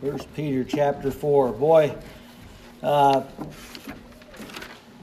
First 0.00 0.32
Peter 0.36 0.62
chapter 0.62 1.10
four. 1.10 1.50
Boy, 1.50 1.92
uh, 2.84 3.24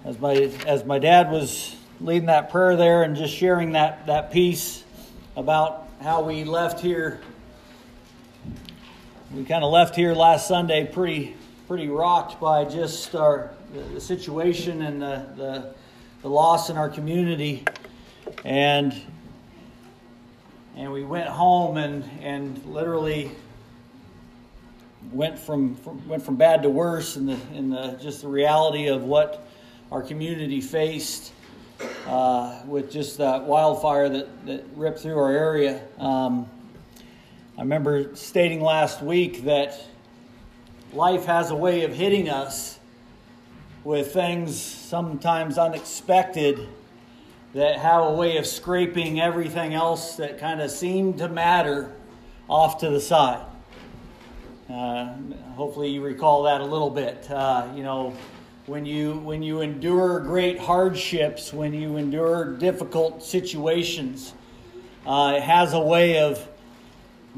as 0.06 0.18
my 0.20 0.36
as 0.66 0.86
my 0.86 1.00
dad 1.00 1.30
was 1.30 1.76
leading 2.00 2.28
that 2.28 2.50
prayer 2.50 2.78
there 2.78 3.04
and 3.04 3.14
just 3.18 3.36
sharing 3.36 3.74
that 3.74 4.06
that 4.06 4.32
piece 4.32 4.86
about 5.36 5.90
how 6.02 6.22
we 6.22 6.46
left 6.46 6.80
here, 6.80 7.20
we 9.34 9.44
kind 9.44 9.66
of 9.66 9.72
left 9.74 9.98
here 9.98 10.14
last 10.14 10.48
Sunday 10.48 10.86
pretty 10.86 11.36
pretty 11.68 11.90
rocked 11.90 12.40
by 12.40 12.64
just 12.64 13.14
our 13.16 13.52
the 13.74 14.00
situation 14.00 14.82
and 14.82 15.02
the, 15.02 15.26
the 15.36 15.76
the 16.22 16.30
loss 16.30 16.70
in 16.70 16.78
our 16.78 16.90
community, 16.90 17.66
and 18.46 18.96
and 20.78 20.90
we 20.90 21.04
went 21.04 21.28
home 21.28 21.76
and 21.76 22.10
and 22.22 22.64
literally 22.66 23.30
went 25.12 25.38
from, 25.38 25.76
from, 25.76 26.08
went 26.08 26.24
from 26.24 26.36
bad 26.36 26.64
to 26.64 26.70
worse 26.70 27.16
in 27.18 27.26
the 27.26 27.38
in 27.54 27.70
the 27.70 27.98
just 28.02 28.22
the 28.22 28.28
reality 28.28 28.88
of 28.88 29.04
what 29.04 29.48
our 29.92 30.02
community 30.02 30.62
faced 30.62 31.32
uh, 32.08 32.62
with 32.66 32.92
just 32.92 33.18
that 33.18 33.44
wildfire 33.44 34.10
that, 34.10 34.46
that 34.46 34.66
ripped 34.76 35.00
through 35.00 35.18
our 35.18 35.32
area. 35.32 35.82
Um, 35.98 36.50
I 37.58 37.62
remember 37.62 38.16
stating 38.16 38.62
last 38.62 39.02
week 39.02 39.44
that 39.46 39.82
life 40.94 41.26
has 41.26 41.52
a 41.52 41.56
way 41.56 41.84
of 41.84 41.94
hitting 41.94 42.30
us 42.30 42.80
with 43.84 44.14
things 44.14 44.60
sometimes 44.60 45.58
unexpected 45.58 46.68
that 47.54 47.80
have 47.80 48.04
a 48.04 48.14
way 48.14 48.38
of 48.38 48.46
scraping 48.46 49.22
everything 49.22 49.74
else 49.74 50.18
that 50.18 50.40
kind 50.40 50.60
of 50.60 50.70
seemed 50.72 51.20
to 51.20 51.30
matter 51.30 51.94
off 52.50 52.80
to 52.80 52.90
the 52.90 53.00
side. 53.00 53.46
Uh, 54.70 55.14
hopefully, 55.54 55.90
you 55.90 56.02
recall 56.02 56.44
that 56.44 56.60
a 56.60 56.66
little 56.66 56.90
bit. 56.90 57.30
Uh, 57.30 57.68
you 57.76 57.84
know, 57.84 58.16
when 58.66 58.84
you 58.84 59.14
when 59.20 59.44
you 59.44 59.62
endure 59.62 60.20
great 60.22 60.58
hardships, 60.58 61.54
when 61.54 61.72
you 61.72 61.98
endure 61.98 62.58
difficult 62.58 63.24
situations, 63.24 64.34
uh, 65.06 65.36
it 65.38 65.44
has 65.44 65.74
a 65.74 65.80
way 65.80 66.18
of 66.18 66.48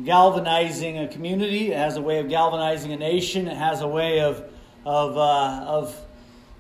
galvanizing 0.06 1.00
a 1.00 1.08
community. 1.10 1.74
It 1.74 1.78
has 1.78 1.98
a 1.98 2.02
way 2.02 2.20
of 2.20 2.30
galvanizing 2.30 2.94
a 2.94 2.98
nation. 2.98 3.50
It 3.50 3.58
has 3.58 3.82
a 3.82 3.88
way 3.88 4.22
of 4.22 4.50
of 4.86 5.18
uh, 5.18 5.66
of 5.68 6.00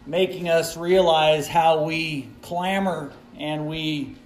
making 0.05 0.49
us 0.49 0.75
realize 0.75 1.47
how 1.47 1.83
we 1.83 2.27
clamor 2.41 3.13
and 3.39 3.67
we 3.67 4.17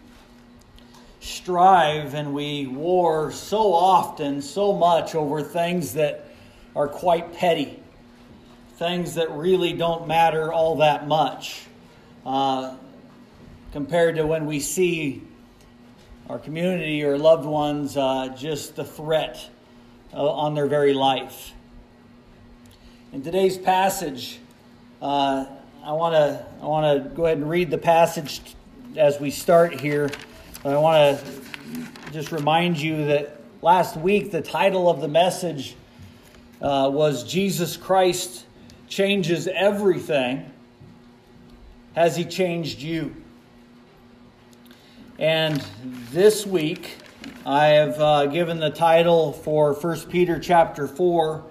strive 1.19 2.16
and 2.16 2.34
we 2.34 2.66
war 2.66 3.31
so 3.31 3.72
often, 3.73 4.42
so 4.42 4.73
much 4.73 5.14
over 5.14 5.44
things 5.44 5.94
that 5.94 6.31
are 6.75 6.88
quite 6.88 7.33
petty, 7.33 7.80
things 8.77 9.16
that 9.16 9.31
really 9.31 9.73
don't 9.73 10.08
matter 10.08 10.52
all 10.52 10.78
that 10.78 11.08
much 11.08 11.66
uh, 12.25 12.75
compared 13.72 14.16
to 14.16 14.25
when 14.25 14.45
we 14.45 14.59
see 14.59 15.22
our 16.30 16.39
community 16.39 17.03
or 17.03 17.17
loved 17.17 17.45
ones 17.45 17.97
uh, 17.97 18.30
just 18.38 18.75
the 18.75 18.86
threat 18.86 19.50
uh, 20.13 20.31
on 20.31 20.53
their 20.53 20.67
very 20.67 20.94
life. 20.94 21.53
In 23.11 23.22
today's 23.22 23.58
passage, 23.58 24.39
uh, 25.02 25.45
I 25.83 25.91
want 25.94 26.16
to 26.16 26.45
I 26.61 26.66
want 26.66 27.03
to 27.03 27.09
go 27.09 27.25
ahead 27.25 27.38
and 27.38 27.50
read 27.50 27.69
the 27.69 27.78
passage 27.78 28.41
as 28.95 29.19
we 29.19 29.31
start 29.31 29.80
here. 29.80 30.09
I 30.63 30.78
want 30.78 31.19
to 31.19 32.11
just 32.11 32.31
remind 32.31 32.80
you 32.80 33.06
that 33.06 33.41
last 33.61 33.97
week 33.97 34.31
the 34.31 34.41
title 34.41 34.89
of 34.89 35.02
the 35.02 35.08
message 35.08 35.75
uh, 36.62 36.90
was 36.94 37.23
Jesus 37.23 37.78
Christ 37.78 38.45
changes 38.88 39.48
everything. 39.48 40.52
Has 41.95 42.16
he 42.16 42.26
changed 42.26 42.81
you? 42.81 43.16
And 45.18 45.63
this 46.12 46.46
week, 46.46 46.97
I 47.46 47.68
have 47.68 48.00
uh, 48.00 48.25
given 48.28 48.59
the 48.59 48.69
title 48.69 49.34
for 49.34 49.74
1 49.74 50.09
Peter 50.09 50.40
chapter 50.40 50.88
4, 50.88 51.44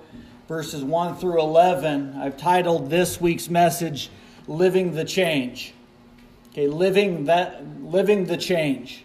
verses 0.49 0.83
1 0.83 1.17
through 1.17 1.41
11. 1.41 2.15
I've 2.17 2.37
titled 2.37 2.91
this 2.91 3.21
week's 3.21 3.49
message, 3.49 4.11
Living 4.47 4.95
the 4.95 5.05
Change. 5.05 5.75
Okay, 6.53 6.67
living 6.67 7.27
that 7.27 7.65
living 7.81 8.25
the 8.25 8.37
change. 8.37 9.05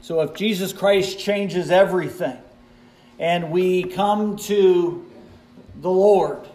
So 0.00 0.22
if 0.22 0.32
Jesus 0.32 0.72
Christ 0.72 1.18
changes 1.18 1.70
everything 1.70 2.38
and 3.18 3.50
we 3.50 3.84
come 3.84 4.36
to 4.36 5.09
the 5.80 5.90
Lord. 5.90 6.46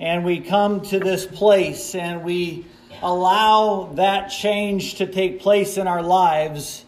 And 0.00 0.24
we 0.24 0.40
come 0.40 0.80
to 0.86 0.98
this 0.98 1.26
place 1.26 1.94
and 1.94 2.24
we 2.24 2.66
allow 3.02 3.92
that 3.94 4.28
change 4.28 4.96
to 4.96 5.06
take 5.06 5.40
place 5.40 5.76
in 5.76 5.86
our 5.86 6.02
lives. 6.02 6.84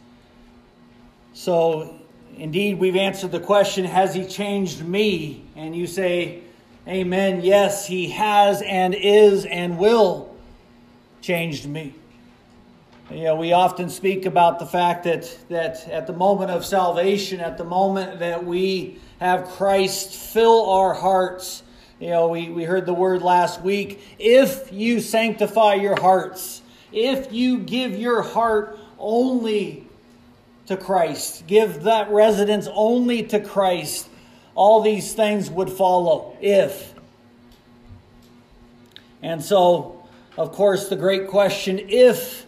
So, 1.33 2.00
indeed, 2.37 2.78
we've 2.78 2.97
answered 2.97 3.33
the 3.33 3.41
question 3.41 3.84
Has 3.84 4.15
He 4.15 4.27
changed 4.27 4.84
me? 4.84 5.44
And 5.56 5.77
you 5.77 5.87
say, 5.87 6.43
Amen. 6.87 7.41
Yes, 7.43 7.87
He 7.87 8.11
has 8.11 8.62
and 8.62 8.94
is 8.94 9.44
and 9.44 9.78
will 9.78 10.34
changed 11.21 11.67
me. 11.67 11.94
You 13.11 13.25
know, 13.25 13.37
we 13.37 13.53
often 13.53 13.91
speak 13.91 14.27
about 14.27 14.59
the 14.59 14.67
fact 14.67 15.05
that, 15.05 15.37
that 15.49 15.87
at 15.89 16.06
the 16.06 16.12
moment 16.12 16.50
of 16.50 16.65
salvation, 16.65 17.41
at 17.41 17.59
the 17.59 17.65
moment 17.65 18.19
that 18.21 18.44
we 18.44 18.99
have 19.21 19.47
Christ 19.50 20.15
fill 20.15 20.69
our 20.71 20.94
hearts 20.94 21.62
you 22.00 22.10
know, 22.10 22.28
we, 22.28 22.49
we 22.49 22.65
heard 22.65 22.87
the 22.87 22.94
word 22.94 23.22
last 23.22 23.60
week. 23.62 24.03
If 24.19 24.72
you 24.72 25.00
sanctify 25.00 25.75
your 25.75 25.99
hearts, 26.00 26.62
if 26.93 27.32
you 27.32 27.59
give 27.59 27.99
your 27.99 28.22
heart 28.22 28.78
only 28.99 29.87
to 30.66 30.77
Christ, 30.77 31.47
give 31.47 31.84
that 31.84 32.10
residence 32.10 32.69
only 32.72 33.22
to 33.25 33.41
Christ, 33.41 34.09
all 34.55 34.81
these 34.81 35.12
things 35.12 35.50
would 35.50 35.71
follow. 35.71 36.37
If. 36.41 36.94
And 39.22 39.43
so, 39.43 40.06
of 40.37 40.53
course, 40.53 40.88
the 40.88 40.97
great 40.97 41.28
question 41.28 41.78
if 41.88 42.44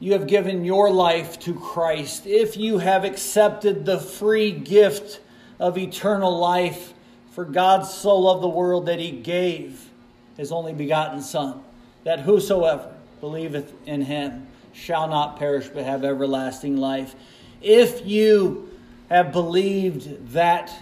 you 0.00 0.12
have 0.12 0.26
given 0.26 0.64
your 0.64 0.90
life 0.90 1.38
to 1.40 1.54
Christ, 1.54 2.26
if 2.26 2.56
you 2.56 2.78
have 2.78 3.04
accepted 3.04 3.84
the 3.84 3.98
free 3.98 4.50
gift 4.50 5.20
of 5.60 5.78
eternal 5.78 6.36
life, 6.38 6.92
for 7.32 7.44
God 7.44 7.82
so 7.82 8.16
loved 8.16 8.42
the 8.42 8.48
world 8.48 8.86
that 8.86 8.98
he 8.98 9.10
gave 9.10 9.90
his 10.36 10.52
only 10.52 10.72
begotten 10.72 11.20
Son, 11.20 11.60
that 12.04 12.20
whosoever 12.20 12.92
believeth 13.20 13.72
in 13.86 14.02
him 14.02 14.46
shall 14.72 15.08
not 15.08 15.38
perish 15.38 15.68
but 15.68 15.84
have 15.84 16.04
everlasting 16.04 16.76
life. 16.76 17.14
If 17.60 18.06
you 18.06 18.70
have 19.08 19.32
believed 19.32 20.32
that 20.32 20.72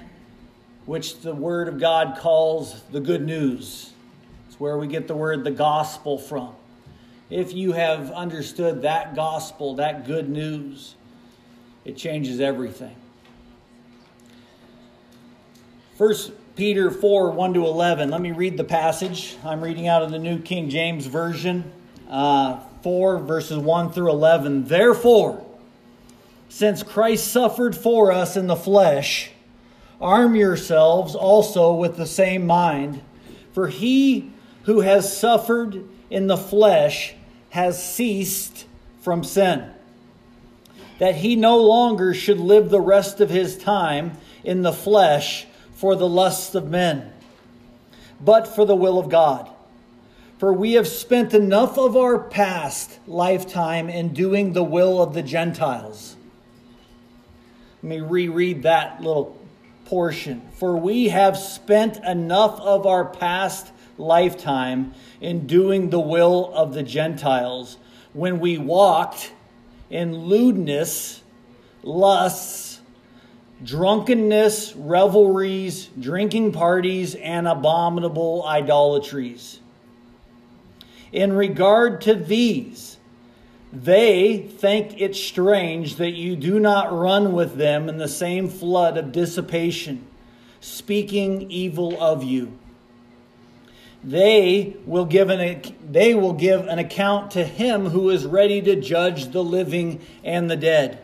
which 0.86 1.20
the 1.20 1.34
Word 1.34 1.68
of 1.68 1.78
God 1.78 2.18
calls 2.18 2.82
the 2.90 3.00
good 3.00 3.24
news, 3.24 3.92
it's 4.48 4.58
where 4.58 4.76
we 4.78 4.86
get 4.86 5.06
the 5.06 5.16
word 5.16 5.44
the 5.44 5.50
gospel 5.50 6.18
from. 6.18 6.54
If 7.28 7.52
you 7.52 7.72
have 7.72 8.10
understood 8.10 8.82
that 8.82 9.14
gospel, 9.14 9.76
that 9.76 10.04
good 10.04 10.28
news, 10.28 10.96
it 11.84 11.96
changes 11.96 12.40
everything. 12.40 12.96
First 16.00 16.32
Peter 16.56 16.90
4 16.90 17.32
1 17.32 17.52
to 17.52 17.66
11. 17.66 18.08
Let 18.08 18.22
me 18.22 18.32
read 18.32 18.56
the 18.56 18.64
passage. 18.64 19.36
I'm 19.44 19.62
reading 19.62 19.86
out 19.86 20.02
of 20.02 20.10
the 20.10 20.18
New 20.18 20.38
King 20.38 20.70
James 20.70 21.04
Version, 21.04 21.70
uh, 22.08 22.58
4 22.82 23.18
verses 23.18 23.58
1 23.58 23.92
through 23.92 24.08
11. 24.08 24.64
Therefore, 24.64 25.44
since 26.48 26.82
Christ 26.82 27.30
suffered 27.30 27.76
for 27.76 28.12
us 28.12 28.34
in 28.34 28.46
the 28.46 28.56
flesh, 28.56 29.32
arm 30.00 30.34
yourselves 30.36 31.14
also 31.14 31.74
with 31.74 31.98
the 31.98 32.06
same 32.06 32.46
mind. 32.46 33.02
For 33.52 33.68
he 33.68 34.30
who 34.62 34.80
has 34.80 35.14
suffered 35.14 35.86
in 36.08 36.28
the 36.28 36.38
flesh 36.38 37.12
has 37.50 37.84
ceased 37.84 38.64
from 39.02 39.22
sin, 39.22 39.70
that 40.98 41.16
he 41.16 41.36
no 41.36 41.58
longer 41.58 42.14
should 42.14 42.40
live 42.40 42.70
the 42.70 42.80
rest 42.80 43.20
of 43.20 43.28
his 43.28 43.58
time 43.58 44.12
in 44.42 44.62
the 44.62 44.72
flesh 44.72 45.46
for 45.80 45.96
the 45.96 46.08
lusts 46.08 46.54
of 46.54 46.68
men, 46.68 47.10
but 48.20 48.46
for 48.46 48.66
the 48.66 48.76
will 48.76 48.98
of 48.98 49.08
God. 49.08 49.48
For 50.36 50.52
we 50.52 50.74
have 50.74 50.86
spent 50.86 51.32
enough 51.32 51.78
of 51.78 51.96
our 51.96 52.18
past 52.18 52.98
lifetime 53.06 53.88
in 53.88 54.12
doing 54.12 54.52
the 54.52 54.62
will 54.62 55.00
of 55.00 55.14
the 55.14 55.22
Gentiles. 55.22 56.16
Let 57.82 57.88
me 57.88 58.00
reread 58.00 58.64
that 58.64 59.00
little 59.00 59.38
portion. 59.86 60.42
For 60.52 60.76
we 60.76 61.08
have 61.08 61.38
spent 61.38 61.96
enough 62.04 62.60
of 62.60 62.86
our 62.86 63.06
past 63.06 63.72
lifetime 63.96 64.92
in 65.22 65.46
doing 65.46 65.88
the 65.88 66.00
will 66.00 66.52
of 66.54 66.74
the 66.74 66.82
Gentiles 66.82 67.78
when 68.12 68.38
we 68.38 68.58
walked 68.58 69.32
in 69.88 70.14
lewdness, 70.14 71.22
lusts, 71.82 72.69
drunkenness, 73.64 74.74
revelries, 74.74 75.90
drinking 75.98 76.52
parties, 76.52 77.14
and 77.14 77.46
abominable 77.46 78.44
idolatries. 78.46 79.60
In 81.12 81.32
regard 81.32 82.00
to 82.02 82.14
these, 82.14 82.96
they 83.72 84.38
think 84.38 85.00
it 85.00 85.14
strange 85.14 85.96
that 85.96 86.12
you 86.12 86.36
do 86.36 86.58
not 86.58 86.92
run 86.92 87.32
with 87.32 87.56
them 87.56 87.88
in 87.88 87.98
the 87.98 88.08
same 88.08 88.48
flood 88.48 88.96
of 88.96 89.12
dissipation, 89.12 90.06
speaking 90.60 91.50
evil 91.50 92.00
of 92.02 92.24
you. 92.24 92.56
They 94.02 94.76
will 94.86 95.04
give 95.04 95.28
an, 95.28 95.62
they 95.88 96.14
will 96.14 96.32
give 96.32 96.66
an 96.66 96.78
account 96.78 97.32
to 97.32 97.44
him 97.44 97.86
who 97.86 98.08
is 98.10 98.24
ready 98.24 98.62
to 98.62 98.80
judge 98.80 99.30
the 99.32 99.44
living 99.44 100.00
and 100.24 100.50
the 100.50 100.56
dead. 100.56 100.98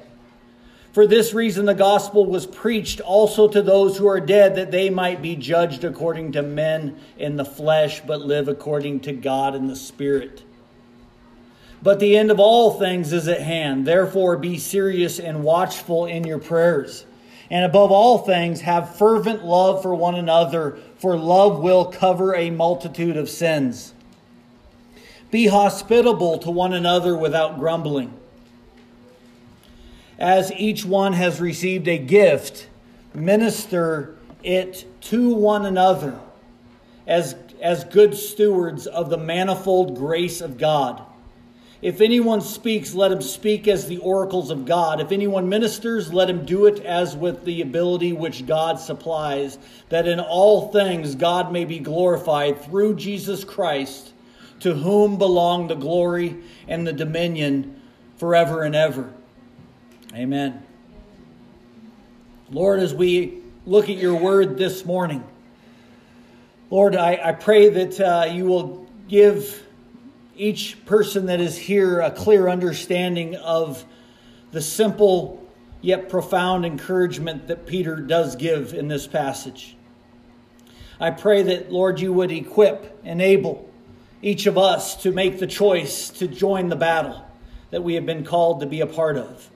For 0.97 1.07
this 1.07 1.35
reason, 1.35 1.67
the 1.67 1.75
gospel 1.75 2.25
was 2.25 2.47
preached 2.47 3.03
also 3.03 3.49
to 3.49 3.61
those 3.61 3.99
who 3.99 4.07
are 4.07 4.19
dead, 4.19 4.55
that 4.55 4.71
they 4.71 4.89
might 4.89 5.21
be 5.21 5.37
judged 5.37 5.85
according 5.85 6.33
to 6.33 6.43
men 6.43 6.99
in 7.19 7.37
the 7.37 7.45
flesh, 7.45 8.01
but 8.01 8.23
live 8.23 8.49
according 8.49 9.01
to 9.01 9.13
God 9.13 9.55
in 9.55 9.67
the 9.67 9.77
Spirit. 9.77 10.43
But 11.83 12.01
the 12.01 12.17
end 12.17 12.31
of 12.31 12.41
all 12.41 12.79
things 12.79 13.13
is 13.13 13.29
at 13.29 13.43
hand. 13.43 13.87
Therefore, 13.87 14.39
be 14.39 14.57
serious 14.57 15.21
and 15.21 15.45
watchful 15.45 16.07
in 16.07 16.25
your 16.25 16.39
prayers. 16.39 17.05
And 17.51 17.67
above 17.67 17.93
all 17.93 18.17
things, 18.17 18.63
have 18.63 18.97
fervent 18.97 19.45
love 19.45 19.83
for 19.83 19.95
one 19.95 20.15
another, 20.15 20.79
for 20.97 21.15
love 21.15 21.61
will 21.61 21.85
cover 21.85 22.35
a 22.35 22.49
multitude 22.49 23.19
of 23.19 23.29
sins. 23.29 23.93
Be 25.31 25.49
hospitable 25.49 26.39
to 26.39 26.51
one 26.51 26.73
another 26.73 27.15
without 27.15 27.59
grumbling 27.59 28.15
as 30.19 30.53
each 30.53 30.85
one 30.85 31.13
has 31.13 31.41
received 31.41 31.89
a 31.89 31.99
gift, 31.99 32.69
minister 33.15 34.17
it 34.43 34.87
to 35.01 35.35
one 35.35 35.67
another 35.67 36.19
as, 37.07 37.35
as 37.61 37.85
good 37.85 38.17
stewards 38.17 38.87
of 38.87 39.11
the 39.11 39.19
manifold 39.19 39.97
grace 39.97 40.41
of 40.41 40.59
God. 40.59 41.03
If 41.83 42.01
anyone 42.01 42.41
speaks, 42.41 42.95
let 42.95 43.13
him 43.13 43.21
speak 43.21 43.69
as 43.69 43.87
the 43.87 43.99
oracles 43.99 44.51
of 44.51 44.65
God. 44.65 45.01
If 45.01 45.13
anyone 45.13 45.49
ministers, 45.49 46.13
let 46.13 46.31
him 46.31 46.47
do 46.47 46.67
it 46.67 46.81
as 46.81 47.15
with 47.15 47.45
the 47.45 47.61
ability 47.61 48.13
which 48.15 48.47
God 48.47 48.81
supplies, 48.81 49.59
that 49.91 50.09
in 50.09 50.19
all 50.19 50.73
things 50.73 51.15
God 51.15 51.53
may 51.53 51.67
be 51.67 51.79
glorified 51.79 52.63
through 52.63 52.97
Jesus 52.97 53.45
Christ, 53.45 54.15
to 54.61 54.73
whom 54.73 55.19
belong 55.19 55.69
the 55.69 55.75
glory 55.75 56.39
and 56.67 56.87
the 56.87 56.95
dominion 56.95 57.81
forever 58.17 58.63
and 58.63 58.75
ever. 58.75 59.13
Amen. 60.17 60.63
Lord, 62.51 62.81
as 62.81 62.95
we 62.95 63.43
look 63.67 63.91
at 63.91 63.99
your 63.99 64.15
word 64.15 64.57
this 64.57 64.83
morning, 64.87 65.23
Lord, 66.71 66.97
I, 66.97 67.21
I 67.23 67.33
pray 67.33 67.69
that 67.69 68.01
uh, 68.01 68.25
you 68.25 68.47
will 68.47 68.89
give 69.09 69.63
each 70.35 70.83
person 70.87 71.27
that 71.27 71.43
is 71.43 71.59
here 71.59 72.01
a 72.01 72.11
clear 72.11 72.49
understanding 72.49 73.37
of 73.37 73.85
the 74.53 74.63
simple 74.63 75.47
yet 75.83 76.09
profound 76.09 76.65
encouragement 76.65 77.49
that 77.49 77.67
Peter 77.67 77.97
does 77.97 78.37
give 78.37 78.73
in 78.73 78.89
this 78.89 79.07
passage. 79.07 79.77
I 80.99 81.11
pray 81.11 81.43
that, 81.43 81.71
Lord, 81.71 82.01
you 82.01 82.15
would 82.15 82.31
equip, 82.31 83.05
enable 83.05 83.69
each 84.23 84.47
of 84.47 84.57
us 84.57 84.97
to 85.03 85.13
make 85.13 85.41
the 85.41 85.47
choice 85.47 86.09
to 86.09 86.27
join 86.27 86.71
the 86.71 86.77
battle 86.77 87.23
that 87.69 87.85
we 87.85 87.97
have 87.97 88.07
been 88.07 88.25
called 88.25 88.61
to 88.61 88.67
be 88.67 88.81
a 88.81 88.87
part 88.87 89.19
of. 89.19 89.51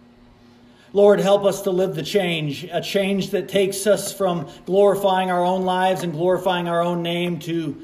Lord, 0.93 1.21
help 1.21 1.45
us 1.45 1.63
to 1.63 1.71
live 1.71 1.95
the 1.95 2.03
change, 2.03 2.65
a 2.65 2.81
change 2.81 3.31
that 3.31 3.49
takes 3.49 3.87
us 3.87 4.13
from 4.13 4.51
glorifying 4.67 5.31
our 5.31 5.45
own 5.45 5.63
lives 5.63 6.03
and 6.03 6.13
glorifying 6.13 6.67
our 6.67 6.83
own 6.83 7.03
name 7.03 7.39
to 7.41 7.81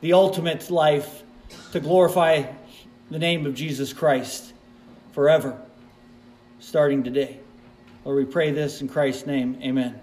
the 0.00 0.12
ultimate 0.12 0.70
life, 0.70 1.24
to 1.72 1.80
glorify 1.80 2.44
the 3.10 3.18
name 3.18 3.44
of 3.44 3.56
Jesus 3.56 3.92
Christ 3.92 4.52
forever, 5.12 5.60
starting 6.60 7.02
today. 7.02 7.40
Lord, 8.04 8.24
we 8.24 8.32
pray 8.32 8.52
this 8.52 8.80
in 8.80 8.88
Christ's 8.88 9.26
name. 9.26 9.58
Amen. 9.60 10.00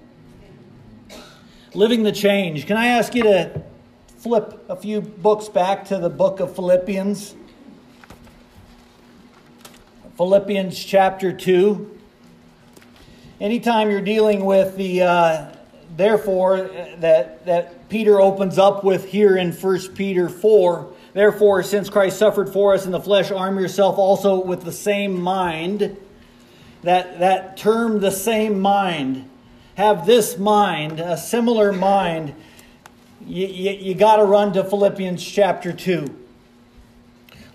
Living 1.74 2.04
the 2.04 2.12
change. 2.12 2.68
Can 2.68 2.76
I 2.76 2.88
ask 2.88 3.16
you 3.16 3.24
to 3.24 3.64
flip 4.18 4.66
a 4.68 4.76
few 4.76 5.00
books 5.00 5.48
back 5.48 5.86
to 5.86 6.00
the 6.00 6.10
book 6.10 6.42
of 6.42 6.54
Philippians? 6.54 7.34
Philippians 10.18 10.84
chapter 10.84 11.32
2 11.32 12.00
anytime 13.42 13.90
you're 13.90 14.02
dealing 14.02 14.46
with 14.46 14.78
the 14.78 15.02
uh, 15.02 15.56
therefore 15.98 16.70
that 17.00 17.46
that 17.46 17.90
Peter 17.90 18.22
opens 18.22 18.58
up 18.58 18.84
with 18.84 19.06
here 19.06 19.36
in 19.36 19.52
1 19.52 19.96
Peter 19.96 20.30
4, 20.30 20.94
therefore 21.14 21.64
since 21.64 21.90
Christ 21.90 22.18
suffered 22.18 22.54
for 22.54 22.74
us 22.74 22.86
in 22.86 22.92
the 22.92 23.02
flesh, 23.02 23.32
arm 23.32 23.60
yourself 23.60 23.98
also 23.98 24.40
with 24.40 24.64
the 24.64 24.72
same 24.72 25.20
mind. 25.20 25.98
That 26.84 27.20
that 27.20 27.58
term 27.58 28.00
the 28.00 28.12
same 28.12 28.60
mind. 28.60 29.28
Have 29.76 30.06
this 30.06 30.38
mind, 30.38 31.00
a 31.00 31.18
similar 31.18 31.72
mind. 31.72 32.36
You, 33.26 33.48
you, 33.48 33.72
you 33.72 33.96
got 33.96 34.18
to 34.18 34.26
run 34.26 34.54
to 34.54 34.64
Philippians 34.64 35.24
chapter 35.24 35.72
2. 35.72 36.18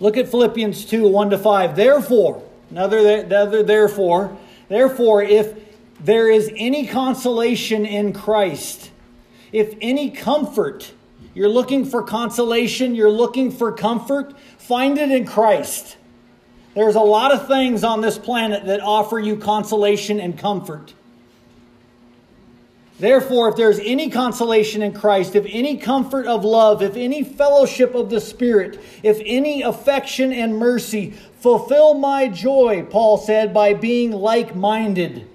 Look 0.00 0.17
at 0.17 0.29
Philippians 0.29 0.85
2 0.87 1.09
1 1.09 1.31
to 1.31 1.38
5. 1.38 1.77
Therefore, 1.77 2.43
another, 2.71 2.99
another 2.99 3.62
therefore, 3.62 4.37
therefore, 4.69 5.23
if 5.23 5.65
there 6.00 6.31
is 6.31 6.52
any 6.56 6.87
consolation 6.87 7.87
in 7.87 8.12
Christ, 8.12 8.90
if 9.52 9.75
any 9.81 10.10
comfort, 10.10 10.93
you're 11.34 11.48
looking 11.48 11.84
for 11.84 12.02
consolation, 12.02 12.94
you're 12.94 13.10
looking 13.10 13.50
for 13.50 13.72
comfort, 13.72 14.38
find 14.58 14.98
it 14.98 15.10
in 15.10 15.26
Christ. 15.26 15.96
There's 16.75 16.94
a 16.94 17.00
lot 17.00 17.32
of 17.32 17.46
things 17.46 17.84
on 17.84 18.02
this 18.02 18.19
planet 18.19 18.66
that 18.66 18.81
offer 18.81 19.19
you 19.19 19.37
consolation 19.37 20.20
and 20.20 20.38
comfort. 20.38 20.93
Therefore, 22.99 23.49
if 23.50 23.56
there's 23.56 23.78
any 23.78 24.10
consolation 24.10 24.82
in 24.82 24.92
Christ, 24.92 25.34
if 25.34 25.46
any 25.49 25.76
comfort 25.76 26.26
of 26.26 26.44
love, 26.44 26.82
if 26.82 26.96
any 26.96 27.22
fellowship 27.22 27.94
of 27.94 28.08
the 28.08 28.20
Spirit, 28.20 28.81
if 29.02 29.20
any 29.25 29.62
affection 29.62 30.32
and 30.32 30.56
mercy, 30.56 31.12
fulfill 31.40 31.94
my 31.94 32.28
joy, 32.28 32.87
Paul 32.88 33.19
said, 33.19 33.52
by 33.52 33.75
being 33.75 34.12
like 34.12 34.54
minded 34.54 35.26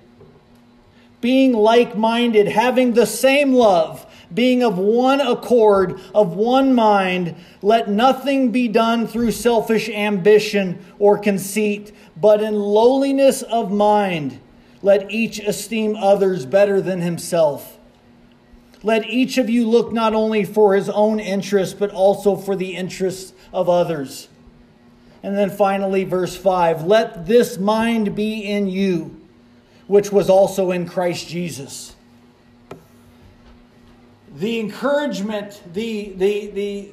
being 1.22 1.54
like 1.54 1.96
minded, 1.96 2.48
having 2.48 2.94
the 2.94 3.06
same 3.06 3.54
love, 3.54 4.06
being 4.34 4.64
of 4.64 4.78
one 4.78 5.22
accord, 5.22 6.00
of 6.14 6.34
one 6.36 6.74
mind. 6.74 7.36
Let 7.62 7.90
nothing 7.90 8.52
be 8.52 8.68
done 8.68 9.08
through 9.08 9.32
selfish 9.32 9.88
ambition 9.90 10.84
or 11.00 11.18
conceit, 11.18 11.94
but 12.18 12.42
in 12.42 12.56
lowliness 12.56 13.44
of 13.44 13.72
mind, 13.72 14.40
let 14.82 15.12
each 15.12 15.40
esteem 15.40 15.96
others 15.96 16.46
better 16.46 16.82
than 16.82 17.02
himself. 17.02 17.78
Let 18.84 19.08
each 19.08 19.38
of 19.38 19.48
you 19.48 19.70
look 19.70 19.94
not 19.94 20.16
only 20.16 20.44
for 20.44 20.76
his 20.76 20.90
own 20.90 21.20
interest, 21.20 21.78
but 21.78 21.92
also 21.92 22.36
for 22.36 22.56
the 22.56 22.76
interests 22.76 23.34
of 23.54 23.70
others. 23.70 24.28
And 25.22 25.38
then 25.38 25.52
finally, 25.52 26.04
verse 26.04 26.36
5 26.36 26.84
Let 26.84 27.28
this 27.28 27.60
mind 27.60 28.16
be 28.16 28.40
in 28.40 28.68
you 28.68 29.21
which 29.92 30.10
was 30.10 30.30
also 30.30 30.72
in 30.72 30.88
Christ 30.88 31.28
Jesus. 31.28 31.94
The 34.38 34.58
encouragement, 34.58 35.62
the, 35.74 36.14
the, 36.16 36.48
the, 36.48 36.92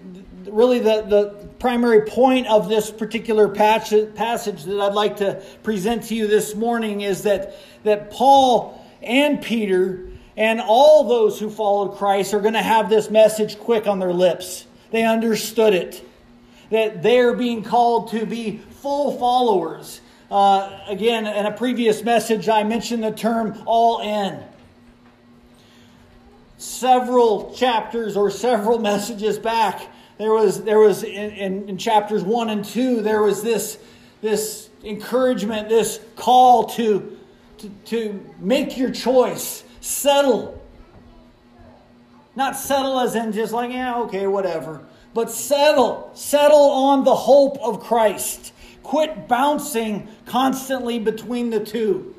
really 0.51 0.81
the, 0.81 1.03
the 1.03 1.49
primary 1.61 2.07
point 2.07 2.49
of 2.49 2.69
this 2.69 2.91
particular 2.91 3.49
passage, 3.51 4.65
that 4.65 4.81
I'd 4.81 4.95
like 4.95 5.19
to 5.19 5.41
present 5.63 6.07
to 6.07 6.17
you 6.17 6.27
this 6.27 6.57
morning 6.57 7.03
is 7.03 7.23
that, 7.23 7.55
that 7.85 8.11
Paul 8.11 8.85
and 9.01 9.41
Peter 9.41 10.09
and 10.37 10.61
all 10.61 11.05
those 11.05 11.39
who 11.39 11.51
followed 11.51 11.99
Christ 11.99 12.35
are 12.35 12.41
going 12.41 12.55
to 12.55 12.63
have 12.63 12.91
this 12.91 13.11
message 13.11 13.61
quick 13.61 13.87
on 13.87 14.01
their 14.01 14.13
lips. 14.13 14.67
They 14.91 15.05
understood 15.05 15.73
it. 15.73 16.05
That 16.71 17.05
they're 17.05 17.35
being 17.35 17.63
called 17.63 18.11
to 18.11 18.27
be 18.27 18.59
full 18.59 19.17
followers. 19.21 20.01
Uh, 20.31 20.79
again, 20.89 21.27
in 21.27 21.47
a 21.47 21.53
previous 21.53 22.03
message, 22.03 22.49
I 22.49 22.63
mentioned 22.63 23.03
the 23.03 23.13
term 23.13 23.63
all 23.65 24.01
in. 24.01 24.45
Several 26.59 27.55
chapters 27.55 28.17
or 28.17 28.31
several 28.31 28.79
messages 28.91 29.39
back, 29.39 29.89
there 30.19 30.33
was, 30.33 30.63
there 30.65 30.81
was 30.81 31.03
in, 31.03 31.31
in, 31.31 31.69
in 31.71 31.79
chapters 31.79 32.23
one 32.23 32.51
and 32.51 32.65
two, 32.65 33.01
there 33.01 33.23
was 33.23 33.43
this, 33.43 33.79
this 34.21 34.69
encouragement, 34.85 35.69
this 35.69 36.01
call 36.17 36.67
to, 36.67 37.17
to, 37.59 37.69
to 37.87 38.27
make 38.39 38.77
your 38.77 38.91
choice, 38.91 39.65
settle. 39.81 40.61
Not 42.37 42.55
settle 42.57 43.01
as 43.01 43.15
in 43.15 43.33
just 43.33 43.53
like, 43.53 43.71
yeah, 43.71 44.01
okay, 44.03 44.27
whatever. 44.27 44.85
But 45.15 45.31
settle. 45.31 46.11
Settle 46.15 46.71
on 46.71 47.05
the 47.05 47.15
hope 47.15 47.59
of 47.59 47.81
Christ. 47.81 48.53
Quit 48.89 49.29
bouncing 49.29 50.09
constantly 50.25 50.99
between 50.99 51.51
the 51.51 51.61
two. 51.61 52.15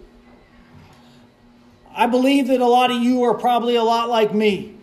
I 1.95 2.05
believe 2.05 2.45
that 2.49 2.61
a 2.61 2.67
lot 2.67 2.91
of 2.91 3.01
you 3.01 3.23
are 3.23 3.33
probably 3.33 3.75
a 3.75 3.83
lot 3.83 4.07
like 4.07 4.35
me. 4.35 4.75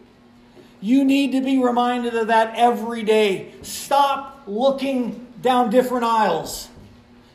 You 0.80 1.04
need 1.04 1.30
to 1.30 1.40
be 1.40 1.62
reminded 1.62 2.16
of 2.16 2.26
that 2.26 2.56
every 2.56 3.04
day. 3.04 3.52
Stop 3.62 4.42
looking 4.48 5.28
down 5.40 5.70
different 5.70 6.02
aisles. 6.02 6.68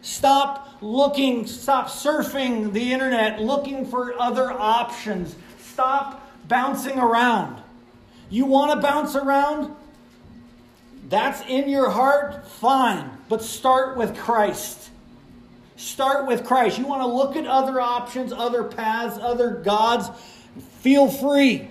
Stop 0.02 0.68
looking, 0.82 1.48
stop 1.48 1.88
surfing 1.88 2.74
the 2.74 2.92
internet, 2.92 3.42
looking 3.42 3.86
for 3.86 4.20
other 4.20 4.52
options. 4.52 5.34
Stop 5.62 6.30
bouncing 6.50 7.00
around. 7.00 7.64
You 8.30 8.48
want 8.48 8.74
to 8.74 8.86
bounce 8.86 9.16
around? 9.16 9.74
That's 11.08 11.40
in 11.48 11.70
your 11.70 11.90
heart? 11.90 12.46
Fine. 12.46 13.12
But 13.32 13.42
start 13.42 13.96
with 13.96 14.18
Christ. 14.18 14.90
Start 15.78 16.28
with 16.28 16.44
Christ. 16.44 16.78
You 16.78 16.86
want 16.86 17.02
to 17.02 17.08
look 17.08 17.38
at 17.38 17.48
other 17.48 17.80
options, 17.80 18.34
other 18.34 18.62
paths, 18.62 19.18
other 19.18 19.52
gods? 19.52 20.10
Feel 20.82 21.08
free. 21.08 21.70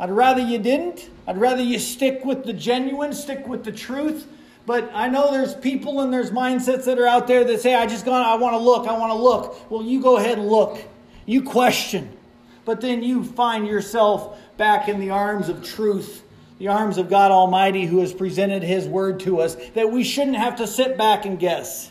I'd 0.00 0.10
rather 0.10 0.40
you 0.40 0.58
didn't. 0.58 1.08
I'd 1.28 1.38
rather 1.38 1.62
you 1.62 1.78
stick 1.78 2.24
with 2.24 2.42
the 2.42 2.52
genuine, 2.52 3.12
stick 3.12 3.46
with 3.46 3.62
the 3.62 3.70
truth. 3.70 4.26
But 4.66 4.90
I 4.92 5.06
know 5.06 5.30
there's 5.30 5.54
people 5.54 6.00
and 6.00 6.12
there's 6.12 6.32
mindsets 6.32 6.84
that 6.86 6.98
are 6.98 7.06
out 7.06 7.28
there 7.28 7.44
that 7.44 7.60
say, 7.60 7.76
I 7.76 7.86
just 7.86 8.04
gonna, 8.04 8.28
I 8.28 8.34
want 8.34 8.54
to 8.54 8.58
look, 8.58 8.88
I 8.88 8.98
want 8.98 9.12
to 9.12 9.18
look. 9.18 9.70
Well, 9.70 9.84
you 9.84 10.02
go 10.02 10.16
ahead 10.16 10.36
and 10.38 10.48
look. 10.48 10.80
You 11.26 11.44
question. 11.44 12.10
But 12.64 12.80
then 12.80 13.04
you 13.04 13.22
find 13.22 13.68
yourself 13.68 14.36
back 14.56 14.88
in 14.88 14.98
the 14.98 15.10
arms 15.10 15.48
of 15.48 15.62
truth, 15.62 16.24
the 16.60 16.68
arms 16.68 16.98
of 16.98 17.08
God 17.08 17.32
Almighty 17.32 17.86
who 17.86 18.00
has 18.00 18.12
presented 18.12 18.62
His 18.62 18.86
word 18.86 19.18
to 19.20 19.40
us, 19.40 19.56
that 19.70 19.90
we 19.90 20.04
shouldn't 20.04 20.36
have 20.36 20.56
to 20.56 20.66
sit 20.66 20.98
back 20.98 21.24
and 21.24 21.38
guess. 21.38 21.90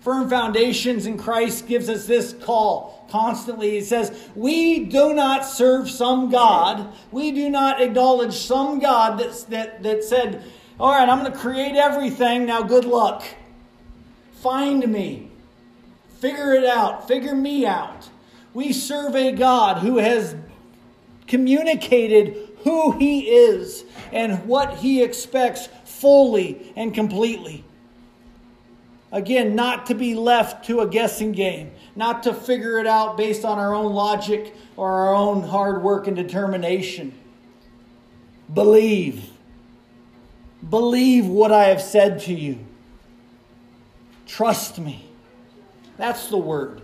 Firm 0.00 0.30
foundations 0.30 1.04
in 1.04 1.18
Christ 1.18 1.68
gives 1.68 1.90
us 1.90 2.06
this 2.06 2.32
call 2.32 3.06
constantly. 3.10 3.72
He 3.72 3.82
says, 3.82 4.30
We 4.34 4.86
do 4.86 5.12
not 5.12 5.44
serve 5.44 5.90
some 5.90 6.30
God. 6.30 6.90
We 7.12 7.30
do 7.30 7.50
not 7.50 7.82
acknowledge 7.82 8.32
some 8.32 8.78
God 8.78 9.18
that, 9.20 9.44
that, 9.50 9.82
that 9.82 10.02
said, 10.02 10.42
All 10.80 10.92
right, 10.92 11.06
I'm 11.06 11.20
going 11.20 11.30
to 11.30 11.38
create 11.38 11.76
everything. 11.76 12.46
Now, 12.46 12.62
good 12.62 12.86
luck. 12.86 13.22
Find 14.36 14.90
me. 14.90 15.30
Figure 16.20 16.54
it 16.54 16.64
out. 16.64 17.06
Figure 17.06 17.34
me 17.34 17.66
out. 17.66 18.08
We 18.54 18.72
serve 18.72 19.14
a 19.14 19.32
God 19.32 19.78
who 19.78 19.98
has 19.98 20.34
communicated 21.26 22.45
who 22.66 22.90
He 22.90 23.28
is 23.28 23.84
and 24.12 24.44
what 24.44 24.78
He 24.78 25.00
expects 25.00 25.68
fully 25.84 26.72
and 26.74 26.92
completely. 26.92 27.64
Again, 29.12 29.54
not 29.54 29.86
to 29.86 29.94
be 29.94 30.16
left 30.16 30.64
to 30.66 30.80
a 30.80 30.88
guessing 30.88 31.30
game, 31.30 31.70
not 31.94 32.24
to 32.24 32.34
figure 32.34 32.80
it 32.80 32.86
out 32.88 33.16
based 33.16 33.44
on 33.44 33.60
our 33.60 33.72
own 33.72 33.92
logic 33.92 34.52
or 34.76 34.90
our 34.90 35.14
own 35.14 35.44
hard 35.44 35.80
work 35.80 36.08
and 36.08 36.16
determination. 36.16 37.14
Believe. 38.52 39.30
Believe 40.68 41.26
what 41.28 41.52
I 41.52 41.66
have 41.66 41.80
said 41.80 42.18
to 42.22 42.34
you. 42.34 42.58
Trust 44.26 44.80
me. 44.80 45.08
That's 45.96 46.26
the 46.26 46.36
word. 46.36 46.82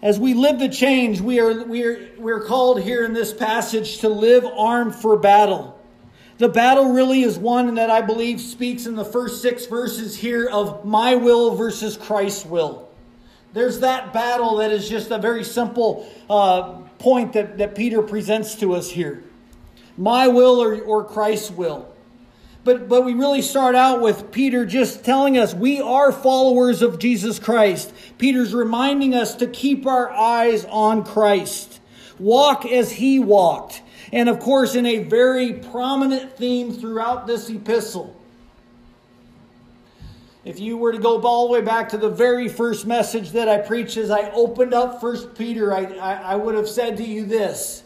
As 0.00 0.18
we 0.18 0.34
live 0.34 0.60
the 0.60 0.68
change, 0.68 1.20
we 1.20 1.40
are, 1.40 1.64
we 1.64 1.84
are, 1.84 2.08
we 2.18 2.30
are 2.30 2.40
called 2.40 2.80
here 2.80 3.04
in 3.04 3.12
this 3.12 3.32
passage 3.32 3.98
to 3.98 4.08
live 4.08 4.44
armed 4.44 4.94
for 4.94 5.16
battle. 5.16 5.76
The 6.38 6.48
battle 6.48 6.92
really 6.92 7.22
is 7.22 7.36
one 7.36 7.74
that 7.74 7.90
I 7.90 8.02
believe 8.02 8.40
speaks 8.40 8.86
in 8.86 8.94
the 8.94 9.04
first 9.04 9.42
six 9.42 9.66
verses 9.66 10.16
here 10.16 10.46
of 10.46 10.84
my 10.84 11.16
will 11.16 11.56
versus 11.56 11.96
Christ's 11.96 12.46
will. 12.46 12.88
There's 13.54 13.80
that 13.80 14.12
battle 14.12 14.58
that 14.58 14.70
is 14.70 14.88
just 14.88 15.10
a 15.10 15.18
very 15.18 15.42
simple 15.42 16.08
uh, 16.30 16.74
point 17.00 17.32
that, 17.32 17.58
that 17.58 17.74
Peter 17.74 18.00
presents 18.00 18.54
to 18.56 18.74
us 18.74 18.88
here. 18.88 19.24
My 19.96 20.28
will 20.28 20.62
or, 20.62 20.80
or 20.80 21.04
Christ's 21.04 21.50
will. 21.50 21.92
But, 22.64 22.88
but 22.88 23.04
we 23.04 23.14
really 23.14 23.42
start 23.42 23.74
out 23.74 24.00
with 24.00 24.30
Peter 24.30 24.66
just 24.66 25.04
telling 25.04 25.38
us 25.38 25.54
we 25.54 25.80
are 25.80 26.12
followers 26.12 26.82
of 26.82 26.98
Jesus 26.98 27.38
Christ. 27.38 27.92
Peter's 28.18 28.54
reminding 28.54 29.14
us 29.14 29.36
to 29.36 29.46
keep 29.46 29.86
our 29.86 30.10
eyes 30.10 30.64
on 30.66 31.04
Christ. 31.04 31.80
Walk 32.18 32.66
as 32.66 32.92
he 32.92 33.18
walked 33.18 33.82
and 34.12 34.28
of 34.28 34.40
course, 34.40 34.74
in 34.74 34.86
a 34.86 34.98
very 34.98 35.52
prominent 35.54 36.36
theme 36.36 36.72
throughout 36.72 37.26
this 37.26 37.48
epistle. 37.50 38.14
If 40.44 40.60
you 40.60 40.78
were 40.78 40.92
to 40.92 40.98
go 40.98 41.20
all 41.20 41.48
the 41.48 41.52
way 41.52 41.60
back 41.60 41.90
to 41.90 41.98
the 41.98 42.08
very 42.08 42.48
first 42.48 42.86
message 42.86 43.32
that 43.32 43.48
I 43.48 43.58
preached 43.58 43.96
as 43.98 44.10
I 44.10 44.30
opened 44.30 44.72
up 44.72 45.00
First 45.00 45.34
Peter, 45.34 45.74
I, 45.74 45.84
I, 45.96 46.12
I 46.14 46.36
would 46.36 46.54
have 46.54 46.68
said 46.68 46.96
to 46.98 47.04
you 47.04 47.26
this. 47.26 47.82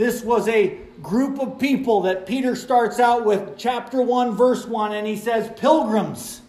This 0.00 0.22
was 0.22 0.48
a 0.48 0.78
group 1.02 1.38
of 1.40 1.58
people 1.58 2.00
that 2.04 2.26
Peter 2.26 2.56
starts 2.56 2.98
out 2.98 3.26
with, 3.26 3.58
chapter 3.58 4.00
1, 4.00 4.34
verse 4.34 4.64
1, 4.64 4.94
and 4.94 5.06
he 5.06 5.14
says, 5.14 5.52
Pilgrims. 5.60 6.40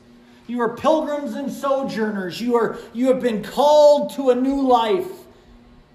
You 0.47 0.61
are 0.61 0.77
pilgrims 0.77 1.33
and 1.33 1.51
sojourners. 1.51 2.39
You, 2.39 2.55
are, 2.55 2.77
you 2.93 3.07
have 3.07 3.19
been 3.19 3.43
called 3.43 4.13
to 4.13 4.29
a 4.29 4.35
new 4.35 4.65
life 4.65 5.11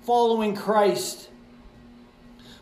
following 0.02 0.54
Christ. 0.54 1.30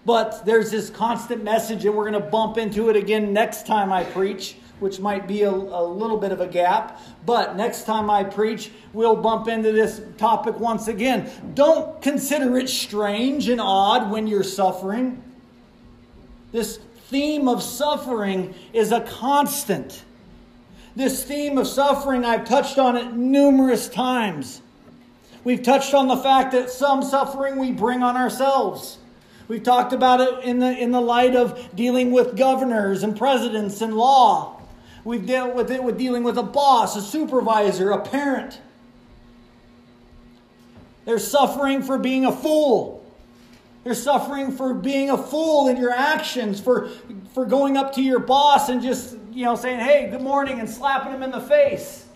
But 0.06 0.46
there's 0.46 0.70
this 0.70 0.90
constant 0.90 1.42
message, 1.42 1.84
and 1.84 1.96
we're 1.96 2.08
going 2.08 2.22
to 2.22 2.30
bump 2.30 2.56
into 2.56 2.88
it 2.88 2.94
again 2.94 3.32
next 3.32 3.66
time 3.66 3.92
I 3.92 4.04
preach, 4.04 4.58
which 4.80 5.00
might 5.00 5.26
be 5.26 5.42
a, 5.42 5.50
a, 5.50 5.84
little 5.84 6.16
bit 6.16 6.32
of 6.32 6.40
a 6.40 6.46
gap. 6.46 7.00
But 7.24 7.56
next 7.56 7.84
time 7.84 8.10
I 8.10 8.24
preach, 8.24 8.70
we'll 8.92 9.16
bump 9.16 9.48
into 9.48 9.72
this 9.72 10.00
topic 10.18 10.58
once 10.58 10.88
again. 10.88 11.30
Don't 11.54 12.00
consider 12.02 12.58
it 12.58 12.68
strange 12.68 13.48
and 13.48 13.60
odd 13.60 14.10
when 14.10 14.26
you're 14.26 14.42
suffering. 14.42 15.22
This 16.52 16.78
theme 17.08 17.48
of 17.48 17.62
suffering 17.62 18.54
is 18.72 18.92
a 18.92 19.00
constant. 19.00 20.02
This 20.96 21.24
theme 21.24 21.58
of 21.58 21.66
suffering, 21.66 22.24
I've 22.24 22.44
touched 22.44 22.78
on 22.78 22.96
it 22.96 23.12
numerous 23.12 23.88
times. 23.88 24.60
We've 25.42 25.62
touched 25.62 25.94
on 25.94 26.08
the 26.08 26.16
fact 26.16 26.52
that 26.52 26.70
some 26.70 27.02
suffering 27.02 27.58
we 27.58 27.72
bring 27.72 28.02
on 28.02 28.16
ourselves. 28.16 28.98
We've 29.46 29.62
talked 29.62 29.92
about 29.92 30.20
it 30.20 30.44
in 30.44 30.58
the, 30.58 30.70
in 30.70 30.90
the 30.90 31.00
light 31.00 31.36
of 31.36 31.68
dealing 31.74 32.12
with 32.12 32.36
governors 32.36 33.02
and 33.02 33.16
presidents 33.16 33.82
and 33.82 33.94
law. 33.94 34.53
We've 35.04 35.26
dealt 35.26 35.54
with 35.54 35.70
it 35.70 35.84
with 35.84 35.98
dealing 35.98 36.24
with 36.24 36.38
a 36.38 36.42
boss, 36.42 36.96
a 36.96 37.02
supervisor, 37.02 37.90
a 37.90 38.00
parent. 38.00 38.58
They're 41.04 41.18
suffering 41.18 41.82
for 41.82 41.98
being 41.98 42.24
a 42.24 42.32
fool. 42.32 43.04
They're 43.84 43.92
suffering 43.92 44.52
for 44.52 44.72
being 44.72 45.10
a 45.10 45.18
fool 45.18 45.68
in 45.68 45.76
your 45.76 45.92
actions, 45.92 46.58
for, 46.58 46.88
for 47.34 47.44
going 47.44 47.76
up 47.76 47.94
to 47.96 48.02
your 48.02 48.18
boss 48.18 48.70
and 48.70 48.80
just, 48.80 49.14
you 49.30 49.44
know, 49.44 49.56
saying, 49.56 49.80
hey, 49.80 50.08
good 50.10 50.22
morning, 50.22 50.58
and 50.58 50.68
slapping 50.68 51.12
him 51.12 51.22
in 51.22 51.30
the 51.30 51.40
face. 51.40 52.06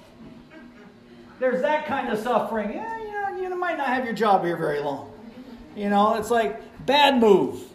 There's 1.39 1.61
that 1.61 1.87
kind 1.87 2.09
of 2.09 2.19
suffering. 2.19 2.73
Yeah, 2.73 2.99
you, 3.03 3.13
know, 3.13 3.43
you 3.51 3.57
might 3.59 3.77
not 3.77 3.89
have 3.89 4.07
your 4.07 4.15
job 4.15 4.45
here 4.45 4.57
very 4.57 4.81
long. 4.81 5.13
You 5.77 5.91
know, 5.91 6.15
it's 6.15 6.31
like 6.31 6.87
bad 6.87 7.21
move. 7.21 7.68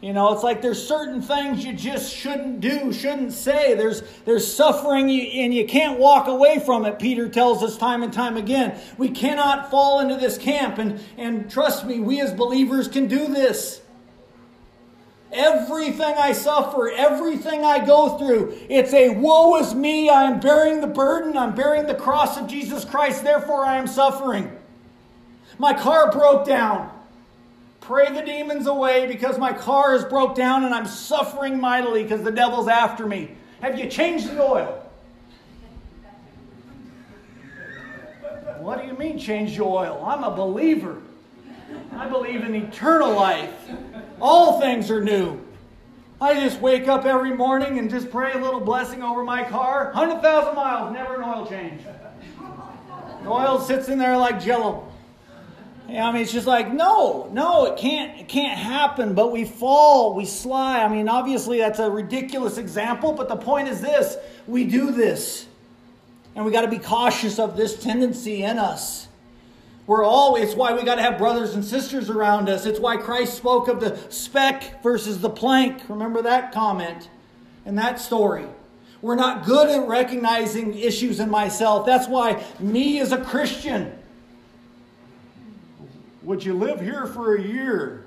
You 0.00 0.14
know, 0.14 0.32
it's 0.32 0.42
like 0.42 0.62
there's 0.62 0.86
certain 0.86 1.20
things 1.20 1.62
you 1.62 1.74
just 1.74 2.14
shouldn't 2.14 2.60
do, 2.60 2.90
shouldn't 2.90 3.34
say. 3.34 3.74
There's 3.74 4.02
there's 4.24 4.50
suffering 4.50 5.10
and 5.10 5.52
you 5.52 5.66
can't 5.66 5.98
walk 5.98 6.26
away 6.26 6.58
from 6.58 6.86
it. 6.86 6.98
Peter 6.98 7.28
tells 7.28 7.62
us 7.62 7.76
time 7.76 8.02
and 8.02 8.10
time 8.10 8.38
again. 8.38 8.80
We 8.96 9.10
cannot 9.10 9.70
fall 9.70 10.00
into 10.00 10.16
this 10.16 10.38
camp 10.38 10.78
and 10.78 11.00
and 11.18 11.50
trust 11.50 11.84
me, 11.84 12.00
we 12.00 12.20
as 12.22 12.32
believers 12.32 12.88
can 12.88 13.08
do 13.08 13.28
this. 13.28 13.82
Everything 15.32 16.14
I 16.16 16.32
suffer, 16.32 16.90
everything 16.90 17.62
I 17.62 17.84
go 17.84 18.16
through, 18.16 18.58
it's 18.68 18.92
a 18.94 19.10
woe 19.10 19.58
is 19.58 19.74
me. 19.74 20.08
I 20.08 20.24
am 20.24 20.40
bearing 20.40 20.80
the 20.80 20.88
burden. 20.88 21.36
I'm 21.36 21.54
bearing 21.54 21.86
the 21.86 21.94
cross 21.94 22.38
of 22.38 22.48
Jesus 22.48 22.84
Christ. 22.86 23.22
Therefore, 23.22 23.64
I 23.64 23.76
am 23.76 23.86
suffering. 23.86 24.50
My 25.58 25.74
car 25.74 26.10
broke 26.10 26.46
down. 26.46 26.90
Pray 27.90 28.12
the 28.12 28.22
demons 28.22 28.68
away 28.68 29.08
because 29.08 29.36
my 29.36 29.52
car 29.52 29.96
is 29.96 30.04
broke 30.04 30.36
down 30.36 30.62
and 30.62 30.72
I'm 30.72 30.86
suffering 30.86 31.60
mightily 31.60 32.04
because 32.04 32.22
the 32.22 32.30
devil's 32.30 32.68
after 32.68 33.04
me. 33.04 33.32
Have 33.62 33.76
you 33.80 33.88
changed 33.88 34.30
the 34.30 34.40
oil? 34.40 34.88
What 38.58 38.80
do 38.80 38.86
you 38.86 38.96
mean, 38.96 39.18
change 39.18 39.56
the 39.56 39.64
oil? 39.64 40.04
I'm 40.06 40.22
a 40.22 40.30
believer. 40.30 41.02
I 41.96 42.08
believe 42.08 42.44
in 42.44 42.54
eternal 42.54 43.12
life. 43.12 43.52
All 44.20 44.60
things 44.60 44.88
are 44.88 45.02
new. 45.02 45.40
I 46.20 46.34
just 46.34 46.60
wake 46.60 46.86
up 46.86 47.06
every 47.06 47.34
morning 47.34 47.80
and 47.80 47.90
just 47.90 48.08
pray 48.12 48.34
a 48.34 48.38
little 48.38 48.60
blessing 48.60 49.02
over 49.02 49.24
my 49.24 49.42
car. 49.42 49.86
100,000 49.86 50.54
miles, 50.54 50.92
never 50.92 51.16
an 51.16 51.28
oil 51.28 51.44
change. 51.44 51.82
The 53.24 53.28
oil 53.28 53.58
sits 53.58 53.88
in 53.88 53.98
there 53.98 54.16
like 54.16 54.40
jello. 54.40 54.89
I 55.98 56.12
mean, 56.12 56.22
it's 56.22 56.32
just 56.32 56.46
like, 56.46 56.72
no, 56.72 57.28
no, 57.32 57.66
it 57.66 57.78
can't, 57.78 58.18
it 58.20 58.28
can't 58.28 58.58
happen. 58.58 59.14
But 59.14 59.32
we 59.32 59.44
fall, 59.44 60.14
we 60.14 60.24
slide. 60.24 60.82
I 60.82 60.88
mean, 60.88 61.08
obviously 61.08 61.58
that's 61.58 61.78
a 61.78 61.90
ridiculous 61.90 62.58
example, 62.58 63.12
but 63.12 63.28
the 63.28 63.36
point 63.36 63.68
is 63.68 63.80
this: 63.80 64.16
we 64.46 64.64
do 64.64 64.90
this. 64.90 65.46
And 66.36 66.44
we 66.44 66.52
got 66.52 66.62
to 66.62 66.68
be 66.68 66.78
cautious 66.78 67.38
of 67.38 67.56
this 67.56 67.82
tendency 67.82 68.44
in 68.44 68.58
us. 68.58 69.08
We're 69.86 70.04
all, 70.04 70.36
it's 70.36 70.54
why 70.54 70.72
we 70.72 70.84
got 70.84 70.94
to 70.94 71.02
have 71.02 71.18
brothers 71.18 71.54
and 71.54 71.64
sisters 71.64 72.08
around 72.08 72.48
us. 72.48 72.66
It's 72.66 72.78
why 72.78 72.96
Christ 72.96 73.34
spoke 73.34 73.66
of 73.66 73.80
the 73.80 73.98
speck 74.10 74.80
versus 74.82 75.20
the 75.20 75.30
plank. 75.30 75.82
Remember 75.88 76.22
that 76.22 76.52
comment 76.52 77.08
and 77.66 77.76
that 77.78 77.98
story. 77.98 78.46
We're 79.02 79.16
not 79.16 79.44
good 79.44 79.68
at 79.68 79.88
recognizing 79.88 80.78
issues 80.78 81.18
in 81.18 81.28
myself. 81.28 81.86
That's 81.86 82.06
why 82.06 82.44
me 82.60 83.00
as 83.00 83.10
a 83.10 83.18
Christian, 83.18 83.92
would 86.22 86.44
you 86.44 86.54
live 86.54 86.80
here 86.80 87.06
for 87.06 87.36
a 87.36 87.42
year? 87.42 88.06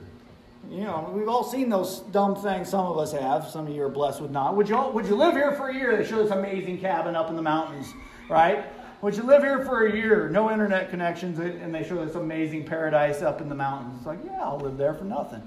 You 0.69 0.81
know, 0.81 1.11
we've 1.13 1.27
all 1.27 1.43
seen 1.43 1.69
those 1.69 1.99
dumb 1.99 2.35
things. 2.35 2.69
Some 2.69 2.85
of 2.85 2.97
us 2.97 3.11
have. 3.11 3.47
Some 3.47 3.67
of 3.67 3.73
you 3.73 3.83
are 3.83 3.89
blessed 3.89 4.21
with 4.21 4.31
not. 4.31 4.55
Would 4.55 4.69
you, 4.69 4.77
all, 4.77 4.91
would 4.93 5.05
you 5.05 5.15
live 5.15 5.33
here 5.33 5.51
for 5.53 5.69
a 5.69 5.75
year? 5.75 5.97
They 5.97 6.05
show 6.05 6.21
this 6.21 6.31
amazing 6.31 6.79
cabin 6.79 7.15
up 7.15 7.29
in 7.29 7.35
the 7.35 7.41
mountains, 7.41 7.93
right? 8.29 8.65
Would 9.01 9.17
you 9.17 9.23
live 9.23 9.43
here 9.43 9.65
for 9.65 9.85
a 9.85 9.93
year? 9.93 10.29
No 10.29 10.49
internet 10.49 10.89
connections, 10.89 11.37
and 11.37 11.75
they 11.75 11.83
show 11.83 12.03
this 12.05 12.15
amazing 12.15 12.65
paradise 12.65 13.21
up 13.21 13.41
in 13.41 13.49
the 13.49 13.55
mountains. 13.55 13.97
It's 13.97 14.07
like, 14.07 14.19
yeah, 14.23 14.41
I'll 14.41 14.59
live 14.59 14.77
there 14.77 14.93
for 14.93 15.03
nothing. 15.03 15.43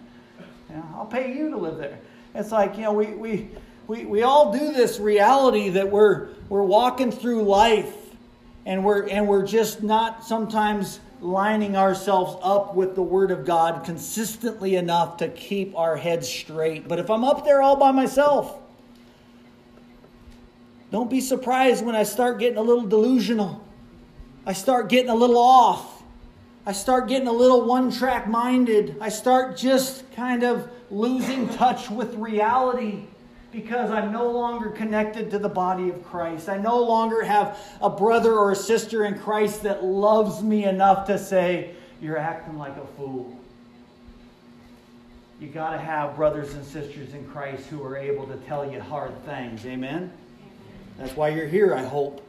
Yeah, 0.69 0.83
I'll 0.95 1.07
pay 1.07 1.35
you 1.35 1.51
to 1.51 1.57
live 1.57 1.79
there. 1.79 1.99
It's 2.35 2.53
like, 2.53 2.77
you 2.77 2.83
know, 2.83 2.93
we, 2.93 3.07
we, 3.07 3.49
we, 3.87 4.05
we 4.05 4.23
all 4.23 4.53
do 4.53 4.73
this 4.73 4.99
reality 4.99 5.71
that 5.71 5.91
we're, 5.91 6.29
we're 6.51 6.65
walking 6.65 7.11
through 7.11 7.45
life 7.45 7.95
and 8.67 8.85
we're, 8.85 9.09
and 9.09 9.27
we're 9.27 9.47
just 9.47 9.83
not 9.83 10.25
sometimes 10.25 11.01
lining 11.21 11.77
ourselves 11.77 12.37
up 12.43 12.75
with 12.75 12.95
the 12.95 13.03
Word 13.03 13.31
of 13.31 13.45
God 13.45 13.85
consistently 13.85 14.77
enough 14.77 15.17
to 15.19 15.29
keep 15.29 15.77
our 15.77 15.97
heads 15.97 16.29
straight. 16.29 16.87
But 16.87 16.99
if 16.99 17.11
I'm 17.11 17.25
up 17.25 17.45
there 17.45 17.63
all 17.63 17.77
by 17.77 17.91
myself, 17.91 18.59
don't 20.91 21.11
be 21.11 21.21
surprised 21.21 21.85
when 21.85 21.97
I 21.97 22.03
start 22.05 22.39
getting 22.39 22.59
a 22.59 22.63
little 22.63 22.87
delusional. 22.87 23.65
I 24.45 24.53
start 24.53 24.89
getting 24.89 25.11
a 25.11 25.15
little 25.15 25.39
off. 25.39 26.03
I 26.65 26.73
start 26.73 27.09
getting 27.09 27.29
a 27.29 27.33
little 27.33 27.65
one 27.65 27.91
track 27.91 28.29
minded. 28.29 28.97
I 29.01 29.09
start 29.09 29.57
just 29.57 30.11
kind 30.13 30.43
of 30.43 30.71
losing 30.91 31.49
touch 31.49 31.91
with 31.91 32.15
reality 32.15 33.05
because 33.53 33.91
I'm 33.91 34.12
no 34.12 34.31
longer 34.31 34.71
connected 34.71 35.31
to 35.31 35.38
the 35.38 35.49
body 35.49 35.88
of 35.88 36.05
Christ. 36.05 36.49
I 36.49 36.59
no 36.59 36.83
longer 36.83 37.25
have 37.25 37.59
a 37.81 37.88
brother 37.88 38.35
or 38.35 38.53
a 38.53 38.57
sister 38.57 39.05
in 39.05 39.19
Christ 39.19 39.62
that 39.62 39.85
loves 39.85 40.43
me 40.43 40.65
enough 40.65 41.07
to 41.07 41.19
say, 41.19 41.75
You're 42.00 42.19
acting 42.19 42.59
like 42.59 42.76
a 42.76 42.87
fool. 42.97 43.37
You 45.41 45.49
got 45.49 45.73
to 45.73 45.79
have 45.79 46.17
brothers 46.17 46.55
and 46.55 46.65
sisters 46.65 47.12
in 47.12 47.26
Christ 47.29 47.67
who 47.67 47.83
are 47.85 47.97
able 47.97 48.26
to 48.26 48.37
tell 48.47 48.71
you 48.71 48.81
hard 48.81 49.12
things. 49.26 49.67
Amen? 49.67 50.11
That's 50.99 51.15
why 51.15 51.29
you're 51.29 51.47
here, 51.47 51.75
I 51.75 51.85
hope. 51.85 52.26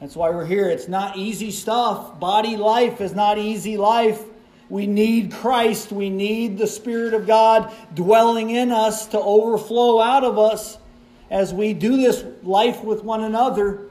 That's 0.00 0.16
why 0.16 0.30
we're 0.30 0.46
here. 0.46 0.68
It's 0.70 0.88
not 0.88 1.18
easy 1.18 1.50
stuff. 1.50 2.18
Body 2.18 2.56
life 2.56 3.02
is 3.02 3.14
not 3.14 3.36
easy 3.36 3.76
life. 3.76 4.24
We 4.70 4.86
need 4.86 5.32
Christ. 5.32 5.90
We 5.90 6.08
need 6.08 6.56
the 6.56 6.68
Spirit 6.68 7.12
of 7.12 7.26
God 7.26 7.74
dwelling 7.92 8.50
in 8.50 8.70
us 8.70 9.06
to 9.08 9.20
overflow 9.20 10.00
out 10.00 10.22
of 10.22 10.38
us 10.38 10.78
as 11.28 11.52
we 11.52 11.74
do 11.74 11.96
this 11.96 12.24
life 12.42 12.82
with 12.82 13.02
one 13.02 13.24
another. 13.24 13.86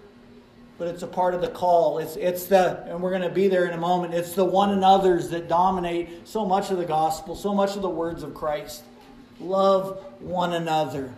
But 0.78 0.88
it's 0.88 1.04
a 1.04 1.08
part 1.08 1.36
of 1.36 1.42
the 1.42 1.50
call. 1.50 2.00
It's, 2.00 2.16
it's 2.16 2.46
the, 2.46 2.82
and 2.86 3.02
we're 3.02 3.10
going 3.10 3.24
to 3.24 3.30
be 3.30 3.50
there 3.50 3.66
in 3.66 3.74
a 3.74 3.78
moment, 3.78 4.14
it's 4.14 4.34
the 4.34 4.46
one 4.46 4.70
another's 4.70 5.30
that 5.30 5.50
dominate 5.50 6.26
so 6.26 6.46
much 6.46 6.72
of 6.72 6.78
the 6.78 6.86
gospel, 6.86 7.36
so 7.36 7.54
much 7.54 7.76
of 7.76 7.82
the 7.82 7.90
words 7.90 8.24
of 8.24 8.34
Christ. 8.34 8.84
Love 9.42 10.02
one 10.20 10.54
another, 10.54 11.14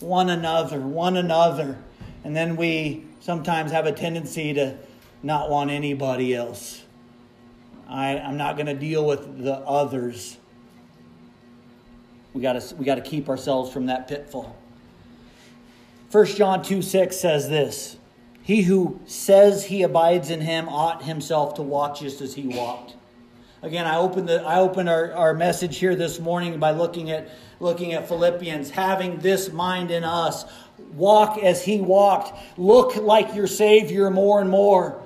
one 0.00 0.28
another, 0.28 0.80
one 0.80 1.16
another. 1.16 1.78
And 2.24 2.36
then 2.36 2.56
we 2.56 3.06
sometimes 3.20 3.72
have 3.72 3.86
a 3.86 3.92
tendency 3.92 4.52
to 4.54 4.76
not 5.22 5.48
want 5.48 5.70
anybody 5.70 6.34
else. 6.34 6.82
I, 7.88 8.18
I'm 8.18 8.36
not 8.36 8.56
going 8.56 8.66
to 8.66 8.74
deal 8.74 9.06
with 9.06 9.42
the 9.42 9.54
others. 9.54 10.36
We 12.34 12.42
got 12.42 12.60
to 12.60 12.74
we 12.74 12.84
to 12.84 13.00
keep 13.00 13.28
ourselves 13.28 13.72
from 13.72 13.86
that 13.86 14.08
pitfall. 14.08 14.56
1 16.10 16.26
John 16.26 16.62
2 16.62 16.82
6 16.82 17.16
says 17.16 17.48
this 17.48 17.96
He 18.42 18.62
who 18.62 19.00
says 19.06 19.64
he 19.64 19.82
abides 19.82 20.30
in 20.30 20.40
him 20.40 20.68
ought 20.68 21.04
himself 21.04 21.54
to 21.54 21.62
walk 21.62 21.98
just 21.98 22.20
as 22.20 22.34
he 22.34 22.46
walked. 22.46 22.94
Again, 23.62 23.86
I 23.86 23.96
opened 23.96 24.28
the 24.28 24.42
I 24.42 24.60
opened 24.60 24.88
our, 24.88 25.12
our 25.12 25.34
message 25.34 25.78
here 25.78 25.96
this 25.96 26.20
morning 26.20 26.58
by 26.58 26.72
looking 26.72 27.10
at 27.10 27.28
looking 27.58 27.94
at 27.94 28.06
Philippians, 28.06 28.70
having 28.70 29.18
this 29.18 29.50
mind 29.50 29.90
in 29.90 30.04
us. 30.04 30.44
Walk 30.92 31.38
as 31.38 31.64
he 31.64 31.80
walked. 31.80 32.38
Look 32.58 32.96
like 32.96 33.34
your 33.34 33.46
Savior 33.46 34.10
more 34.10 34.40
and 34.40 34.50
more. 34.50 35.02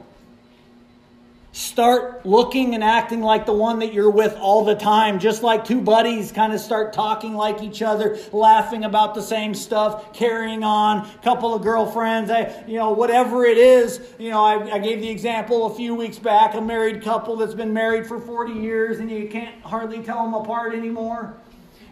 Start 1.52 2.24
looking 2.24 2.76
and 2.76 2.84
acting 2.84 3.22
like 3.22 3.44
the 3.44 3.52
one 3.52 3.80
that 3.80 3.92
you're 3.92 4.10
with 4.10 4.36
all 4.36 4.64
the 4.64 4.76
time, 4.76 5.18
just 5.18 5.42
like 5.42 5.64
two 5.64 5.80
buddies 5.80 6.30
kind 6.30 6.52
of 6.52 6.60
start 6.60 6.92
talking 6.92 7.34
like 7.34 7.60
each 7.60 7.82
other, 7.82 8.16
laughing 8.32 8.84
about 8.84 9.16
the 9.16 9.22
same 9.22 9.52
stuff, 9.52 10.12
carrying 10.12 10.62
on, 10.62 11.10
couple 11.22 11.52
of 11.52 11.62
girlfriends, 11.62 12.30
I, 12.30 12.64
you 12.68 12.78
know, 12.78 12.92
whatever 12.92 13.44
it 13.44 13.58
is. 13.58 14.00
You 14.16 14.30
know, 14.30 14.44
I, 14.44 14.74
I 14.74 14.78
gave 14.78 15.00
the 15.00 15.08
example 15.08 15.66
a 15.66 15.74
few 15.74 15.92
weeks 15.96 16.20
back, 16.20 16.54
a 16.54 16.60
married 16.60 17.02
couple 17.02 17.34
that's 17.34 17.54
been 17.54 17.72
married 17.72 18.06
for 18.06 18.20
40 18.20 18.52
years 18.52 19.00
and 19.00 19.10
you 19.10 19.28
can't 19.28 19.60
hardly 19.62 20.04
tell 20.04 20.22
them 20.22 20.34
apart 20.34 20.72
anymore. 20.72 21.34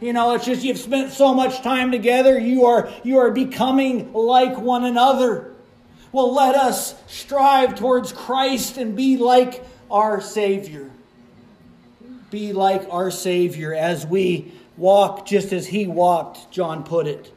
You 0.00 0.12
know, 0.12 0.34
it's 0.34 0.44
just 0.44 0.62
you've 0.62 0.78
spent 0.78 1.10
so 1.10 1.34
much 1.34 1.62
time 1.62 1.90
together, 1.90 2.38
you 2.38 2.66
are 2.66 2.88
you 3.02 3.18
are 3.18 3.32
becoming 3.32 4.12
like 4.12 4.56
one 4.56 4.84
another. 4.84 5.47
Well, 6.10 6.34
let 6.34 6.54
us 6.54 6.94
strive 7.06 7.74
towards 7.74 8.12
Christ 8.12 8.78
and 8.78 8.96
be 8.96 9.18
like 9.18 9.62
our 9.90 10.20
Savior. 10.20 10.90
Be 12.30 12.52
like 12.52 12.86
our 12.90 13.10
Savior 13.10 13.74
as 13.74 14.06
we 14.06 14.52
walk 14.76 15.26
just 15.26 15.52
as 15.52 15.66
He 15.66 15.86
walked, 15.86 16.50
John 16.50 16.82
put 16.82 17.06
it. 17.06 17.32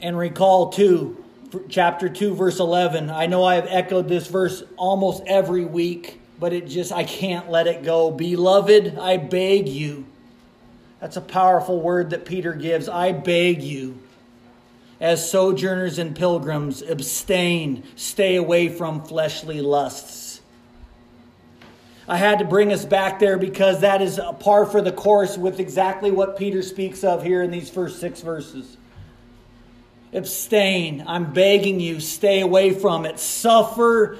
And 0.00 0.16
recall, 0.16 0.68
too, 0.68 1.24
chapter 1.68 2.08
2, 2.08 2.34
verse 2.34 2.60
11. 2.60 3.10
I 3.10 3.26
know 3.26 3.44
I 3.44 3.56
have 3.56 3.66
echoed 3.68 4.08
this 4.08 4.26
verse 4.28 4.62
almost 4.76 5.22
every 5.26 5.64
week, 5.64 6.20
but 6.38 6.52
it 6.52 6.68
just, 6.68 6.92
I 6.92 7.04
can't 7.04 7.50
let 7.50 7.66
it 7.66 7.82
go. 7.82 8.10
Beloved, 8.10 8.98
I 8.98 9.16
beg 9.16 9.68
you. 9.68 10.06
That's 11.00 11.16
a 11.16 11.22
powerful 11.22 11.80
word 11.80 12.10
that 12.10 12.24
Peter 12.24 12.52
gives. 12.52 12.88
I 12.88 13.12
beg 13.12 13.62
you 13.62 13.98
as 15.00 15.30
sojourners 15.30 15.98
and 15.98 16.14
pilgrims, 16.16 16.82
abstain, 16.82 17.82
stay 17.96 18.36
away 18.36 18.68
from 18.68 19.04
fleshly 19.04 19.60
lusts. 19.60 20.40
I 22.06 22.16
had 22.18 22.38
to 22.40 22.44
bring 22.44 22.72
us 22.72 22.84
back 22.84 23.18
there 23.18 23.38
because 23.38 23.80
that 23.80 24.02
is 24.02 24.18
a 24.18 24.32
par 24.32 24.66
for 24.66 24.82
the 24.82 24.92
course 24.92 25.38
with 25.38 25.58
exactly 25.58 26.10
what 26.10 26.36
Peter 26.36 26.62
speaks 26.62 27.02
of 27.02 27.22
here 27.22 27.42
in 27.42 27.50
these 27.50 27.70
first 27.70 27.98
six 27.98 28.20
verses. 28.20 28.76
Abstain. 30.12 31.02
I'm 31.06 31.32
begging 31.32 31.80
you, 31.80 32.00
stay 32.00 32.40
away 32.40 32.72
from 32.72 33.06
it. 33.06 33.18
Suffer 33.18 34.18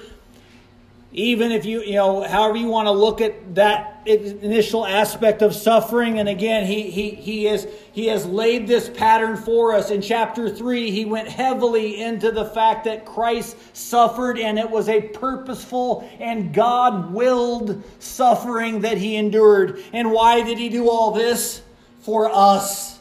even 1.15 1.53
if 1.53 1.65
you, 1.65 1.81
you 1.83 1.95
know, 1.95 2.23
however 2.23 2.57
you 2.57 2.67
want 2.67 2.87
to 2.87 2.93
look 2.93 3.21
at 3.21 3.55
that 3.55 3.94
initial 4.07 4.87
aspect 4.87 5.43
of 5.43 5.55
suffering. 5.55 6.19
And 6.19 6.29
again, 6.29 6.67
he, 6.67 6.91
he, 6.91 7.11
he, 7.11 7.45
has, 7.45 7.67
he 7.93 8.07
has 8.07 8.27
laid 8.27 8.67
this 8.67 8.89
pattern 8.89 9.37
for 9.37 9.75
us. 9.75 9.91
In 9.91 10.03
chapter 10.03 10.49
3, 10.49 10.91
he 10.91 11.05
went 11.05 11.29
heavily 11.29 12.01
into 12.01 12.31
the 12.31 12.45
fact 12.45 12.85
that 12.85 13.05
Christ 13.05 13.57
suffered 13.77 14.39
and 14.39 14.59
it 14.59 14.71
was 14.71 14.89
a 14.89 15.01
purposeful 15.01 16.09
and 16.21 16.53
God 16.53 17.13
willed 17.13 17.83
suffering 17.99 18.81
that 18.81 18.99
he 18.99 19.17
endured. 19.17 19.83
And 19.93 20.13
why 20.13 20.43
did 20.43 20.59
he 20.59 20.69
do 20.69 20.89
all 20.89 21.13
this? 21.13 21.63
For 22.01 22.31
us. 22.31 22.99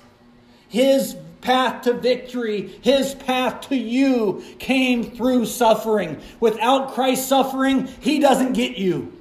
His 0.70 1.16
path 1.44 1.84
to 1.84 1.94
victory, 1.94 2.68
his 2.82 3.14
path 3.14 3.68
to 3.68 3.76
you 3.76 4.44
came 4.60 5.12
through 5.12 5.46
suffering. 5.46 6.20
Without 6.40 6.94
Christ's 6.94 7.28
suffering, 7.28 7.88
he 8.00 8.20
doesn't 8.20 8.54
get 8.54 8.78
you. 8.78 9.12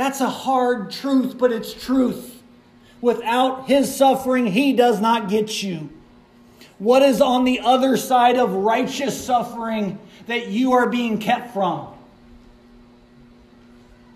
That's 0.00 0.22
a 0.22 0.30
hard 0.30 0.90
truth, 0.90 1.36
but 1.36 1.52
it's 1.52 1.74
truth. 1.74 2.42
Without 3.02 3.66
his 3.66 3.94
suffering, 3.94 4.46
he 4.46 4.72
does 4.72 4.98
not 4.98 5.28
get 5.28 5.62
you. 5.62 5.90
What 6.78 7.02
is 7.02 7.20
on 7.20 7.44
the 7.44 7.60
other 7.60 7.98
side 7.98 8.38
of 8.38 8.54
righteous 8.54 9.22
suffering 9.22 9.98
that 10.26 10.46
you 10.46 10.72
are 10.72 10.88
being 10.88 11.18
kept 11.18 11.52
from? 11.52 11.88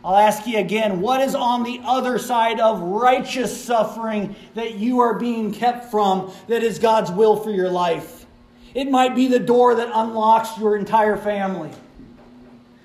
I'll 0.02 0.16
ask 0.16 0.46
you 0.46 0.56
again 0.56 1.02
what 1.02 1.20
is 1.20 1.34
on 1.34 1.64
the 1.64 1.82
other 1.84 2.18
side 2.18 2.60
of 2.60 2.80
righteous 2.80 3.62
suffering 3.62 4.36
that 4.54 4.76
you 4.76 5.00
are 5.00 5.18
being 5.18 5.52
kept 5.52 5.90
from 5.90 6.32
that 6.48 6.62
is 6.62 6.78
God's 6.78 7.10
will 7.10 7.36
for 7.36 7.50
your 7.50 7.68
life? 7.68 8.24
It 8.72 8.90
might 8.90 9.14
be 9.14 9.26
the 9.26 9.38
door 9.38 9.74
that 9.74 9.90
unlocks 9.92 10.56
your 10.56 10.78
entire 10.78 11.18
family. 11.18 11.72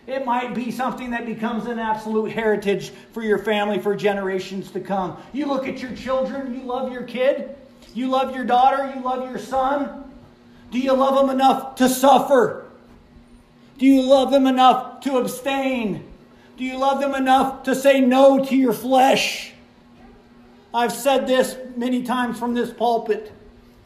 It 0.09 0.25
might 0.25 0.55
be 0.55 0.71
something 0.71 1.11
that 1.11 1.27
becomes 1.27 1.67
an 1.67 1.77
absolute 1.77 2.31
heritage 2.31 2.89
for 3.13 3.21
your 3.21 3.37
family 3.37 3.77
for 3.77 3.95
generations 3.95 4.71
to 4.71 4.79
come. 4.79 5.21
You 5.33 5.45
look 5.45 5.67
at 5.67 5.83
your 5.83 5.95
children, 5.95 6.53
you 6.55 6.63
love 6.63 6.91
your 6.91 7.03
kid, 7.03 7.55
You 7.93 8.07
love 8.07 8.35
your 8.35 8.45
daughter, 8.45 8.91
you 8.95 9.01
love 9.01 9.29
your 9.29 9.39
son. 9.39 10.03
Do 10.71 10.79
you 10.79 10.93
love 10.93 11.15
them 11.15 11.29
enough 11.29 11.75
to 11.75 11.89
suffer? 11.89 12.65
Do 13.77 13.85
you 13.85 14.03
love 14.03 14.31
them 14.31 14.45
enough 14.45 15.01
to 15.01 15.17
abstain? 15.17 16.05
Do 16.57 16.63
you 16.63 16.77
love 16.77 16.99
them 16.99 17.15
enough 17.15 17.63
to 17.63 17.75
say 17.75 18.01
no 18.01 18.43
to 18.45 18.55
your 18.55 18.73
flesh? 18.73 19.53
I've 20.73 20.91
said 20.91 21.25
this 21.25 21.57
many 21.75 22.03
times 22.03 22.37
from 22.37 22.53
this 22.53 22.71
pulpit. 22.71 23.31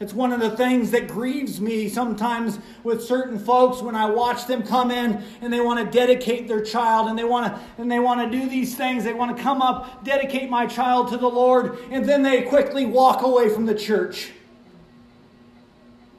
It's 0.04 0.12
one 0.12 0.34
of 0.34 0.40
the 0.40 0.50
things 0.50 0.90
that 0.90 1.08
grieves 1.08 1.62
me 1.62 1.88
sometimes 1.88 2.58
with 2.82 3.02
certain 3.02 3.38
folks 3.38 3.80
when 3.80 3.96
I 3.96 4.04
watch 4.04 4.46
them 4.46 4.62
come 4.62 4.90
in 4.90 5.24
and 5.40 5.50
they 5.50 5.60
want 5.60 5.82
to 5.82 5.98
dedicate 5.98 6.46
their 6.46 6.60
child 6.60 7.08
and 7.08 7.18
they 7.18 7.24
want 7.24 7.54
to 7.54 7.60
and 7.78 7.90
they 7.90 8.00
want 8.00 8.20
to 8.20 8.38
do 8.38 8.46
these 8.46 8.76
things. 8.76 9.02
They 9.02 9.14
want 9.14 9.34
to 9.34 9.42
come 9.42 9.62
up, 9.62 10.04
dedicate 10.04 10.50
my 10.50 10.66
child 10.66 11.08
to 11.12 11.16
the 11.16 11.26
Lord, 11.26 11.78
and 11.90 12.06
then 12.06 12.22
they 12.22 12.42
quickly 12.42 12.84
walk 12.84 13.22
away 13.22 13.48
from 13.48 13.64
the 13.64 13.74
church. 13.74 14.30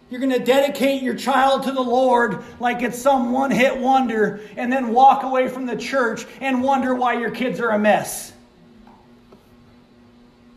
You're 0.10 0.20
going 0.20 0.34
to 0.34 0.44
dedicate 0.44 1.04
your 1.04 1.14
child 1.14 1.62
to 1.66 1.72
the 1.72 1.80
Lord 1.80 2.44
like 2.60 2.82
it's 2.82 2.98
some 2.98 3.32
one 3.32 3.52
hit 3.52 3.78
wonder 3.78 4.42
and 4.58 4.74
then 4.74 4.94
walk 4.94 5.22
away 5.22 5.48
from 5.48 5.68
the 5.68 5.78
church 5.78 6.26
and 6.42 6.64
wonder 6.64 6.96
why 6.96 7.20
your 7.20 7.30
kids 7.30 7.60
are 7.60 7.70
a 7.70 7.78
mess. 7.78 8.34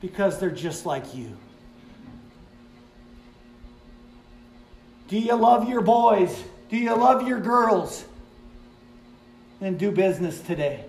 Because 0.01 0.41
they're 0.41 0.51
just 0.51 0.87
like 0.87 1.15
you. 1.15 1.37
Do 5.09 5.19
you 5.19 5.35
love 5.35 5.69
your 5.69 5.81
boys? 5.81 6.45
Do 6.69 6.77
you 6.77 6.95
love 6.95 7.27
your 7.27 7.41
girls? 7.41 8.05
Then 9.61 9.77
do 9.77 9.91
business 9.91 10.41
today. 10.41 10.85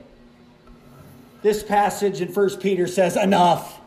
This 1.41 1.63
passage 1.63 2.21
in 2.21 2.27
1 2.27 2.57
Peter 2.57 2.85
says, 2.85 3.15
Enough. 3.15 3.79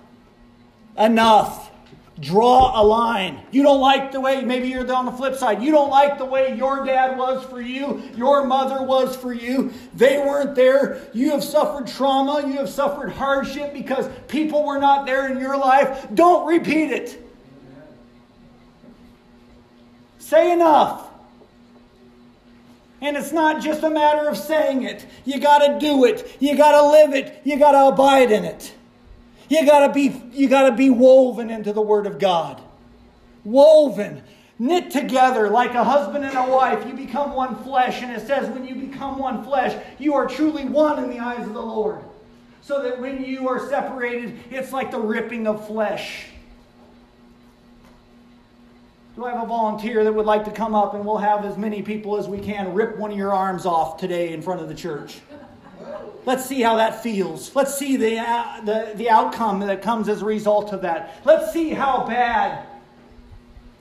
Enough. 0.98 1.70
Draw 2.20 2.80
a 2.80 2.82
line. 2.84 3.42
You 3.50 3.62
don't 3.62 3.80
like 3.80 4.12
the 4.12 4.20
way, 4.20 4.42
maybe 4.42 4.68
you're 4.68 4.90
on 4.92 5.06
the 5.06 5.12
flip 5.12 5.34
side, 5.34 5.62
you 5.62 5.72
don't 5.72 5.90
like 5.90 6.18
the 6.18 6.24
way 6.24 6.54
your 6.54 6.84
dad 6.84 7.16
was 7.16 7.44
for 7.46 7.60
you, 7.60 8.02
your 8.16 8.44
mother 8.44 8.82
was 8.82 9.16
for 9.16 9.32
you. 9.32 9.72
They 9.94 10.18
weren't 10.18 10.54
there. 10.54 11.02
You 11.14 11.30
have 11.30 11.42
suffered 11.42 11.86
trauma, 11.86 12.46
you 12.46 12.58
have 12.58 12.68
suffered 12.68 13.10
hardship 13.10 13.72
because 13.72 14.08
people 14.28 14.64
were 14.64 14.78
not 14.78 15.06
there 15.06 15.32
in 15.32 15.38
your 15.38 15.56
life. 15.56 16.06
Don't 16.14 16.46
repeat 16.46 16.90
it. 16.90 17.31
Say 20.32 20.50
enough. 20.50 21.10
And 23.02 23.18
it's 23.18 23.32
not 23.32 23.62
just 23.62 23.82
a 23.82 23.90
matter 23.90 24.30
of 24.30 24.38
saying 24.38 24.84
it. 24.84 25.04
You 25.26 25.38
got 25.38 25.58
to 25.58 25.78
do 25.78 26.06
it. 26.06 26.38
You 26.40 26.56
got 26.56 26.72
to 26.72 26.88
live 26.88 27.12
it. 27.12 27.42
You 27.44 27.58
got 27.58 27.72
to 27.72 27.88
abide 27.88 28.32
in 28.32 28.46
it. 28.46 28.72
You 29.50 29.66
got 29.66 29.86
to 29.86 29.92
be 29.92 30.22
you 30.32 30.48
got 30.48 30.70
to 30.70 30.74
be 30.74 30.88
woven 30.88 31.50
into 31.50 31.74
the 31.74 31.82
word 31.82 32.06
of 32.06 32.18
God. 32.18 32.62
Woven, 33.44 34.22
knit 34.58 34.90
together 34.90 35.50
like 35.50 35.74
a 35.74 35.84
husband 35.84 36.24
and 36.24 36.34
a 36.34 36.50
wife. 36.50 36.86
You 36.86 36.94
become 36.94 37.34
one 37.34 37.62
flesh 37.62 38.00
and 38.00 38.10
it 38.10 38.26
says 38.26 38.48
when 38.48 38.66
you 38.66 38.74
become 38.74 39.18
one 39.18 39.44
flesh, 39.44 39.78
you 39.98 40.14
are 40.14 40.26
truly 40.26 40.64
one 40.64 41.04
in 41.04 41.10
the 41.10 41.18
eyes 41.18 41.46
of 41.46 41.52
the 41.52 41.60
Lord. 41.60 42.02
So 42.62 42.82
that 42.84 42.98
when 43.02 43.22
you 43.22 43.50
are 43.50 43.68
separated, 43.68 44.38
it's 44.50 44.72
like 44.72 44.92
the 44.92 44.98
ripping 44.98 45.46
of 45.46 45.66
flesh. 45.66 46.28
Do 49.14 49.26
I 49.26 49.32
have 49.32 49.42
a 49.42 49.46
volunteer 49.46 50.04
that 50.04 50.12
would 50.12 50.24
like 50.24 50.46
to 50.46 50.50
come 50.50 50.74
up 50.74 50.94
and 50.94 51.04
we'll 51.04 51.18
have 51.18 51.44
as 51.44 51.58
many 51.58 51.82
people 51.82 52.16
as 52.16 52.28
we 52.28 52.38
can 52.38 52.72
rip 52.72 52.96
one 52.96 53.10
of 53.10 53.16
your 53.16 53.34
arms 53.34 53.66
off 53.66 53.98
today 53.98 54.32
in 54.32 54.40
front 54.40 54.62
of 54.62 54.68
the 54.68 54.74
church? 54.74 55.20
Let's 56.24 56.46
see 56.46 56.62
how 56.62 56.76
that 56.76 57.02
feels. 57.02 57.54
Let's 57.54 57.76
see 57.76 57.96
the, 57.96 58.18
uh, 58.18 58.60
the, 58.62 58.92
the 58.94 59.10
outcome 59.10 59.60
that 59.60 59.82
comes 59.82 60.08
as 60.08 60.22
a 60.22 60.24
result 60.24 60.72
of 60.72 60.82
that. 60.82 61.20
Let's 61.24 61.52
see 61.52 61.70
how 61.70 62.06
bad 62.06 62.66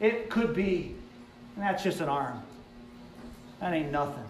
it 0.01 0.29
could 0.29 0.53
be. 0.53 0.95
And 1.55 1.63
that's 1.63 1.83
just 1.83 2.01
an 2.01 2.09
arm. 2.09 2.41
That 3.61 3.73
ain't 3.73 3.91
nothing. 3.91 4.23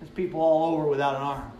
There's 0.00 0.10
people 0.10 0.42
all 0.42 0.74
over 0.74 0.86
without 0.86 1.16
an 1.16 1.22
arm. 1.22 1.52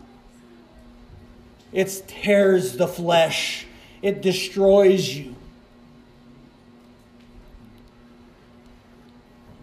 It 1.71 2.03
tears 2.07 2.77
the 2.77 2.87
flesh, 2.87 3.65
it 4.03 4.21
destroys 4.21 5.09
you. 5.09 5.34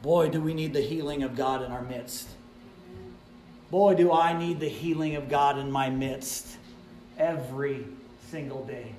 Boy, 0.02 0.28
do 0.28 0.40
we 0.40 0.52
need 0.52 0.72
the 0.72 0.80
healing 0.80 1.22
of 1.22 1.36
God 1.36 1.62
in 1.62 1.70
our 1.70 1.82
midst. 1.82 2.28
Boy, 3.70 3.94
do 3.94 4.12
I 4.12 4.36
need 4.36 4.58
the 4.60 4.68
healing 4.68 5.14
of 5.14 5.28
God 5.28 5.58
in 5.58 5.70
my 5.70 5.88
midst 5.88 6.58
every 7.18 7.86
single 8.30 8.66
day. 8.66 8.94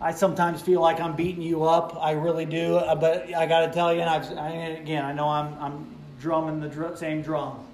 I 0.00 0.12
sometimes 0.12 0.62
feel 0.62 0.80
like 0.80 1.00
I'm 1.00 1.16
beating 1.16 1.42
you 1.42 1.64
up. 1.64 1.96
I 2.00 2.12
really 2.12 2.46
do. 2.46 2.76
Uh, 2.76 2.94
but 2.94 3.34
I 3.34 3.46
got 3.46 3.66
to 3.66 3.72
tell 3.72 3.92
you, 3.92 4.00
and 4.00 4.08
I've, 4.08 4.38
I, 4.38 4.50
again, 4.80 5.04
I 5.04 5.12
know 5.12 5.28
I'm, 5.28 5.54
I'm 5.60 5.96
drumming 6.20 6.60
the 6.60 6.96
same 6.96 7.20
drum. 7.20 7.64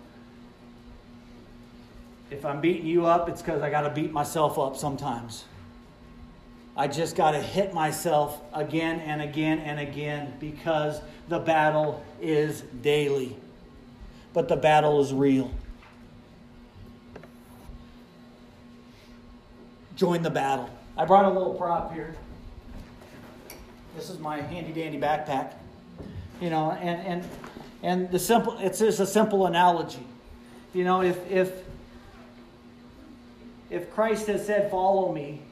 If 2.30 2.44
I'm 2.44 2.60
beating 2.60 2.86
you 2.86 3.06
up, 3.06 3.28
it's 3.28 3.42
because 3.42 3.62
I 3.62 3.70
got 3.70 3.82
to 3.82 3.90
beat 3.90 4.10
myself 4.10 4.58
up 4.58 4.76
sometimes. 4.76 5.44
I 6.76 6.88
just 6.88 7.14
got 7.16 7.32
to 7.32 7.40
hit 7.40 7.72
myself 7.72 8.40
again 8.52 9.00
and 9.00 9.22
again 9.22 9.60
and 9.60 9.78
again 9.78 10.34
because 10.40 11.00
the 11.28 11.38
battle 11.38 12.04
is 12.20 12.62
daily 12.82 13.36
but 14.34 14.48
the 14.48 14.56
battle 14.56 15.00
is 15.00 15.14
real. 15.14 15.50
Join 19.96 20.22
the 20.22 20.30
battle. 20.30 20.68
I 20.98 21.04
brought 21.04 21.24
a 21.24 21.28
little 21.28 21.54
prop 21.54 21.94
here. 21.94 22.16
This 23.96 24.10
is 24.10 24.18
my 24.18 24.40
handy 24.40 24.72
dandy 24.72 24.98
backpack. 24.98 25.54
You 26.40 26.50
know, 26.50 26.72
and 26.72 27.06
and 27.06 27.30
and 27.84 28.10
the 28.10 28.18
simple 28.18 28.58
it's 28.58 28.80
just 28.80 28.98
a 28.98 29.06
simple 29.06 29.46
analogy. 29.46 30.04
You 30.74 30.82
know, 30.82 31.00
if 31.00 31.30
if 31.30 31.52
if 33.70 33.94
Christ 33.94 34.26
has 34.26 34.44
said, 34.44 34.68
Follow 34.68 35.12
me, 35.12 35.42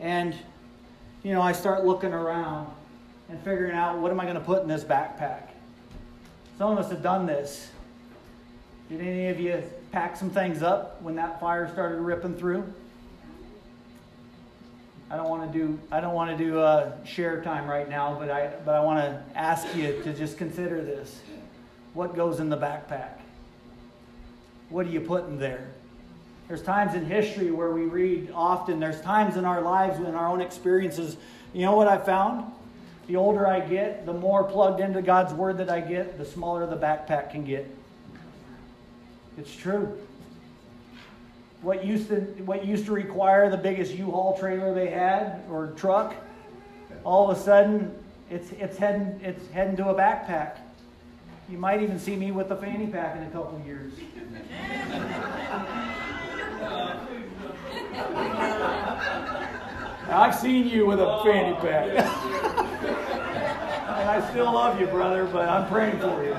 and 0.00 0.34
you 1.22 1.32
know, 1.32 1.40
I 1.40 1.52
start 1.52 1.84
looking 1.84 2.12
around 2.12 2.70
and 3.28 3.40
figuring 3.40 3.74
out 3.74 3.98
what 3.98 4.10
am 4.10 4.20
I 4.20 4.24
going 4.24 4.36
to 4.36 4.42
put 4.42 4.62
in 4.62 4.68
this 4.68 4.84
backpack? 4.84 5.48
Some 6.58 6.72
of 6.72 6.78
us 6.78 6.90
have 6.90 7.02
done 7.02 7.26
this. 7.26 7.70
Did 8.88 9.00
any 9.00 9.28
of 9.28 9.40
you 9.40 9.62
pack 9.90 10.16
some 10.16 10.30
things 10.30 10.62
up 10.62 11.00
when 11.00 11.16
that 11.16 11.40
fire 11.40 11.70
started 11.72 12.00
ripping 12.00 12.36
through? 12.36 12.72
I 15.10 15.16
don't 15.16 15.28
want 15.28 15.50
to 15.50 15.58
do 15.58 15.78
I 15.90 16.00
don't 16.00 16.14
want 16.14 16.36
to 16.36 16.44
do 16.44 16.60
a 16.60 16.92
share 17.04 17.42
time 17.42 17.68
right 17.68 17.88
now, 17.88 18.16
but 18.18 18.30
I 18.30 18.52
but 18.64 18.74
I 18.74 18.80
want 18.80 18.98
to 19.00 19.38
ask 19.38 19.74
you 19.74 20.02
to 20.02 20.12
just 20.12 20.36
consider 20.36 20.82
this. 20.82 21.20
What 21.94 22.16
goes 22.16 22.40
in 22.40 22.48
the 22.48 22.56
backpack? 22.56 23.18
What 24.68 24.86
are 24.86 24.90
you 24.90 25.00
putting 25.00 25.38
there? 25.38 25.68
There's 26.48 26.62
times 26.62 26.94
in 26.94 27.06
history 27.06 27.50
where 27.50 27.70
we 27.70 27.82
read 27.82 28.30
often, 28.34 28.78
there's 28.78 29.00
times 29.00 29.36
in 29.36 29.44
our 29.44 29.62
lives 29.62 29.98
when 29.98 30.14
our 30.14 30.28
own 30.28 30.40
experiences. 30.40 31.16
You 31.54 31.62
know 31.62 31.74
what 31.74 31.88
I 31.88 31.96
found? 31.98 32.52
The 33.06 33.16
older 33.16 33.46
I 33.46 33.60
get, 33.60 34.06
the 34.06 34.12
more 34.12 34.44
plugged 34.44 34.80
into 34.80 35.00
God's 35.02 35.32
Word 35.32 35.58
that 35.58 35.70
I 35.70 35.80
get, 35.80 36.18
the 36.18 36.24
smaller 36.24 36.66
the 36.66 36.76
backpack 36.76 37.30
can 37.30 37.44
get. 37.44 37.66
It's 39.38 39.54
true. 39.54 39.98
What 41.62 41.84
used 41.84 42.08
to, 42.08 42.20
what 42.44 42.64
used 42.64 42.86
to 42.86 42.92
require 42.92 43.50
the 43.50 43.56
biggest 43.56 43.94
U-Haul 43.94 44.38
trailer 44.38 44.74
they 44.74 44.90
had 44.90 45.42
or 45.50 45.68
truck, 45.76 46.14
all 47.04 47.30
of 47.30 47.38
a 47.38 47.40
sudden 47.40 47.94
it's, 48.30 48.50
it's, 48.52 48.76
heading, 48.76 49.18
it's 49.22 49.50
heading 49.50 49.76
to 49.76 49.88
a 49.88 49.94
backpack. 49.94 50.58
You 51.48 51.58
might 51.58 51.82
even 51.82 51.98
see 51.98 52.16
me 52.16 52.32
with 52.32 52.50
a 52.50 52.56
fanny 52.56 52.86
pack 52.86 53.16
in 53.16 53.22
a 53.22 53.30
couple 53.30 53.60
years. 53.66 53.92
I've 60.08 60.34
seen 60.34 60.68
you 60.68 60.86
with 60.86 61.00
a 61.00 61.20
fanny 61.24 61.54
pack. 61.56 61.88
and 63.88 64.08
I 64.08 64.30
still 64.30 64.52
love 64.52 64.80
you, 64.80 64.86
brother, 64.86 65.24
but 65.26 65.48
I'm 65.48 65.68
praying 65.68 65.98
for 65.98 66.24
you. 66.24 66.34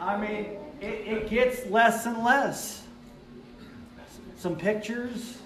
I 0.00 0.16
mean, 0.18 0.56
it, 0.80 1.06
it 1.06 1.30
gets 1.30 1.64
less 1.66 2.06
and 2.06 2.24
less. 2.24 2.82
Some 4.36 4.56
pictures, 4.56 5.38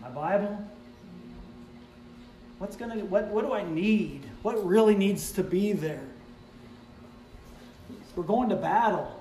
my 0.00 0.08
Bible. 0.08 0.66
What's 2.58 2.76
gonna 2.76 3.04
what 3.04 3.28
what 3.28 3.44
do 3.44 3.52
I 3.52 3.62
need? 3.62 4.29
What 4.42 4.64
really 4.64 4.94
needs 4.94 5.32
to 5.32 5.42
be 5.42 5.72
there? 5.72 6.02
We're 8.16 8.24
going 8.24 8.48
to 8.48 8.56
battle. 8.56 9.20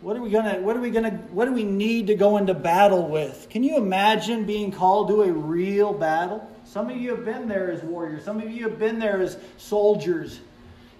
What 0.00 0.16
are 0.16 0.22
we 0.22 0.30
gonna 0.30 0.60
what 0.60 0.76
are 0.76 0.80
we 0.80 0.90
gonna 0.90 1.10
what 1.32 1.46
do 1.46 1.52
we 1.52 1.64
need 1.64 2.06
to 2.06 2.14
go 2.14 2.36
into 2.36 2.54
battle 2.54 3.08
with? 3.08 3.48
Can 3.50 3.64
you 3.64 3.76
imagine 3.76 4.44
being 4.44 4.70
called 4.70 5.08
to 5.08 5.22
a 5.22 5.32
real 5.32 5.92
battle? 5.92 6.48
Some 6.64 6.88
of 6.88 6.96
you 6.96 7.10
have 7.10 7.24
been 7.24 7.48
there 7.48 7.72
as 7.72 7.82
warriors, 7.82 8.24
some 8.24 8.40
of 8.40 8.48
you 8.48 8.68
have 8.68 8.78
been 8.78 9.00
there 9.00 9.20
as 9.20 9.38
soldiers. 9.56 10.38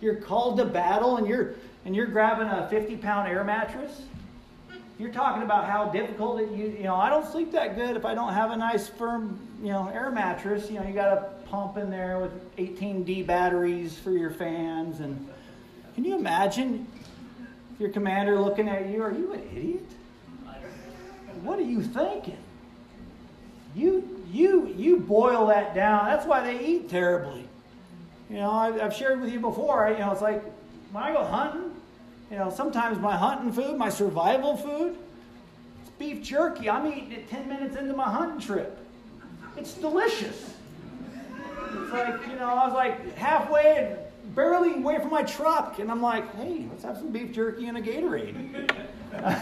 You're 0.01 0.17
called 0.17 0.59
to 0.59 0.65
battle 0.65 1.17
and 1.17 1.29
you're 1.29 1.55
and 1.85 1.95
you're 1.95 2.07
grabbing 2.07 2.49
a 2.49 2.69
50 2.69 2.97
pound 2.97 3.29
air 3.29 3.45
mattress. 3.45 4.03
you're 4.99 5.13
talking 5.13 5.45
about 5.45 5.69
how 5.69 5.91
difficult 5.91 6.41
it 6.41 6.51
you 6.51 6.67
you 6.67 6.83
know 6.83 6.97
I 6.97 7.09
don't 7.09 7.27
sleep 7.31 7.53
that 7.53 7.77
good 7.77 7.97
if 7.97 8.05
I 8.05 8.15
don't 8.15 8.33
have 8.33 8.51
a 8.51 8.57
nice 8.57 8.89
firm 8.89 9.39
you 9.63 9.69
know 9.69 9.89
air 9.95 10.11
mattress. 10.11 10.69
You 10.71 10.81
know 10.81 10.87
you 10.89 10.95
got 10.95 11.19
a 11.19 11.31
pump 11.51 11.77
in 11.77 11.91
there 11.91 12.19
with 12.19 12.57
18D 12.57 13.27
batteries 13.27 13.99
for 13.99 14.11
your 14.11 14.31
fans 14.31 15.01
and 15.01 15.29
can 15.95 16.05
you 16.05 16.17
imagine 16.17 16.87
your 17.79 17.91
commander 17.91 18.39
looking 18.41 18.69
at 18.69 18.89
you? 18.89 19.03
Are 19.03 19.13
you 19.13 19.33
an 19.33 19.43
idiot? 19.55 19.91
What 21.43 21.59
are 21.59 21.63
you 21.63 21.83
thinking? 21.83 22.39
You 23.75 24.25
you 24.31 24.75
you 24.77 24.99
boil 24.99 25.47
that 25.47 25.75
down. 25.75 26.07
That's 26.07 26.27
why 26.27 26.43
they 26.45 26.65
eat 26.65 26.89
terribly. 26.89 27.49
You 28.31 28.37
know 28.37 28.51
I've, 28.51 28.95
shared 28.95 29.21
with 29.21 29.33
you 29.33 29.41
before. 29.41 29.89
You 29.91 29.99
know 29.99 30.13
it's 30.13 30.23
like 30.23 30.43
when 30.93 31.03
I 31.03 31.13
go 31.13 31.25
hunting 31.25 31.73
you 32.31 32.37
know, 32.37 32.51
sometimes 32.51 32.99
my 32.99 33.17
hunting 33.17 33.53
food, 33.53 33.79
my 33.79 33.89
survival 33.89 34.57
food, 34.57 34.97
it's 35.81 35.91
beef 35.99 36.23
jerky. 36.23 36.69
I'm 36.69 36.87
eating 36.87 37.13
it 37.13 37.31
10 37.31 37.49
minutes 37.49 37.77
into 37.77 37.95
my 37.95 38.11
hunting 38.11 38.41
trip. 38.41 38.79
It's 39.57 39.75
delicious. 39.75 40.55
It's 41.75 41.93
like, 41.93 42.27
you 42.27 42.37
know, 42.37 42.49
I 42.49 42.67
was 42.67 42.75
like 42.75 43.17
halfway 43.17 43.77
and 43.79 44.35
barely 44.35 44.75
away 44.75 44.99
from 44.99 45.11
my 45.11 45.23
truck, 45.23 45.79
and 45.79 45.91
I'm 45.91 46.03
like, 46.03 46.35
hey, 46.37 46.67
let's 46.71 46.85
have 46.85 46.97
some 46.97 47.11
beef 47.11 47.33
jerky 47.33 47.67
and 47.67 47.79
a 47.79 47.83
Gatorade. 47.83 48.71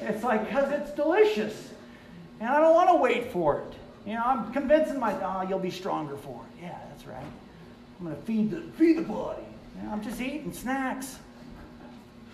it's 0.00 0.24
like, 0.24 0.46
because 0.46 0.70
it's 0.72 0.90
delicious. 0.92 1.72
And 2.40 2.48
I 2.48 2.60
don't 2.60 2.74
want 2.74 2.90
to 2.90 2.96
wait 2.96 3.32
for 3.32 3.60
it. 3.60 3.74
You 4.06 4.14
know, 4.14 4.22
I'm 4.24 4.52
convincing 4.52 5.00
myself, 5.00 5.44
oh, 5.44 5.48
you'll 5.48 5.58
be 5.58 5.70
stronger 5.70 6.16
for 6.16 6.40
it. 6.42 6.64
Yeah, 6.64 6.78
that's 6.90 7.06
right. 7.06 7.24
I'm 7.98 8.06
going 8.06 8.16
to 8.16 8.22
feed 8.22 8.50
the, 8.50 8.60
feed 8.76 8.98
the 8.98 9.02
body. 9.02 9.42
You 9.76 9.82
know, 9.82 9.92
I'm 9.92 10.02
just 10.02 10.20
eating 10.20 10.52
snacks. 10.52 11.18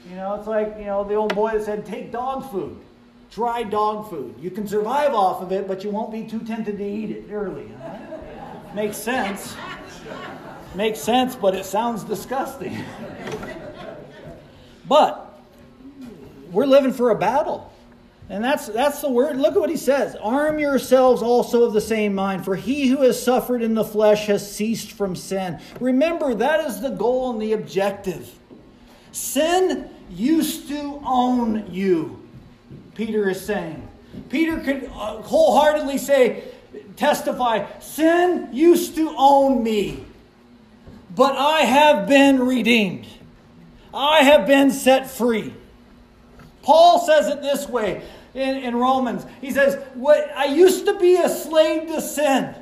You 0.09 0.17
know, 0.17 0.35
it's 0.35 0.49
like, 0.49 0.75
you 0.79 0.87
know, 0.87 1.05
the 1.05 1.15
old 1.15 1.35
boy 1.35 1.53
that 1.53 1.65
said, 1.65 1.87
take 1.87 2.11
dog 2.11 2.51
food, 2.51 2.79
dry 3.31 3.63
dog 3.63 4.11
food. 4.11 4.35
You 4.41 4.51
can 4.51 4.67
survive 4.67 5.15
off 5.15 5.41
of 5.41 5.53
it, 5.53 5.69
but 5.69 5.85
you 5.85 5.91
won't 5.91 6.11
be 6.11 6.27
too 6.27 6.41
tempted 6.41 6.79
to 6.79 6.85
eat 6.85 7.11
it 7.11 7.31
early. 7.31 7.71
Huh? 7.81 8.19
Makes 8.75 8.97
sense. 8.97 9.57
Makes 10.75 11.01
sense, 11.01 11.37
but 11.37 11.55
it 11.55 11.65
sounds 11.65 12.05
disgusting. 12.05 12.85
but 14.89 15.41
we're 16.51 16.67
living 16.67 16.93
for 16.93 17.11
a 17.11 17.15
battle. 17.15 17.71
And 18.31 18.43
that's 18.43 18.67
that's 18.69 19.03
the 19.03 19.11
word. 19.11 19.37
Look 19.37 19.55
at 19.57 19.61
what 19.61 19.69
he 19.69 19.77
says. 19.77 20.17
Arm 20.17 20.59
yourselves 20.59 21.21
also 21.21 21.65
of 21.65 21.75
the 21.75 21.83
same 21.83 22.15
mind, 22.15 22.47
for 22.47 22.57
he 22.57 22.89
who 22.89 23.03
has 23.03 23.23
suffered 23.23 23.63
in 23.63 23.75
the 23.75 23.85
flesh 23.85 24.27
has 24.27 24.51
ceased 24.51 24.93
from 24.93 25.15
sin. 25.15 25.61
Remember, 25.81 26.35
that 26.35 26.61
is 26.61 26.81
the 26.81 26.91
goal 26.91 27.33
and 27.33 27.43
the 27.43 27.53
objective. 27.53 28.39
Sin 29.11 29.91
used 30.09 30.69
to 30.69 31.03
own 31.05 31.67
you, 31.71 32.27
Peter 32.95 33.29
is 33.29 33.45
saying. 33.45 33.87
Peter 34.31 34.59
could 34.61 34.85
uh, 34.85 35.21
wholeheartedly 35.21 35.99
say, 35.99 36.45
testify, 36.97 37.67
sin 37.81 38.49
used 38.53 38.95
to 38.97 39.15
own 39.17 39.63
me, 39.63 40.05
but 41.15 41.37
I 41.37 41.61
have 41.61 42.09
been 42.09 42.41
redeemed. 42.41 43.07
I 43.95 44.23
have 44.23 44.47
been 44.47 44.71
set 44.71 45.11
free. 45.11 45.53
Paul 46.63 47.01
says 47.01 47.29
it 47.29 47.43
this 47.43 47.69
way 47.69 48.03
in, 48.35 48.57
in 48.59 48.77
Romans. 48.77 49.27
He 49.41 49.51
says, 49.51 49.83
what, 49.95 50.31
I 50.35 50.47
used 50.47 50.87
to 50.87 50.99
be 50.99 51.17
a 51.17 51.29
slave 51.29 51.89
to 51.89 52.01
sin, 52.01 52.55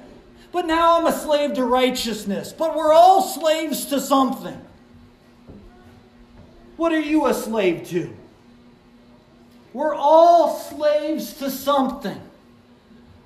but 0.53 0.67
now 0.67 0.99
I'm 0.99 1.07
a 1.07 1.13
slave 1.13 1.55
to 1.55 1.65
righteousness. 1.65 2.53
But 2.53 2.75
we're 2.75 2.93
all 2.93 3.23
slaves 3.23 3.87
to 3.87 4.01
something. 4.01 4.61
What 6.77 6.93
are 6.93 7.01
you 7.01 7.27
a 7.27 7.35
slave 7.35 7.87
to? 7.89 8.17
We're 9.73 9.95
all 9.95 10.59
slaves 10.59 11.35
to 11.35 11.51
something. 11.51 12.21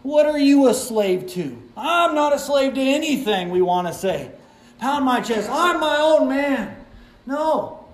What 0.04 0.26
are 0.26 0.38
you 0.38 0.68
a 0.68 0.74
slave 0.74 1.28
to? 1.28 1.56
I'm 1.78 2.14
not 2.14 2.34
a 2.34 2.38
slave 2.38 2.74
to 2.74 2.80
anything, 2.80 3.48
we 3.48 3.62
want 3.62 3.86
to 3.86 3.94
say. 3.94 4.30
Pound 4.78 5.06
my 5.06 5.22
chest. 5.22 5.48
I'm 5.50 5.80
my 5.80 5.96
own 5.96 6.28
man. 6.28 6.76
No. 7.24 7.86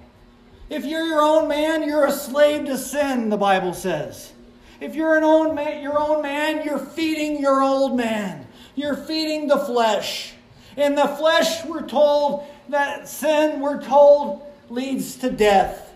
If 0.69 0.85
you're 0.85 1.07
your 1.07 1.23
own 1.23 1.47
man, 1.47 1.85
you're 1.85 2.07
a 2.07 2.11
slave 2.11 2.67
to 2.67 2.77
sin, 2.77 3.29
the 3.29 3.37
Bible 3.37 3.73
says. 3.75 4.33
If 4.81 4.97
you're 4.97 5.17
an 5.17 5.23
own 5.23 5.55
man, 5.55 5.85
your 5.85 6.01
own 6.01 6.21
man, 6.21 6.65
you're 6.65 6.81
feeding 6.81 7.41
your 7.41 7.63
old 7.63 7.97
man. 7.97 8.45
You're 8.75 8.97
feeding 8.97 9.47
the 9.47 9.59
flesh. 9.59 10.33
In 10.77 10.97
the 10.97 11.07
flesh, 11.07 11.65
we're 11.65 11.87
told 11.87 12.45
that 12.71 13.09
sin, 13.09 13.61
we're 13.61 13.85
told, 13.85 14.43
leads 14.69 15.15
to 15.19 15.31
death. 15.31 15.90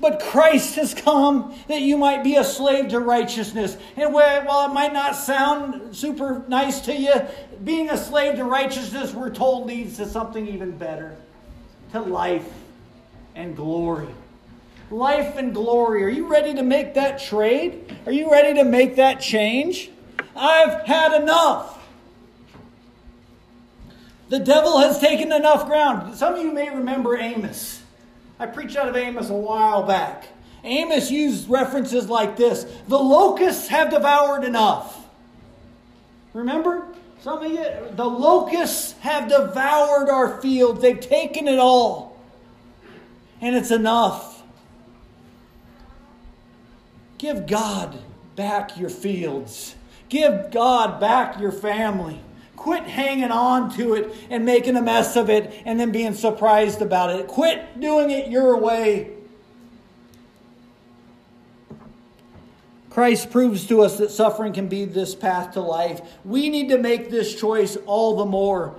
But 0.00 0.20
Christ 0.20 0.76
has 0.76 0.94
come 0.94 1.54
that 1.68 1.82
you 1.82 1.98
might 1.98 2.24
be 2.24 2.36
a 2.36 2.44
slave 2.44 2.88
to 2.88 3.00
righteousness. 3.00 3.76
And 3.96 4.14
while 4.14 4.70
it 4.70 4.72
might 4.72 4.92
not 4.92 5.14
sound 5.14 5.94
super 5.94 6.42
nice 6.48 6.80
to 6.82 6.96
you, 6.96 7.14
being 7.64 7.90
a 7.90 7.96
slave 7.98 8.36
to 8.36 8.44
righteousness, 8.44 9.12
we're 9.12 9.30
told, 9.30 9.66
leads 9.66 9.98
to 9.98 10.06
something 10.06 10.48
even 10.48 10.76
better 10.76 11.16
to 11.92 12.00
life 12.00 12.48
and 13.34 13.54
glory. 13.54 14.08
Life 14.90 15.36
and 15.36 15.52
glory. 15.52 16.02
Are 16.02 16.08
you 16.08 16.26
ready 16.26 16.54
to 16.54 16.62
make 16.62 16.94
that 16.94 17.20
trade? 17.20 17.96
Are 18.06 18.12
you 18.12 18.30
ready 18.30 18.54
to 18.54 18.64
make 18.64 18.96
that 18.96 19.20
change? 19.20 19.90
I've 20.34 20.86
had 20.86 21.20
enough. 21.20 21.76
The 24.30 24.38
devil 24.38 24.78
has 24.78 24.98
taken 24.98 25.32
enough 25.32 25.66
ground. 25.66 26.16
Some 26.16 26.34
of 26.34 26.42
you 26.42 26.52
may 26.52 26.70
remember 26.70 27.16
Amos. 27.16 27.79
I 28.40 28.46
preached 28.46 28.74
out 28.74 28.88
of 28.88 28.96
Amos 28.96 29.28
a 29.28 29.34
while 29.34 29.82
back. 29.82 30.26
Amos 30.64 31.10
used 31.10 31.48
references 31.48 32.08
like 32.08 32.36
this 32.36 32.64
The 32.88 32.98
locusts 32.98 33.68
have 33.68 33.90
devoured 33.90 34.44
enough. 34.44 35.06
Remember? 36.32 36.88
Some 37.20 37.44
of 37.44 37.52
you, 37.52 37.66
the 37.96 38.04
locusts 38.04 38.92
have 39.00 39.28
devoured 39.28 40.08
our 40.08 40.40
fields. 40.40 40.80
They've 40.80 40.98
taken 40.98 41.46
it 41.46 41.58
all. 41.58 42.18
And 43.42 43.54
it's 43.54 43.70
enough. 43.70 44.42
Give 47.18 47.46
God 47.46 47.98
back 48.36 48.78
your 48.78 48.88
fields. 48.88 49.74
Give 50.08 50.50
God 50.50 50.98
back 50.98 51.38
your 51.38 51.52
family. 51.52 52.20
Quit 52.60 52.82
hanging 52.82 53.30
on 53.30 53.74
to 53.76 53.94
it 53.94 54.14
and 54.28 54.44
making 54.44 54.76
a 54.76 54.82
mess 54.82 55.16
of 55.16 55.30
it 55.30 55.62
and 55.64 55.80
then 55.80 55.92
being 55.92 56.12
surprised 56.12 56.82
about 56.82 57.08
it. 57.08 57.26
Quit 57.26 57.80
doing 57.80 58.10
it 58.10 58.28
your 58.28 58.54
way. 58.58 59.12
Christ 62.90 63.30
proves 63.30 63.66
to 63.68 63.80
us 63.80 63.96
that 63.96 64.10
suffering 64.10 64.52
can 64.52 64.68
be 64.68 64.84
this 64.84 65.14
path 65.14 65.54
to 65.54 65.62
life. 65.62 66.02
We 66.22 66.50
need 66.50 66.68
to 66.68 66.76
make 66.76 67.08
this 67.08 67.34
choice 67.34 67.78
all 67.86 68.16
the 68.16 68.26
more. 68.26 68.74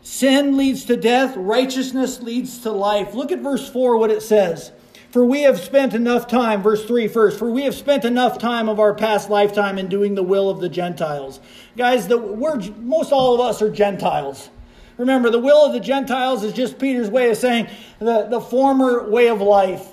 Sin 0.00 0.56
leads 0.56 0.86
to 0.86 0.96
death, 0.96 1.36
righteousness 1.36 2.22
leads 2.22 2.60
to 2.60 2.72
life. 2.72 3.12
Look 3.12 3.30
at 3.30 3.40
verse 3.40 3.68
4, 3.68 3.98
what 3.98 4.10
it 4.10 4.22
says. 4.22 4.72
For 5.10 5.24
we 5.24 5.42
have 5.42 5.58
spent 5.58 5.94
enough 5.94 6.28
time, 6.28 6.62
verse 6.62 6.84
3 6.84 7.08
first, 7.08 7.38
for 7.38 7.50
we 7.50 7.64
have 7.64 7.74
spent 7.74 8.04
enough 8.04 8.38
time 8.38 8.68
of 8.68 8.78
our 8.78 8.94
past 8.94 9.28
lifetime 9.28 9.76
in 9.76 9.88
doing 9.88 10.14
the 10.14 10.22
will 10.22 10.48
of 10.48 10.60
the 10.60 10.68
Gentiles. 10.68 11.40
Guys, 11.76 12.06
the, 12.06 12.16
we're, 12.16 12.60
most 12.78 13.10
all 13.10 13.34
of 13.34 13.40
us 13.40 13.60
are 13.60 13.70
Gentiles. 13.70 14.50
Remember, 14.98 15.30
the 15.30 15.40
will 15.40 15.64
of 15.64 15.72
the 15.72 15.80
Gentiles 15.80 16.44
is 16.44 16.52
just 16.52 16.78
Peter's 16.78 17.10
way 17.10 17.30
of 17.30 17.36
saying 17.38 17.68
the, 17.98 18.26
the 18.26 18.40
former 18.40 19.08
way 19.08 19.28
of 19.28 19.40
life. 19.40 19.88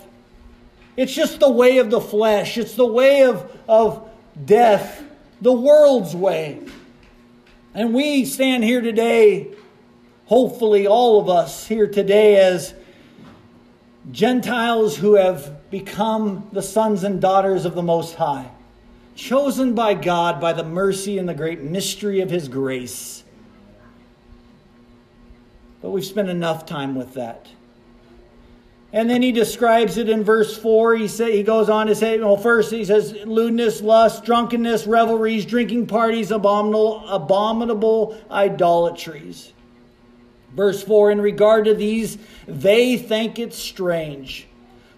It's 0.96 1.14
just 1.14 1.40
the 1.40 1.50
way 1.50 1.80
of 1.80 1.90
the 1.90 2.02
flesh, 2.02 2.58
it's 2.58 2.76
the 2.76 2.86
way 2.86 3.24
of, 3.24 3.52
of 3.68 4.08
death, 4.46 5.04
the 5.42 5.54
world's 5.54 6.16
way. 6.16 6.62
And 7.74 7.94
we 7.94 8.26
stand 8.26 8.64
here 8.64 8.82
today, 8.82 9.54
hopefully, 10.26 10.86
all 10.86 11.20
of 11.20 11.30
us 11.30 11.68
here 11.68 11.88
today, 11.88 12.38
as 12.38 12.74
Gentiles 14.12 14.98
who 14.98 15.16
have 15.16 15.70
become 15.70 16.48
the 16.54 16.62
sons 16.62 17.04
and 17.04 17.20
daughters 17.20 17.66
of 17.66 17.76
the 17.76 17.84
Most 17.84 18.16
High, 18.16 18.52
chosen 19.16 19.74
by 19.74 19.94
God 19.94 20.40
by 20.40 20.54
the 20.54 20.64
mercy 20.64 21.18
and 21.18 21.28
the 21.28 21.34
great 21.34 21.62
mystery 21.62 22.22
of 22.22 22.30
His 22.30 22.48
grace. 22.48 23.24
But 25.82 25.92
we've 25.92 26.06
spent 26.06 26.30
enough 26.30 26.66
time 26.66 26.96
with 26.96 27.14
that. 27.16 27.48
And 28.94 29.10
then 29.10 29.22
he 29.22 29.34
describes 29.34 29.98
it 29.98 30.08
in 30.08 30.24
verse 30.24 30.58
4. 30.58 30.96
He, 30.96 31.08
say, 31.08 31.36
he 31.36 31.44
goes 31.44 31.70
on 31.70 31.88
to 31.88 31.96
say, 31.96 32.18
well, 32.20 32.38
first 32.38 32.72
he 32.72 32.86
says, 32.86 33.14
lewdness, 33.26 33.82
lust, 33.82 34.24
drunkenness, 34.24 34.88
revelries, 34.88 35.46
drinking 35.46 35.88
parties, 35.88 36.32
abominable, 36.32 37.08
abominable 37.08 38.18
idolatries. 38.32 39.52
Verse 40.52 40.84
4 40.84 41.12
In 41.12 41.22
regard 41.22 41.66
to 41.66 41.74
these, 41.74 42.18
they 42.48 42.98
think 42.98 43.40
it 43.40 43.54
strange 43.54 44.48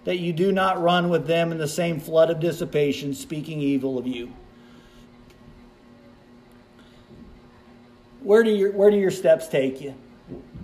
that 0.04 0.18
you 0.18 0.32
do 0.32 0.50
not 0.50 0.80
run 0.80 1.08
with 1.08 1.26
them 1.26 1.52
in 1.52 1.58
the 1.58 1.68
same 1.68 2.00
flood 2.00 2.30
of 2.30 2.40
dissipation, 2.40 3.14
speaking 3.14 3.60
evil 3.60 3.98
of 3.98 4.06
you. 4.06 4.32
Where 8.22 8.42
do 8.42 8.50
your, 8.50 8.72
where 8.72 8.90
do 8.90 8.96
your 8.98 9.10
steps 9.10 9.48
take 9.48 9.80
you? 9.80 9.94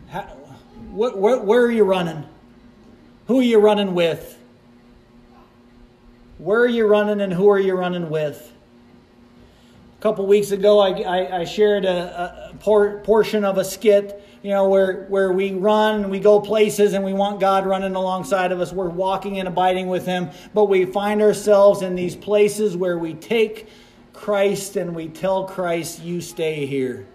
How, 0.09 0.23
where, 0.91 1.39
where 1.39 1.63
are 1.63 1.71
you 1.71 1.85
running? 1.85 2.25
Who 3.27 3.41
are 3.41 3.43
you 3.43 3.59
running 3.59 3.95
with? 3.95 4.39
Where 6.39 6.61
are 6.61 6.69
you 6.69 6.87
running 6.87 7.21
and 7.21 7.33
who 7.33 7.49
are 7.49 7.59
you 7.59 7.75
running 7.75 8.11
with? 8.11 8.53
A 9.99 10.03
couple 10.03 10.27
weeks 10.27 10.51
ago, 10.51 10.79
I, 10.79 10.91
I, 11.01 11.39
I 11.41 11.45
shared 11.45 11.85
a, 11.87 12.51
a 12.53 12.57
por- 12.57 12.99
portion 13.01 13.45
of 13.45 13.57
a 13.57 13.65
skit, 13.65 14.23
you 14.47 14.53
know, 14.53 14.69
where, 14.69 15.07
where 15.07 15.33
we 15.33 15.55
run, 15.55 16.09
we 16.09 16.21
go 16.21 16.39
places, 16.39 16.93
and 16.93 17.05
we 17.05 17.13
want 17.13 17.41
God 17.41 17.67
running 17.67 17.97
alongside 17.97 18.53
of 18.53 18.61
us. 18.61 18.73
We're 18.73 18.89
walking 18.89 19.41
and 19.41 19.49
abiding 19.49 19.89
with 19.89 20.07
Him, 20.07 20.31
but 20.55 20.67
we 20.67 20.85
find 20.85 21.21
ourselves 21.21 21.83
in 21.83 21.97
these 21.97 22.15
places 22.15 22.77
where 22.77 22.97
we 22.97 23.15
take 23.15 23.67
Christ 24.13 24.77
and 24.77 24.95
we 24.95 25.09
tell 25.09 25.47
Christ, 25.47 26.01
You 26.01 26.21
stay 26.21 26.65
here. 26.65 27.09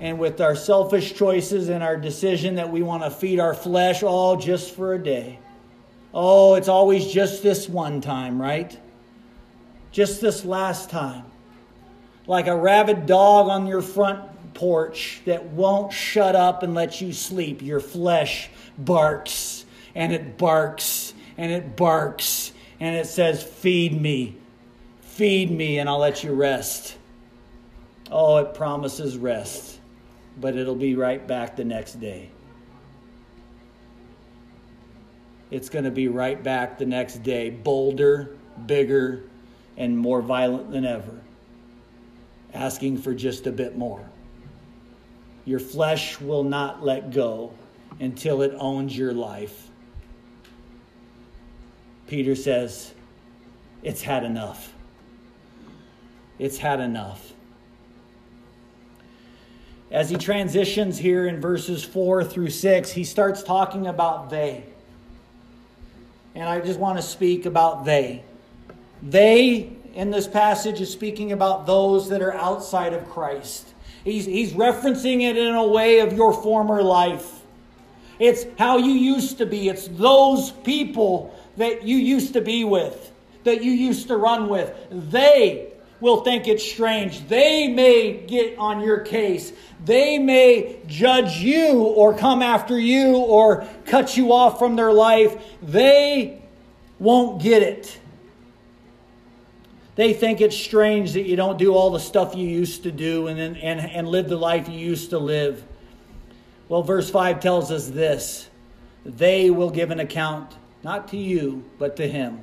And 0.00 0.18
with 0.18 0.40
our 0.40 0.56
selfish 0.56 1.14
choices 1.14 1.68
and 1.68 1.80
our 1.80 1.96
decision 1.96 2.56
that 2.56 2.72
we 2.72 2.82
want 2.82 3.04
to 3.04 3.10
feed 3.12 3.38
our 3.38 3.54
flesh 3.54 4.02
all 4.02 4.36
just 4.36 4.74
for 4.74 4.94
a 4.94 4.98
day. 5.00 5.38
Oh, 6.12 6.54
it's 6.56 6.66
always 6.66 7.06
just 7.06 7.44
this 7.44 7.68
one 7.68 8.00
time, 8.00 8.42
right? 8.42 8.76
Just 9.92 10.20
this 10.20 10.44
last 10.44 10.90
time. 10.90 11.24
Like 12.26 12.48
a 12.48 12.56
rabid 12.56 13.06
dog 13.06 13.48
on 13.48 13.68
your 13.68 13.80
front 13.80 14.31
porch 14.54 15.22
that 15.24 15.44
won't 15.44 15.92
shut 15.92 16.36
up 16.36 16.62
and 16.62 16.74
let 16.74 17.00
you 17.00 17.12
sleep. 17.12 17.62
Your 17.62 17.80
flesh 17.80 18.50
barks 18.78 19.64
and 19.94 20.12
it 20.12 20.38
barks 20.38 21.14
and 21.36 21.52
it 21.52 21.76
barks 21.76 22.52
and 22.80 22.96
it 22.96 23.06
says, 23.06 23.42
Feed 23.42 24.00
me, 24.00 24.36
feed 25.00 25.50
me, 25.50 25.78
and 25.78 25.88
I'll 25.88 25.98
let 25.98 26.24
you 26.24 26.32
rest. 26.32 26.96
Oh, 28.10 28.38
it 28.38 28.54
promises 28.54 29.16
rest, 29.16 29.78
but 30.40 30.56
it'll 30.56 30.74
be 30.74 30.96
right 30.96 31.24
back 31.26 31.56
the 31.56 31.64
next 31.64 32.00
day. 32.00 32.28
It's 35.50 35.68
going 35.68 35.84
to 35.84 35.90
be 35.90 36.08
right 36.08 36.42
back 36.42 36.78
the 36.78 36.86
next 36.86 37.22
day, 37.22 37.50
bolder, 37.50 38.36
bigger, 38.66 39.24
and 39.76 39.96
more 39.96 40.20
violent 40.22 40.70
than 40.70 40.84
ever, 40.84 41.20
asking 42.52 42.98
for 42.98 43.14
just 43.14 43.46
a 43.46 43.52
bit 43.52 43.76
more. 43.76 44.08
Your 45.44 45.58
flesh 45.58 46.20
will 46.20 46.44
not 46.44 46.84
let 46.84 47.10
go 47.10 47.52
until 48.00 48.42
it 48.42 48.54
owns 48.58 48.96
your 48.96 49.12
life. 49.12 49.68
Peter 52.06 52.34
says, 52.34 52.92
It's 53.82 54.02
had 54.02 54.24
enough. 54.24 54.72
It's 56.38 56.58
had 56.58 56.80
enough. 56.80 57.32
As 59.90 60.08
he 60.08 60.16
transitions 60.16 60.96
here 60.96 61.26
in 61.26 61.40
verses 61.40 61.84
4 61.84 62.24
through 62.24 62.50
6, 62.50 62.90
he 62.92 63.04
starts 63.04 63.42
talking 63.42 63.86
about 63.86 64.30
they. 64.30 64.64
And 66.34 66.48
I 66.48 66.60
just 66.60 66.78
want 66.78 66.98
to 66.98 67.02
speak 67.02 67.44
about 67.44 67.84
they. 67.84 68.24
They, 69.02 69.70
in 69.94 70.10
this 70.10 70.26
passage, 70.26 70.80
is 70.80 70.90
speaking 70.90 71.32
about 71.32 71.66
those 71.66 72.08
that 72.08 72.22
are 72.22 72.32
outside 72.32 72.94
of 72.94 73.08
Christ. 73.10 73.71
He's, 74.04 74.24
he's 74.24 74.52
referencing 74.52 75.22
it 75.22 75.36
in 75.36 75.54
a 75.54 75.66
way 75.66 76.00
of 76.00 76.12
your 76.12 76.32
former 76.32 76.82
life. 76.82 77.40
It's 78.18 78.46
how 78.58 78.78
you 78.78 78.92
used 78.92 79.38
to 79.38 79.46
be. 79.46 79.68
It's 79.68 79.88
those 79.88 80.50
people 80.50 81.34
that 81.56 81.82
you 81.84 81.96
used 81.96 82.32
to 82.34 82.40
be 82.40 82.64
with, 82.64 83.12
that 83.44 83.62
you 83.62 83.72
used 83.72 84.08
to 84.08 84.16
run 84.16 84.48
with. 84.48 84.72
They 84.90 85.72
will 86.00 86.22
think 86.22 86.48
it's 86.48 86.68
strange. 86.68 87.26
They 87.28 87.68
may 87.68 88.26
get 88.26 88.58
on 88.58 88.80
your 88.80 89.00
case. 89.00 89.52
They 89.84 90.18
may 90.18 90.80
judge 90.86 91.36
you 91.38 91.82
or 91.82 92.16
come 92.16 92.42
after 92.42 92.78
you 92.78 93.16
or 93.16 93.66
cut 93.86 94.16
you 94.16 94.32
off 94.32 94.58
from 94.58 94.76
their 94.76 94.92
life. 94.92 95.40
They 95.62 96.42
won't 96.98 97.40
get 97.40 97.62
it. 97.62 97.98
They 99.94 100.14
think 100.14 100.40
it's 100.40 100.56
strange 100.56 101.12
that 101.12 101.22
you 101.22 101.36
don't 101.36 101.58
do 101.58 101.74
all 101.74 101.90
the 101.90 102.00
stuff 102.00 102.34
you 102.34 102.48
used 102.48 102.82
to 102.84 102.92
do 102.92 103.26
and, 103.26 103.38
and, 103.38 103.80
and 103.80 104.08
live 104.08 104.28
the 104.28 104.36
life 104.36 104.68
you 104.68 104.78
used 104.78 105.10
to 105.10 105.18
live. 105.18 105.62
Well, 106.68 106.82
verse 106.82 107.10
5 107.10 107.40
tells 107.40 107.70
us 107.70 107.88
this 107.88 108.48
they 109.04 109.50
will 109.50 109.70
give 109.70 109.90
an 109.90 110.00
account, 110.00 110.56
not 110.82 111.08
to 111.08 111.16
you, 111.16 111.64
but 111.78 111.96
to 111.96 112.08
Him. 112.08 112.40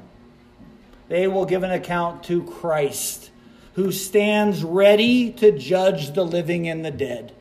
They 1.08 1.28
will 1.28 1.46
give 1.46 1.64
an 1.64 1.72
account 1.72 2.24
to 2.26 2.44
Christ 2.44 3.32
who 3.74 3.92
stands 3.92 4.64
ready 4.64 5.32
to 5.32 5.58
judge 5.58 6.14
the 6.14 6.26
living 6.26 6.68
and 6.68 6.86
the 6.86 6.92
dead. 6.92 7.34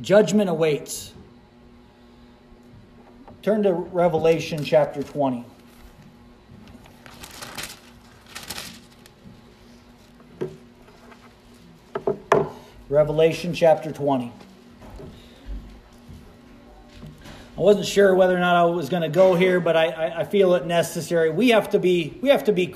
Judgment 0.00 0.48
awaits. 0.48 1.12
Turn 3.42 3.62
to 3.62 3.72
Revelation 3.72 4.64
chapter 4.64 5.02
20. 5.02 5.46
Revelation 12.90 13.54
chapter 13.54 13.92
20. 13.92 14.30
I 17.56 17.60
wasn't 17.62 17.86
sure 17.86 18.14
whether 18.14 18.36
or 18.36 18.40
not 18.40 18.56
I 18.56 18.64
was 18.64 18.90
going 18.90 19.04
to 19.04 19.08
go 19.08 19.34
here, 19.34 19.58
but 19.58 19.74
I, 19.74 19.86
I, 19.86 20.20
I 20.20 20.24
feel 20.24 20.54
it 20.54 20.66
necessary. 20.66 21.30
We 21.30 21.48
have 21.48 21.70
to 21.70 21.78
be 21.78 22.18
we 22.20 22.28
have 22.28 22.44
to 22.44 22.52
be 22.52 22.74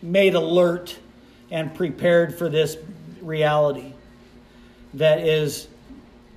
made 0.00 0.34
alert 0.34 0.96
and 1.50 1.74
prepared 1.74 2.38
for 2.38 2.48
this 2.48 2.76
reality 3.20 3.94
that 4.94 5.18
is 5.18 5.66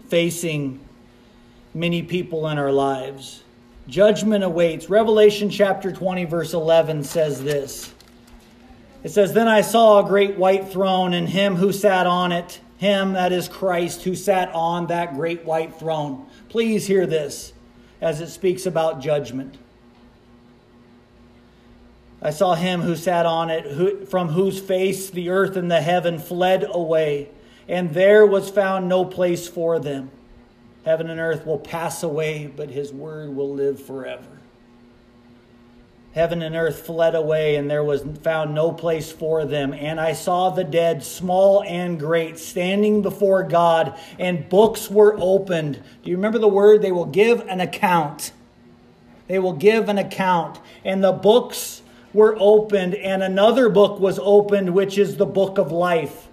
facing 0.07 0.83
many 1.73 2.01
people 2.03 2.47
in 2.49 2.57
our 2.57 2.71
lives. 2.71 3.43
Judgment 3.87 4.43
awaits. 4.43 4.89
Revelation 4.89 5.49
chapter 5.49 5.91
20, 5.91 6.25
verse 6.25 6.53
11 6.53 7.03
says 7.03 7.43
this. 7.43 7.93
It 9.03 9.09
says, 9.09 9.33
Then 9.33 9.47
I 9.47 9.61
saw 9.61 9.99
a 9.99 10.07
great 10.07 10.37
white 10.37 10.69
throne, 10.69 11.13
and 11.13 11.27
him 11.27 11.55
who 11.55 11.71
sat 11.71 12.05
on 12.05 12.31
it 12.31 12.59
him, 12.79 13.11
that 13.13 13.33
is 13.33 13.49
Christ, 13.49 14.03
who 14.03 14.15
sat 14.15 14.49
on 14.53 14.87
that 14.87 15.13
great 15.13 15.43
white 15.43 15.77
throne. 15.77 16.25
Please 16.47 16.87
hear 16.87 17.05
this 17.05 17.51
as 17.99 18.21
it 18.21 18.29
speaks 18.29 18.65
about 18.65 19.01
judgment. 19.01 19.57
I 22.21 22.29
saw 22.29 22.55
him 22.55 22.81
who 22.81 22.95
sat 22.95 23.25
on 23.25 23.49
it, 23.49 23.65
who, 23.65 24.05
from 24.05 24.29
whose 24.29 24.61
face 24.61 25.09
the 25.09 25.29
earth 25.29 25.57
and 25.57 25.69
the 25.69 25.81
heaven 25.81 26.19
fled 26.19 26.65
away, 26.69 27.27
and 27.67 27.93
there 27.93 28.25
was 28.25 28.49
found 28.49 28.87
no 28.87 29.03
place 29.03 29.45
for 29.45 29.77
them. 29.77 30.09
Heaven 30.89 31.11
and 31.11 31.19
earth 31.19 31.45
will 31.45 31.59
pass 31.59 32.01
away, 32.01 32.47
but 32.47 32.71
his 32.71 32.91
word 32.91 33.35
will 33.35 33.53
live 33.53 33.79
forever. 33.79 34.39
Heaven 36.13 36.41
and 36.41 36.55
earth 36.55 36.83
fled 36.83 37.13
away, 37.13 37.57
and 37.57 37.69
there 37.69 37.83
was 37.83 38.03
found 38.23 38.55
no 38.55 38.71
place 38.71 39.11
for 39.11 39.45
them. 39.45 39.71
And 39.71 39.99
I 40.01 40.13
saw 40.13 40.49
the 40.49 40.63
dead, 40.63 41.03
small 41.03 41.61
and 41.61 41.99
great, 41.99 42.39
standing 42.39 43.03
before 43.03 43.43
God, 43.43 43.99
and 44.17 44.49
books 44.49 44.89
were 44.89 45.15
opened. 45.19 45.75
Do 46.01 46.09
you 46.09 46.15
remember 46.15 46.39
the 46.39 46.47
word? 46.47 46.81
They 46.81 46.91
will 46.91 47.05
give 47.05 47.41
an 47.41 47.61
account. 47.61 48.31
They 49.27 49.37
will 49.37 49.53
give 49.53 49.89
an 49.89 49.99
account. 49.99 50.59
And 50.83 51.03
the 51.03 51.11
books 51.11 51.83
were 52.13 52.35
opened, 52.39 52.95
and 52.95 53.21
another 53.21 53.69
book 53.69 53.99
was 53.99 54.17
opened, 54.23 54.73
which 54.73 54.97
is 54.97 55.17
the 55.17 55.27
book 55.27 55.59
of 55.59 55.71
life. 55.71 56.29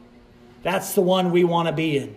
That's 0.62 0.94
the 0.94 1.02
one 1.02 1.30
we 1.30 1.44
want 1.44 1.68
to 1.68 1.74
be 1.74 1.98
in. 1.98 2.16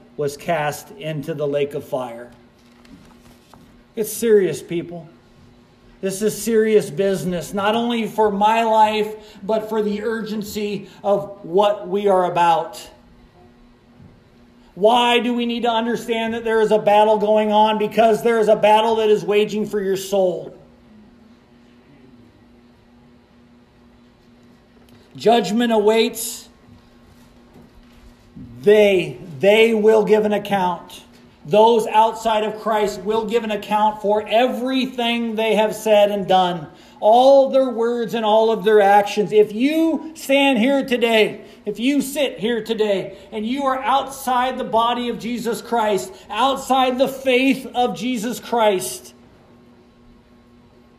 was 0.17 0.37
cast 0.37 0.91
into 0.91 1.33
the 1.33 1.47
lake 1.47 1.73
of 1.73 1.83
fire. 1.83 2.31
It's 3.95 4.11
serious, 4.11 4.61
people. 4.61 5.07
This 6.01 6.21
is 6.21 6.39
serious 6.39 6.89
business, 6.89 7.53
not 7.53 7.75
only 7.75 8.07
for 8.07 8.31
my 8.31 8.63
life, 8.63 9.37
but 9.43 9.69
for 9.69 9.81
the 9.81 10.01
urgency 10.01 10.89
of 11.03 11.45
what 11.45 11.87
we 11.87 12.07
are 12.07 12.25
about. 12.25 12.89
Why 14.73 15.19
do 15.19 15.33
we 15.33 15.45
need 15.45 15.61
to 15.63 15.69
understand 15.69 16.33
that 16.33 16.43
there 16.43 16.61
is 16.61 16.71
a 16.71 16.79
battle 16.79 17.17
going 17.17 17.51
on? 17.51 17.77
Because 17.77 18.23
there 18.23 18.39
is 18.39 18.47
a 18.47 18.55
battle 18.55 18.95
that 18.95 19.09
is 19.09 19.23
waging 19.23 19.67
for 19.67 19.81
your 19.81 19.97
soul. 19.97 20.57
Judgment 25.15 25.71
awaits 25.71 26.49
they 28.61 29.19
they 29.39 29.73
will 29.73 30.05
give 30.05 30.25
an 30.25 30.33
account. 30.33 31.03
Those 31.45 31.87
outside 31.87 32.43
of 32.43 32.61
Christ 32.61 33.01
will 33.01 33.25
give 33.25 33.43
an 33.43 33.49
account 33.49 34.01
for 34.01 34.25
everything 34.27 35.35
they 35.35 35.55
have 35.55 35.75
said 35.75 36.11
and 36.11 36.27
done, 36.27 36.67
all 36.99 37.49
their 37.49 37.69
words 37.69 38.13
and 38.13 38.23
all 38.23 38.51
of 38.51 38.63
their 38.63 38.79
actions. 38.79 39.31
If 39.31 39.51
you 39.51 40.11
stand 40.15 40.59
here 40.59 40.85
today, 40.85 41.43
if 41.65 41.79
you 41.79 42.01
sit 42.01 42.37
here 42.37 42.63
today 42.63 43.17
and 43.31 43.43
you 43.43 43.63
are 43.63 43.79
outside 43.79 44.59
the 44.59 44.63
body 44.63 45.09
of 45.09 45.17
Jesus 45.17 45.63
Christ, 45.63 46.13
outside 46.29 46.99
the 46.99 47.07
faith 47.07 47.65
of 47.73 47.97
Jesus 47.97 48.39
Christ, 48.39 49.15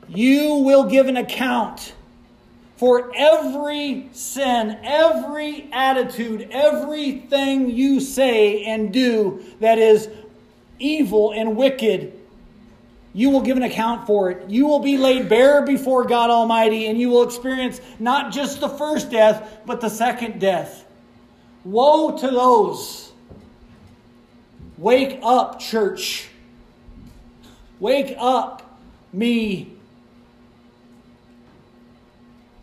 you 0.09 0.57
will 0.57 0.85
give 0.85 1.07
an 1.07 1.17
account 1.17 1.95
for 2.83 3.13
every 3.15 4.09
sin, 4.11 4.77
every 4.83 5.69
attitude, 5.71 6.49
everything 6.51 7.71
you 7.71 8.01
say 8.01 8.65
and 8.65 8.93
do 8.93 9.41
that 9.61 9.79
is 9.79 10.09
evil 10.81 11.31
and 11.31 11.57
wicked, 11.57 12.13
you 13.13 13.31
will 13.31 13.43
give 13.43 13.57
an 13.57 13.63
account 13.63 14.05
for 14.05 14.33
it. 14.33 14.51
You 14.51 14.67
will 14.67 14.81
be 14.81 14.99
laid 14.99 15.29
bare 15.29 15.65
before 15.65 16.05
God 16.07 16.29
Almighty, 16.31 16.89
and 16.89 16.99
you 16.99 17.09
will 17.09 17.23
experience 17.23 17.81
not 18.01 18.33
just 18.33 18.59
the 18.59 18.69
first 18.69 19.13
death, 19.13 19.61
but 19.65 19.81
the 19.81 19.89
second 19.89 20.41
death. 20.41 20.85
Woe 21.63 22.19
to 22.19 22.31
those. 22.33 23.13
Wake 24.77 25.21
up, 25.23 25.61
church. 25.61 26.31
Wake 27.79 28.17
up, 28.19 28.77
me. 29.13 29.72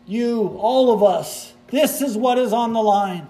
You, 0.09 0.57
all 0.59 0.91
of 0.91 1.03
us. 1.03 1.53
This 1.67 2.01
is 2.01 2.17
what 2.17 2.39
is 2.39 2.51
on 2.51 2.73
the 2.73 2.81
line. 2.81 3.27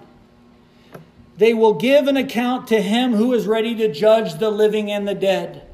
They 1.36 1.52
will 1.52 1.74
give 1.74 2.06
an 2.06 2.16
account 2.16 2.68
to 2.68 2.80
him 2.80 3.12
who 3.12 3.34
is 3.34 3.46
ready 3.46 3.74
to 3.76 3.92
judge 3.92 4.38
the 4.38 4.50
living 4.50 4.90
and 4.90 5.06
the 5.06 5.14
dead. 5.14 5.66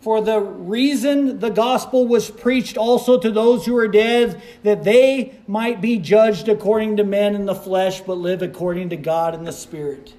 For 0.00 0.22
the 0.22 0.40
reason 0.40 1.40
the 1.40 1.50
gospel 1.50 2.06
was 2.06 2.30
preached 2.30 2.78
also 2.78 3.20
to 3.20 3.30
those 3.30 3.66
who 3.66 3.76
are 3.76 3.88
dead, 3.88 4.40
that 4.62 4.84
they 4.84 5.38
might 5.46 5.82
be 5.82 5.98
judged 5.98 6.48
according 6.48 6.96
to 6.96 7.04
men 7.04 7.34
in 7.34 7.44
the 7.44 7.54
flesh, 7.54 8.00
but 8.00 8.14
live 8.14 8.40
according 8.40 8.88
to 8.90 8.96
God 8.96 9.34
in 9.34 9.44
the 9.44 9.52
Spirit. 9.52 10.14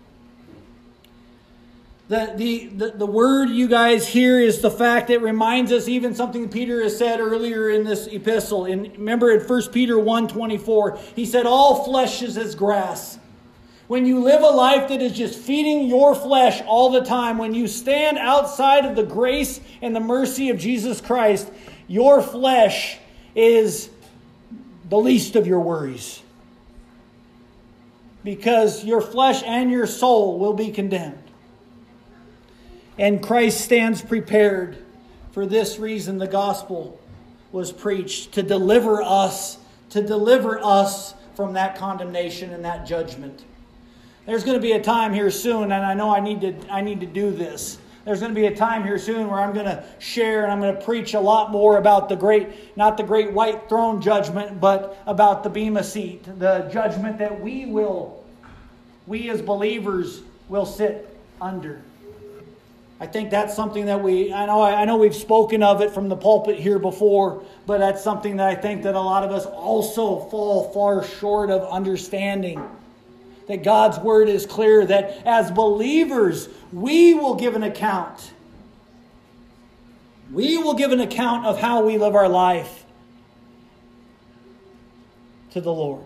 The, 2.10 2.70
the, 2.76 2.92
the, 2.98 3.06
word 3.06 3.50
you 3.50 3.68
guys 3.68 4.08
hear 4.08 4.40
is 4.40 4.62
the 4.62 4.72
fact 4.72 5.10
that 5.10 5.22
reminds 5.22 5.72
us 5.72 5.88
even 5.88 6.16
something 6.16 6.50
Peter 6.50 6.82
has 6.82 6.98
said 6.98 7.20
earlier 7.20 7.70
in 7.70 7.84
this 7.84 8.08
epistle. 8.08 8.66
In, 8.66 8.92
remember 8.94 9.30
in 9.30 9.42
1 9.42 9.72
Peter 9.72 9.94
1.24, 9.94 11.00
he 11.16 11.24
said, 11.24 11.46
All 11.46 11.86
flesh 11.86 12.24
is 12.24 12.36
as 12.36 12.56
grass 12.56 13.20
when 13.90 14.06
you 14.06 14.20
live 14.20 14.44
a 14.44 14.48
life 14.50 14.90
that 14.90 15.02
is 15.02 15.14
just 15.14 15.40
feeding 15.40 15.88
your 15.88 16.14
flesh 16.14 16.62
all 16.68 16.92
the 16.92 17.04
time, 17.04 17.40
when 17.40 17.56
you 17.56 17.68
stand 17.68 18.20
outside 18.20 18.86
of 18.86 18.96
the 18.96 19.02
grace 19.02 19.60
and 19.82 19.96
the 19.96 20.00
mercy 20.00 20.52
of 20.52 20.60
Jesus 20.60 21.02
Christ, 21.02 21.52
your 21.88 22.22
flesh 22.22 23.00
is 23.34 23.90
the 24.90 25.00
least 25.00 25.36
of 25.36 25.48
your 25.48 25.60
worries. 25.62 26.22
Because 28.24 28.86
your 28.86 29.02
flesh 29.02 29.42
and 29.44 29.72
your 29.72 29.88
soul 29.88 30.38
will 30.38 30.54
be 30.54 30.70
condemned. 30.70 31.29
And 33.00 33.24
Christ 33.24 33.62
stands 33.62 34.02
prepared. 34.02 34.78
For 35.32 35.46
this 35.46 35.80
reason, 35.80 36.18
the 36.18 36.28
gospel 36.28 37.00
was 37.54 37.72
preached 37.72 38.34
to 38.34 38.44
deliver 38.44 39.02
us, 39.02 39.58
to 39.92 40.02
deliver 40.02 40.60
us 40.62 41.14
from 41.34 41.54
that 41.54 41.78
condemnation 41.78 42.52
and 42.52 42.66
that 42.66 42.86
judgment. 42.86 43.46
There's 44.26 44.44
going 44.44 44.58
to 44.58 44.62
be 44.62 44.74
a 44.74 44.82
time 44.82 45.14
here 45.14 45.32
soon, 45.32 45.72
and 45.72 45.86
I 45.86 45.94
know 45.94 46.14
I 46.14 46.20
need 46.20 46.42
to, 46.42 46.54
I 46.70 46.82
need 46.82 47.00
to 47.00 47.06
do 47.06 47.32
this. 47.32 47.78
There's 48.04 48.20
going 48.20 48.34
to 48.34 48.40
be 48.40 48.48
a 48.48 48.56
time 48.56 48.84
here 48.84 49.00
soon 49.00 49.30
where 49.30 49.40
I'm 49.40 49.54
going 49.54 49.66
to 49.66 49.82
share 50.00 50.44
and 50.44 50.52
I'm 50.52 50.60
going 50.60 50.76
to 50.76 50.82
preach 50.82 51.14
a 51.14 51.20
lot 51.22 51.52
more 51.52 51.78
about 51.78 52.10
the 52.10 52.18
great, 52.18 52.76
not 52.76 52.98
the 52.98 53.04
great 53.04 53.32
white 53.32 53.70
throne 53.70 54.02
judgment, 54.02 54.60
but 54.60 55.02
about 55.06 55.44
the 55.44 55.50
Bema 55.50 55.86
seat, 55.86 56.24
the 56.38 56.70
judgment 56.72 57.18
that 57.20 57.40
we 57.40 57.66
will, 57.66 58.26
we 59.08 59.30
as 59.30 59.42
believers 59.42 60.22
will 60.50 60.66
sit 60.66 61.18
under. 61.40 61.82
I 63.02 63.08
think 63.08 63.30
that's 63.30 63.56
something 63.56 63.86
that 63.86 64.04
we, 64.04 64.34
I 64.34 64.46
know, 64.46 64.62
I 64.62 64.84
know 64.84 64.98
we've 64.98 65.16
spoken 65.16 65.64
of 65.64 65.82
it 65.82 65.92
from 65.92 66.10
the 66.10 66.18
pulpit 66.18 66.60
here 66.60 66.80
before, 66.80 67.44
but 67.66 67.78
that's 67.78 68.04
something 68.04 68.36
that 68.38 68.50
I 68.50 68.56
think 68.56 68.84
that 68.84 68.94
a 68.94 69.00
lot 69.00 69.24
of 69.24 69.32
us 69.32 69.46
also 69.46 70.20
fall 70.30 70.70
far 70.74 71.04
short 71.06 71.50
of 71.50 71.64
understanding 71.72 72.62
that 73.48 73.64
God's 73.64 73.98
word 74.00 74.28
is 74.28 74.46
clear 74.46 74.86
that 74.86 75.26
as 75.26 75.50
believers, 75.50 76.50
we 76.74 77.14
will 77.14 77.36
give 77.36 77.56
an 77.56 77.64
account. 77.64 78.34
We 80.32 80.58
will 80.58 80.76
give 80.76 80.92
an 80.92 81.00
account 81.00 81.46
of 81.46 81.58
how 81.58 81.86
we 81.86 81.98
live 81.98 82.16
our 82.16 82.30
life 82.30 82.86
to 85.52 85.62
the 85.62 85.74
Lord. 85.74 86.06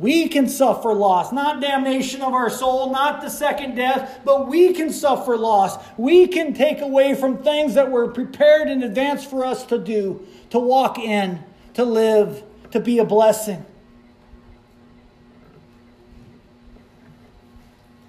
We 0.00 0.28
can 0.28 0.48
suffer 0.48 0.94
loss, 0.94 1.30
not 1.30 1.60
damnation 1.60 2.22
of 2.22 2.32
our 2.32 2.48
soul, 2.48 2.90
not 2.90 3.20
the 3.20 3.28
second 3.28 3.74
death, 3.74 4.20
but 4.24 4.48
we 4.48 4.72
can 4.72 4.90
suffer 4.90 5.36
loss. 5.36 5.76
We 5.98 6.26
can 6.26 6.54
take 6.54 6.80
away 6.80 7.14
from 7.14 7.42
things 7.42 7.74
that 7.74 7.90
were 7.90 8.08
prepared 8.08 8.70
in 8.70 8.82
advance 8.82 9.26
for 9.26 9.44
us 9.44 9.66
to 9.66 9.76
do, 9.76 10.26
to 10.48 10.58
walk 10.58 10.98
in, 10.98 11.44
to 11.74 11.84
live, 11.84 12.42
to 12.70 12.80
be 12.80 12.98
a 12.98 13.04
blessing. 13.04 13.62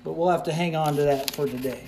But 0.05 0.13
we'll 0.13 0.29
have 0.29 0.43
to 0.43 0.53
hang 0.53 0.77
on 0.77 0.95
to 0.95 1.01
that 1.01 1.31
for 1.31 1.45
today. 1.45 1.83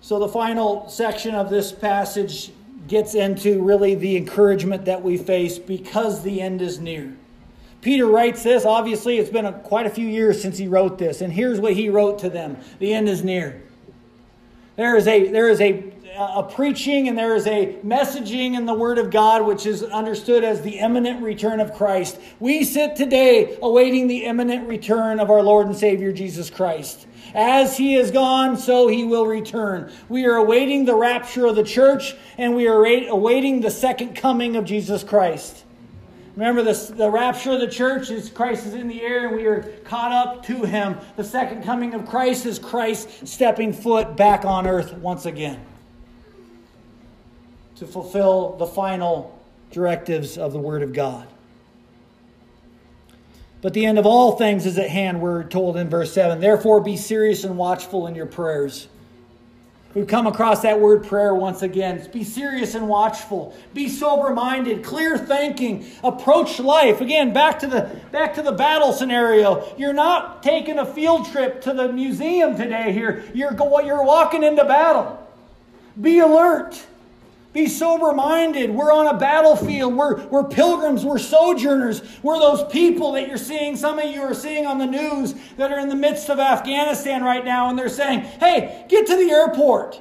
So, 0.00 0.18
the 0.18 0.28
final 0.28 0.88
section 0.88 1.34
of 1.34 1.50
this 1.50 1.72
passage 1.72 2.52
gets 2.88 3.14
into 3.14 3.62
really 3.62 3.96
the 3.96 4.16
encouragement 4.16 4.86
that 4.86 5.02
we 5.02 5.18
face 5.18 5.58
because 5.58 6.22
the 6.22 6.40
end 6.40 6.62
is 6.62 6.80
near. 6.80 7.14
Peter 7.80 8.06
writes 8.06 8.42
this. 8.42 8.64
Obviously, 8.64 9.18
it's 9.18 9.30
been 9.30 9.46
a, 9.46 9.52
quite 9.52 9.86
a 9.86 9.90
few 9.90 10.06
years 10.06 10.40
since 10.40 10.58
he 10.58 10.68
wrote 10.68 10.98
this. 10.98 11.20
And 11.20 11.32
here's 11.32 11.60
what 11.60 11.72
he 11.72 11.88
wrote 11.88 12.18
to 12.20 12.30
them 12.30 12.58
The 12.78 12.92
end 12.92 13.08
is 13.08 13.24
near. 13.24 13.62
There 14.76 14.96
is 14.96 15.06
a, 15.06 15.30
there 15.30 15.48
is 15.48 15.60
a 15.60 15.92
a 16.20 16.42
preaching 16.42 17.08
and 17.08 17.16
there 17.16 17.34
is 17.34 17.46
a 17.46 17.76
messaging 17.84 18.54
in 18.54 18.66
the 18.66 18.74
Word 18.74 18.98
of 18.98 19.10
God, 19.10 19.42
which 19.46 19.64
is 19.64 19.82
understood 19.82 20.44
as 20.44 20.60
the 20.60 20.78
imminent 20.78 21.22
return 21.22 21.60
of 21.60 21.74
Christ. 21.74 22.18
We 22.40 22.64
sit 22.64 22.96
today 22.96 23.58
awaiting 23.62 24.06
the 24.06 24.24
imminent 24.24 24.68
return 24.68 25.20
of 25.20 25.30
our 25.30 25.42
Lord 25.42 25.66
and 25.66 25.76
Savior 25.76 26.12
Jesus 26.12 26.50
Christ. 26.50 27.06
As 27.34 27.76
he 27.76 27.94
is 27.94 28.10
gone, 28.10 28.56
so 28.56 28.88
he 28.88 29.04
will 29.04 29.26
return. 29.26 29.92
We 30.08 30.26
are 30.26 30.34
awaiting 30.34 30.84
the 30.84 30.96
rapture 30.96 31.46
of 31.46 31.56
the 31.56 31.64
church 31.64 32.14
and 32.36 32.56
we 32.56 32.66
are 32.66 32.84
awaiting 33.08 33.60
the 33.60 33.70
second 33.70 34.14
coming 34.16 34.56
of 34.56 34.64
Jesus 34.64 35.04
Christ. 35.04 35.64
Remember, 36.36 36.62
the, 36.62 36.94
the 36.94 37.10
rapture 37.10 37.52
of 37.52 37.60
the 37.60 37.68
church 37.68 38.10
is 38.10 38.30
Christ 38.30 38.66
is 38.66 38.74
in 38.74 38.88
the 38.88 39.02
air 39.02 39.26
and 39.26 39.36
we 39.36 39.46
are 39.46 39.62
caught 39.84 40.12
up 40.12 40.46
to 40.46 40.64
him. 40.64 40.96
The 41.16 41.24
second 41.24 41.64
coming 41.64 41.94
of 41.94 42.06
Christ 42.06 42.46
is 42.46 42.58
Christ 42.58 43.26
stepping 43.26 43.72
foot 43.72 44.16
back 44.16 44.44
on 44.44 44.66
earth 44.66 44.92
once 44.94 45.26
again 45.26 45.60
to 47.76 47.86
fulfill 47.86 48.56
the 48.56 48.66
final 48.66 49.38
directives 49.70 50.36
of 50.36 50.52
the 50.52 50.58
Word 50.58 50.82
of 50.82 50.92
God. 50.92 51.26
But 53.62 53.74
the 53.74 53.84
end 53.84 53.98
of 53.98 54.06
all 54.06 54.36
things 54.36 54.66
is 54.66 54.78
at 54.78 54.88
hand, 54.88 55.20
we're 55.20 55.44
told 55.44 55.76
in 55.76 55.88
verse 55.88 56.12
7. 56.12 56.40
Therefore, 56.40 56.80
be 56.80 56.96
serious 56.96 57.44
and 57.44 57.56
watchful 57.58 58.06
in 58.06 58.14
your 58.14 58.26
prayers. 58.26 58.88
We've 59.92 60.06
come 60.06 60.28
across 60.28 60.62
that 60.62 60.78
word 60.78 61.04
prayer 61.04 61.34
once 61.34 61.62
again. 61.62 62.08
Be 62.12 62.22
serious 62.22 62.76
and 62.76 62.86
watchful. 62.86 63.56
Be 63.74 63.88
sober 63.88 64.32
minded, 64.32 64.84
clear 64.84 65.18
thinking. 65.18 65.84
Approach 66.04 66.60
life. 66.60 67.00
Again, 67.00 67.32
back 67.32 67.58
to 67.60 67.66
the 67.66 67.90
back 68.12 68.34
to 68.34 68.42
the 68.42 68.52
battle 68.52 68.92
scenario. 68.92 69.74
You're 69.76 69.92
not 69.92 70.44
taking 70.44 70.78
a 70.78 70.86
field 70.86 71.26
trip 71.32 71.60
to 71.62 71.74
the 71.74 71.92
museum 71.92 72.56
today 72.56 72.92
here. 72.92 73.24
You're, 73.34 73.50
going. 73.50 73.84
you're 73.84 74.04
walking 74.04 74.44
into 74.44 74.64
battle. 74.64 75.26
Be 76.00 76.20
alert. 76.20 76.80
Be 77.52 77.66
sober 77.66 78.12
minded. 78.12 78.70
We're 78.70 78.92
on 78.92 79.08
a 79.08 79.18
battlefield. 79.18 79.94
We're, 79.94 80.24
we're 80.26 80.44
pilgrims. 80.44 81.04
We're 81.04 81.18
sojourners. 81.18 82.00
We're 82.22 82.38
those 82.38 82.62
people 82.70 83.12
that 83.12 83.26
you're 83.26 83.38
seeing. 83.38 83.74
Some 83.76 83.98
of 83.98 84.04
you 84.08 84.22
are 84.22 84.34
seeing 84.34 84.66
on 84.66 84.78
the 84.78 84.86
news 84.86 85.34
that 85.56 85.72
are 85.72 85.78
in 85.80 85.88
the 85.88 85.96
midst 85.96 86.30
of 86.30 86.38
Afghanistan 86.38 87.24
right 87.24 87.44
now, 87.44 87.68
and 87.68 87.76
they're 87.76 87.88
saying, 87.88 88.20
hey, 88.20 88.86
get 88.88 89.08
to 89.08 89.16
the 89.16 89.30
airport. 89.32 90.00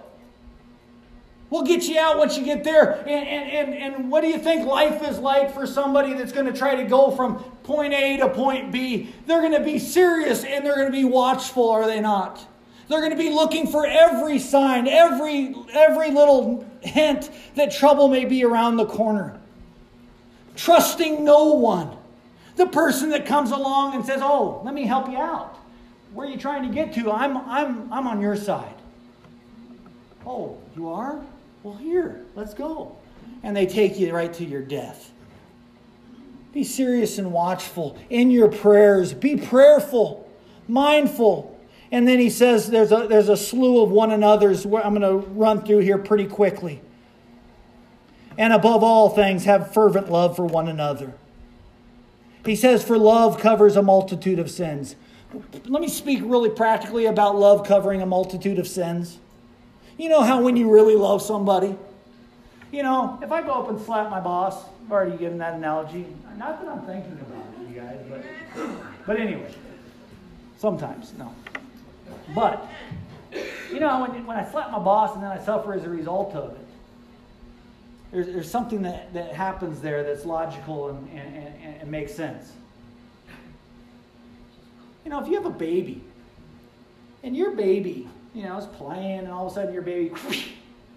We'll 1.50 1.64
get 1.64 1.88
you 1.88 1.97
out 1.97 2.20
once 2.20 2.38
you 2.38 2.45
get 2.45 2.64
there. 2.64 3.00
And, 3.08 3.10
and, 3.10 3.74
and, 3.74 3.95
and 3.95 4.12
what 4.12 4.22
do 4.22 4.28
you 4.28 4.38
think 4.38 4.68
life 4.68 5.02
is 5.10 5.18
like 5.18 5.52
for 5.52 5.66
somebody 5.66 6.14
that's 6.14 6.32
going 6.32 6.45
to 6.45 6.54
try 6.54 6.76
to 6.76 6.84
go 6.84 7.10
from 7.10 7.39
point 7.64 7.93
A 7.93 8.18
to 8.18 8.30
point 8.30 8.72
B? 8.72 9.10
They're 9.26 9.41
going 9.41 9.54
to 9.54 9.64
be 9.64 9.80
serious 9.80 10.43
and 10.43 10.64
they're 10.64 10.76
going 10.76 10.91
to 10.91 10.95
be 10.95 11.06
watchful, 11.06 11.72
are 11.72 11.88
they 11.88 12.00
not? 12.00 12.45
They're 12.90 13.00
going 13.00 13.12
to 13.12 13.18
be 13.18 13.30
looking 13.30 13.68
for 13.68 13.86
every 13.86 14.40
sign, 14.40 14.88
every, 14.88 15.56
every 15.72 16.12
little 16.12 16.66
hint 16.82 17.30
that 17.56 17.72
trouble 17.72 18.08
may 18.08 18.26
be 18.26 18.44
around 18.44 18.78
the 18.78 18.86
corner. 18.86 19.40
Trusting 20.56 21.24
no 21.24 21.54
one. 21.54 21.96
the 22.56 22.66
person 22.66 23.10
that 23.12 23.26
comes 23.26 23.52
along 23.52 23.96
and 23.96 24.06
says, 24.06 24.20
Oh, 24.22 24.62
let 24.66 24.74
me 24.74 24.86
help 24.86 25.10
you 25.10 25.18
out. 25.18 25.58
Where 26.14 26.28
are 26.28 26.30
you 26.30 26.38
trying 26.38 26.68
to 26.68 26.74
get 26.74 26.94
to? 26.96 27.12
I'm, 27.12 27.38
I'm, 27.38 27.94
I'm 27.94 28.08
on 28.08 28.20
your 28.20 28.36
side. 28.36 28.76
Oh, 30.26 30.58
you 30.76 30.90
are? 30.90 31.22
Well, 31.64 31.76
here, 31.76 32.26
let's 32.36 32.54
go. 32.54 32.98
And 33.44 33.56
they 33.56 33.66
take 33.66 34.00
you 34.00 34.14
right 34.14 34.34
to 34.34 34.44
your 34.44 34.62
death. 34.62 35.12
Be 36.52 36.64
serious 36.64 37.20
and 37.20 37.32
watchful 37.32 37.98
in 38.10 38.32
your 38.32 38.50
prayers. 38.50 39.14
Be 39.14 39.38
prayerful, 39.38 40.28
mindful. 40.68 41.59
And 41.92 42.08
then 42.08 42.20
he 42.20 42.30
says 42.30 42.70
there's 42.70 42.92
a, 42.92 43.08
there's 43.08 43.30
a 43.30 43.38
slew 43.38 43.82
of 43.82 43.90
one 43.90 44.12
another's. 44.12 44.66
I'm 44.66 44.96
going 44.96 45.02
to 45.02 45.28
run 45.30 45.64
through 45.66 45.80
here 45.80 45.98
pretty 45.98 46.26
quickly. 46.26 46.82
And 48.38 48.54
above 48.54 48.84
all 48.84 49.10
things, 49.10 49.46
have 49.46 49.74
fervent 49.74 50.10
love 50.10 50.36
for 50.36 50.46
one 50.46 50.68
another. 50.68 51.14
He 52.46 52.56
says, 52.56 52.84
For 52.84 52.98
love 52.98 53.40
covers 53.40 53.76
a 53.76 53.82
multitude 53.82 54.40
of 54.40 54.50
sins. 54.50 54.96
Let 55.66 55.82
me 55.82 55.90
speak 55.90 56.22
really 56.24 56.50
practically 56.50 57.06
about 57.06 57.38
love 57.38 57.68
covering 57.68 58.02
a 58.02 58.06
multitude 58.06 58.60
of 58.60 58.68
sins. 58.68 59.20
You 59.98 60.10
know 60.10 60.22
how 60.22 60.42
when 60.42 60.56
you 60.56 60.72
really 60.72 60.96
love 60.96 61.22
somebody, 61.22 61.76
you 62.72 62.84
know, 62.84 63.20
if 63.22 63.32
I 63.32 63.42
go 63.42 63.52
up 63.52 63.70
and 63.70 63.82
slap 63.82 64.10
my 64.10 64.20
boss, 64.20 64.64
I've 64.86 64.92
already 64.92 65.18
given 65.18 65.38
that 65.40 65.56
analogy. 65.56 66.06
Not 66.38 66.62
that 66.62 66.72
I'm 66.72 66.82
thinking 66.84 67.20
about 67.20 67.46
it, 67.60 67.70
you 67.70 67.82
guys, 67.82 68.00
but, 68.10 68.70
but 69.06 69.20
anyway, 69.20 69.54
sometimes, 70.58 71.14
no. 71.18 71.34
But, 72.34 72.68
you 73.72 73.80
know, 73.80 74.02
when, 74.02 74.26
when 74.26 74.38
I 74.38 74.50
slap 74.50 74.72
my 74.72 74.80
boss 74.80 75.14
and 75.16 75.24
then 75.24 75.32
I 75.32 75.44
suffer 75.44 75.74
as 75.74 75.84
a 75.84 75.90
result 75.90 76.36
of 76.36 76.52
it, 76.54 76.68
there's, 78.12 78.28
there's 78.28 78.50
something 78.50 78.82
that, 78.84 79.14
that 79.14 79.34
happens 79.34 79.82
there 79.82 80.04
that's 80.04 80.26
logical 80.26 80.90
and, 80.90 81.10
and, 81.10 81.36
and, 81.36 81.82
and 81.82 81.92
makes 81.92 82.14
sense. 82.14 82.52
You 85.06 85.12
know, 85.12 85.22
if 85.22 85.28
you 85.28 85.36
have 85.36 85.46
a 85.46 85.52
baby, 85.52 86.02
and 87.24 87.36
your 87.36 87.52
baby, 87.52 88.08
you 88.34 88.44
know, 88.44 88.58
is 88.58 88.66
playing, 88.66 89.20
and 89.20 89.28
all 89.30 89.48
of 89.48 89.52
a 89.52 89.56
sudden 89.56 89.74
your 89.74 89.82
baby 89.82 90.10
whoosh, 90.10 90.50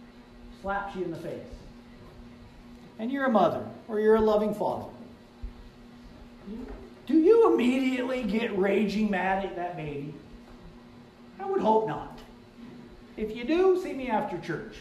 slaps 0.62 0.96
you 0.96 1.04
in 1.04 1.10
the 1.10 1.18
face, 1.18 1.40
and 2.98 3.10
you're 3.10 3.24
a 3.24 3.30
mother 3.30 3.64
or 3.88 4.00
you're 4.00 4.16
a 4.16 4.20
loving 4.20 4.54
father, 4.54 4.90
do 7.06 7.18
you 7.18 7.52
immediately 7.52 8.22
get 8.22 8.56
raging 8.56 9.10
mad 9.10 9.44
at 9.44 9.56
that 9.56 9.76
baby? 9.76 10.14
I 11.42 11.46
would 11.46 11.60
hope 11.60 11.88
not. 11.88 12.18
If 13.16 13.36
you 13.36 13.44
do, 13.44 13.80
see 13.82 13.92
me 13.92 14.08
after 14.08 14.38
church. 14.38 14.76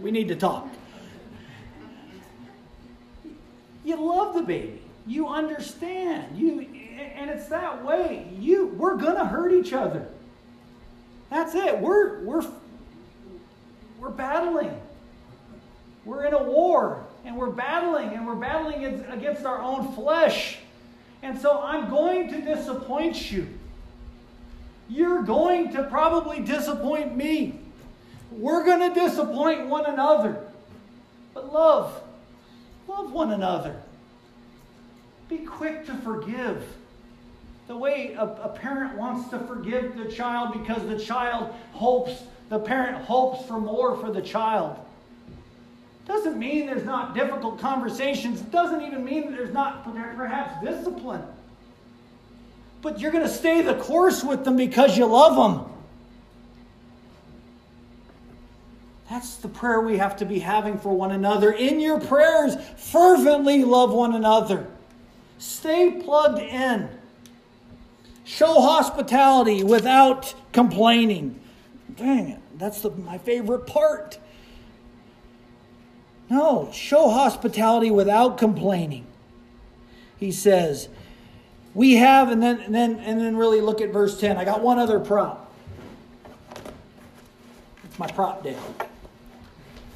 we 0.00 0.10
need 0.10 0.28
to 0.28 0.36
talk. 0.36 0.68
You 3.84 3.96
love 3.96 4.34
the 4.34 4.42
baby. 4.42 4.80
You 5.06 5.28
understand. 5.28 6.38
You 6.38 6.60
and 6.60 7.30
it's 7.30 7.48
that 7.48 7.84
way. 7.84 8.28
You 8.38 8.66
we're 8.68 8.96
gonna 8.96 9.24
hurt 9.24 9.52
each 9.52 9.72
other. 9.72 10.06
That's 11.30 11.54
it. 11.54 11.78
We're 11.78 12.22
we're 12.22 12.44
we're 13.98 14.10
battling. 14.10 14.80
We're 16.04 16.24
in 16.26 16.34
a 16.34 16.42
war 16.42 17.04
and 17.24 17.36
we're 17.36 17.50
battling 17.50 18.10
and 18.10 18.26
we're 18.26 18.36
battling 18.36 18.84
against 18.84 19.44
our 19.44 19.60
own 19.60 19.92
flesh. 19.94 20.58
And 21.22 21.38
so 21.38 21.60
I'm 21.60 21.90
going 21.90 22.28
to 22.30 22.40
disappoint 22.40 23.32
you. 23.32 23.48
You're 24.88 25.22
going 25.22 25.72
to 25.72 25.84
probably 25.84 26.40
disappoint 26.40 27.16
me. 27.16 27.58
We're 28.30 28.64
going 28.64 28.92
to 28.92 29.00
disappoint 29.00 29.66
one 29.66 29.86
another. 29.86 30.44
But 31.34 31.52
love, 31.52 32.02
love 32.88 33.12
one 33.12 33.32
another. 33.32 33.80
Be 35.28 35.38
quick 35.38 35.86
to 35.86 35.94
forgive. 35.96 36.64
The 37.66 37.76
way 37.76 38.14
a, 38.14 38.24
a, 38.24 38.48
parent 38.48 38.96
wants 38.96 39.28
to 39.30 39.40
forgive 39.40 39.96
the 39.96 40.04
child 40.04 40.52
because 40.52 40.86
the 40.86 41.04
child 41.04 41.52
hopes, 41.72 42.22
the 42.48 42.60
parent 42.60 43.04
hopes 43.04 43.44
for 43.46 43.58
more 43.58 43.96
for 43.96 44.12
the 44.12 44.22
child. 44.22 44.78
Doesn't 46.06 46.38
mean 46.38 46.66
there's 46.66 46.84
not 46.84 47.14
difficult 47.14 47.58
conversations. 47.58 48.40
Doesn't 48.40 48.82
even 48.82 49.04
mean 49.04 49.22
that 49.22 49.36
there's 49.36 49.52
not 49.52 49.82
perhaps 50.16 50.64
discipline. 50.64 51.22
But 52.86 53.00
you're 53.00 53.10
going 53.10 53.24
to 53.24 53.28
stay 53.28 53.62
the 53.62 53.74
course 53.74 54.22
with 54.22 54.44
them 54.44 54.54
because 54.54 54.96
you 54.96 55.06
love 55.06 55.34
them. 55.34 55.68
That's 59.10 59.34
the 59.38 59.48
prayer 59.48 59.80
we 59.80 59.98
have 59.98 60.14
to 60.18 60.24
be 60.24 60.38
having 60.38 60.78
for 60.78 60.94
one 60.94 61.10
another. 61.10 61.50
In 61.50 61.80
your 61.80 61.98
prayers, 61.98 62.54
fervently 62.76 63.64
love 63.64 63.92
one 63.92 64.14
another. 64.14 64.68
Stay 65.38 66.00
plugged 66.00 66.38
in. 66.38 66.88
Show 68.22 68.60
hospitality 68.60 69.64
without 69.64 70.32
complaining. 70.52 71.40
Dang 71.96 72.28
it, 72.28 72.40
that's 72.56 72.82
the, 72.82 72.90
my 72.92 73.18
favorite 73.18 73.66
part. 73.66 74.20
No, 76.30 76.70
show 76.72 77.10
hospitality 77.10 77.90
without 77.90 78.38
complaining. 78.38 79.08
He 80.18 80.30
says, 80.30 80.88
we 81.76 81.96
have, 81.96 82.30
and 82.30 82.42
then 82.42 82.58
and 82.60 82.74
then 82.74 82.98
and 83.00 83.20
then 83.20 83.36
really 83.36 83.60
look 83.60 83.82
at 83.82 83.90
verse 83.90 84.18
10. 84.18 84.38
I 84.38 84.46
got 84.46 84.62
one 84.62 84.78
other 84.78 84.98
prop. 84.98 85.52
It's 87.84 87.98
my 87.98 88.06
prop 88.06 88.42
day. 88.42 88.56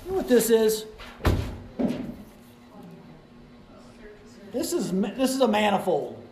You 0.04 0.10
know 0.10 0.16
what 0.18 0.28
this 0.28 0.50
is? 0.50 0.84
This 4.52 4.74
is 4.74 4.92
this 4.92 5.30
is 5.30 5.40
a 5.40 5.48
manifold. 5.48 6.22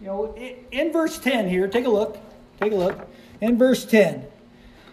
You 0.00 0.06
know, 0.06 0.34
in 0.72 0.92
verse 0.92 1.16
10 1.20 1.48
here, 1.48 1.68
take 1.68 1.84
a 1.84 1.90
look. 1.90 2.18
Take 2.60 2.72
a 2.72 2.76
look. 2.76 3.08
In 3.40 3.56
verse 3.56 3.84
10, 3.84 4.26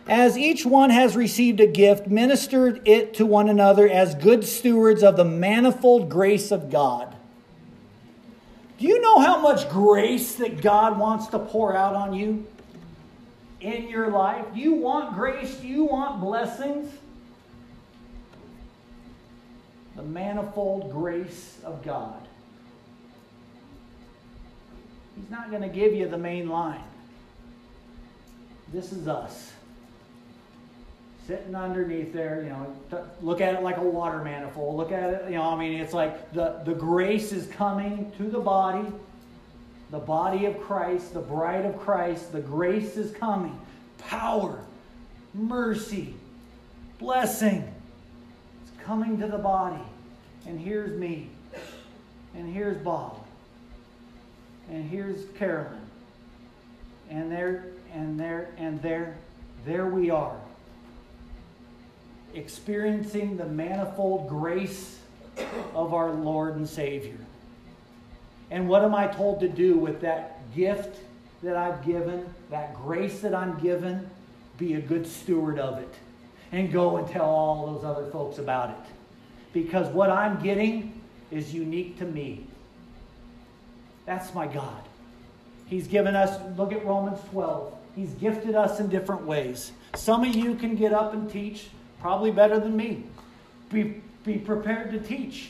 as 0.07 0.37
each 0.37 0.67
one 0.67 0.91
has 0.91 1.15
received 1.15 1.59
a 1.59 1.67
gift, 1.67 2.05
ministered 2.05 2.87
it 2.87 3.15
to 3.15 3.25
one 3.25 3.49
another 3.49 3.89
as 3.89 4.13
good 4.13 4.45
stewards 4.45 5.01
of 5.01 5.17
the 5.17 5.25
manifold 5.25 6.09
grace 6.09 6.51
of 6.51 6.69
God. 6.69 7.15
Do 8.77 8.87
you 8.87 8.99
know 9.01 9.19
how 9.19 9.39
much 9.39 9.69
grace 9.69 10.35
that 10.35 10.61
God 10.61 10.99
wants 10.99 11.27
to 11.27 11.39
pour 11.39 11.75
out 11.75 11.95
on 11.95 12.13
you? 12.13 12.45
in 13.65 13.89
your 13.89 14.09
life? 14.09 14.45
You 14.53 14.73
want 14.73 15.15
grace? 15.15 15.55
Do 15.55 15.67
you 15.67 15.85
want 15.85 16.21
blessings? 16.21 16.91
The 19.95 20.03
manifold 20.03 20.91
grace 20.91 21.57
of 21.63 21.83
God. 21.83 22.27
He's 25.15 25.29
not 25.29 25.49
going 25.49 25.61
to 25.61 25.69
give 25.69 25.93
you 25.93 26.07
the 26.07 26.17
main 26.17 26.49
line. 26.49 26.83
This 28.71 28.91
is 28.91 29.07
us. 29.07 29.53
Sitting 31.27 31.55
underneath 31.55 32.13
there, 32.13 32.43
you 32.43 32.49
know, 32.49 32.75
look 33.21 33.41
at 33.41 33.55
it 33.55 33.63
like 33.63 33.77
a 33.77 33.81
water 33.81 34.23
manifold. 34.23 34.77
Look 34.77 34.91
at 34.91 35.11
it, 35.11 35.25
you 35.25 35.37
know, 35.37 35.43
I 35.43 35.57
mean, 35.57 35.79
it's 35.79 35.93
like 35.93 36.31
the, 36.33 36.61
the 36.65 36.73
grace 36.73 37.31
is 37.31 37.47
coming 37.47 38.11
to 38.17 38.23
the 38.23 38.39
body 38.39 38.87
the 39.91 39.99
body 39.99 40.45
of 40.45 40.59
Christ, 40.59 41.13
the 41.13 41.21
bride 41.21 41.65
of 41.65 41.77
Christ, 41.79 42.31
the 42.31 42.41
grace 42.41 42.97
is 42.97 43.11
coming. 43.11 43.59
Power, 43.97 44.59
mercy, 45.33 46.15
blessing. 46.99 47.71
It's 48.63 48.83
coming 48.83 49.19
to 49.19 49.27
the 49.27 49.37
body. 49.37 49.81
And 50.45 50.59
here's 50.59 50.99
me. 50.99 51.29
And 52.35 52.53
here's 52.53 52.77
Bob. 52.77 53.25
And 54.69 54.89
here's 54.89 55.25
Carolyn. 55.37 55.79
And 57.09 57.31
there, 57.31 57.67
and 57.93 58.19
there, 58.19 58.49
and 58.57 58.81
there, 58.81 59.15
there 59.65 59.85
we 59.85 60.09
are. 60.09 60.37
Experiencing 62.35 63.37
the 63.37 63.45
manifold 63.45 64.29
grace 64.29 64.99
of 65.73 65.93
our 65.93 66.11
Lord 66.11 66.55
and 66.55 66.67
Savior. 66.67 67.17
And 68.51 68.69
what 68.69 68.83
am 68.83 68.93
I 68.93 69.07
told 69.07 69.39
to 69.39 69.49
do 69.49 69.77
with 69.77 70.01
that 70.01 70.53
gift 70.55 70.99
that 71.41 71.55
I've 71.55 71.83
given, 71.85 72.25
that 72.51 72.75
grace 72.75 73.21
that 73.21 73.33
I'm 73.33 73.57
given? 73.59 74.09
Be 74.57 74.75
a 74.75 74.81
good 74.81 75.07
steward 75.07 75.59
of 75.59 75.79
it. 75.79 75.93
And 76.51 76.71
go 76.71 76.97
and 76.97 77.07
tell 77.07 77.25
all 77.25 77.73
those 77.73 77.83
other 77.83 78.09
folks 78.11 78.37
about 78.37 78.69
it. 78.69 78.91
Because 79.53 79.87
what 79.87 80.09
I'm 80.09 80.41
getting 80.43 81.01
is 81.31 81.53
unique 81.53 81.97
to 81.99 82.05
me. 82.05 82.45
That's 84.05 84.33
my 84.33 84.45
God. 84.45 84.83
He's 85.67 85.87
given 85.87 86.15
us, 86.15 86.39
look 86.57 86.71
at 86.71 86.85
Romans 86.85 87.19
12. 87.31 87.73
He's 87.95 88.11
gifted 88.13 88.55
us 88.55 88.79
in 88.79 88.89
different 88.89 89.25
ways. 89.25 89.71
Some 89.95 90.23
of 90.23 90.35
you 90.35 90.55
can 90.55 90.75
get 90.75 90.93
up 90.93 91.13
and 91.13 91.29
teach, 91.29 91.69
probably 92.05 92.29
better 92.29 92.59
than 92.59 92.77
me. 92.77 93.03
Be, 93.71 93.99
be 94.23 94.37
prepared 94.37 94.91
to 94.91 94.99
teach. 94.99 95.49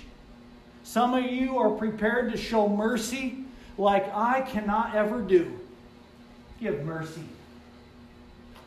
Some 0.86 1.14
of 1.14 1.26
you 1.26 1.58
are 1.58 1.72
prepared 1.72 2.32
to 2.32 2.38
show 2.38 2.70
mercy 2.70 3.40
like 3.78 4.10
I 4.16 4.40
cannot 4.40 4.96
ever 4.96 5.20
do. 5.20 5.60
Give 6.62 6.82
mercy. 6.86 7.26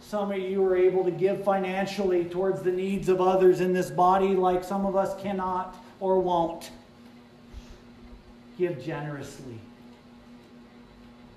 Some 0.03 0.31
of 0.31 0.39
you 0.39 0.63
are 0.67 0.77
able 0.77 1.03
to 1.03 1.11
give 1.11 1.43
financially 1.45 2.27
towards 2.27 2.61
the 2.61 2.71
needs 2.71 3.09
of 3.09 3.23
others 3.23 3.63
in 3.63 3.73
this 3.73 3.89
body 3.89 4.37
like 4.37 4.65
some 4.65 4.85
of 4.85 4.95
us 4.95 5.19
cannot. 5.23 5.75
or 5.99 6.21
won't. 6.21 6.71
Give 8.59 8.85
generously. 8.85 9.61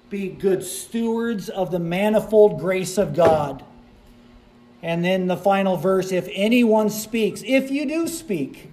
Be 0.09 0.27
good 0.27 0.65
stewards 0.65 1.47
of 1.47 1.71
the 1.71 1.79
manifold 1.79 2.59
grace 2.59 2.97
of 2.97 3.15
God. 3.15 3.63
And 4.83 5.05
then 5.05 5.27
the 5.27 5.37
final 5.37 5.77
verse 5.77 6.11
if 6.11 6.27
anyone 6.31 6.89
speaks, 6.89 7.43
if 7.45 7.69
you 7.69 7.85
do 7.85 8.07
speak, 8.07 8.71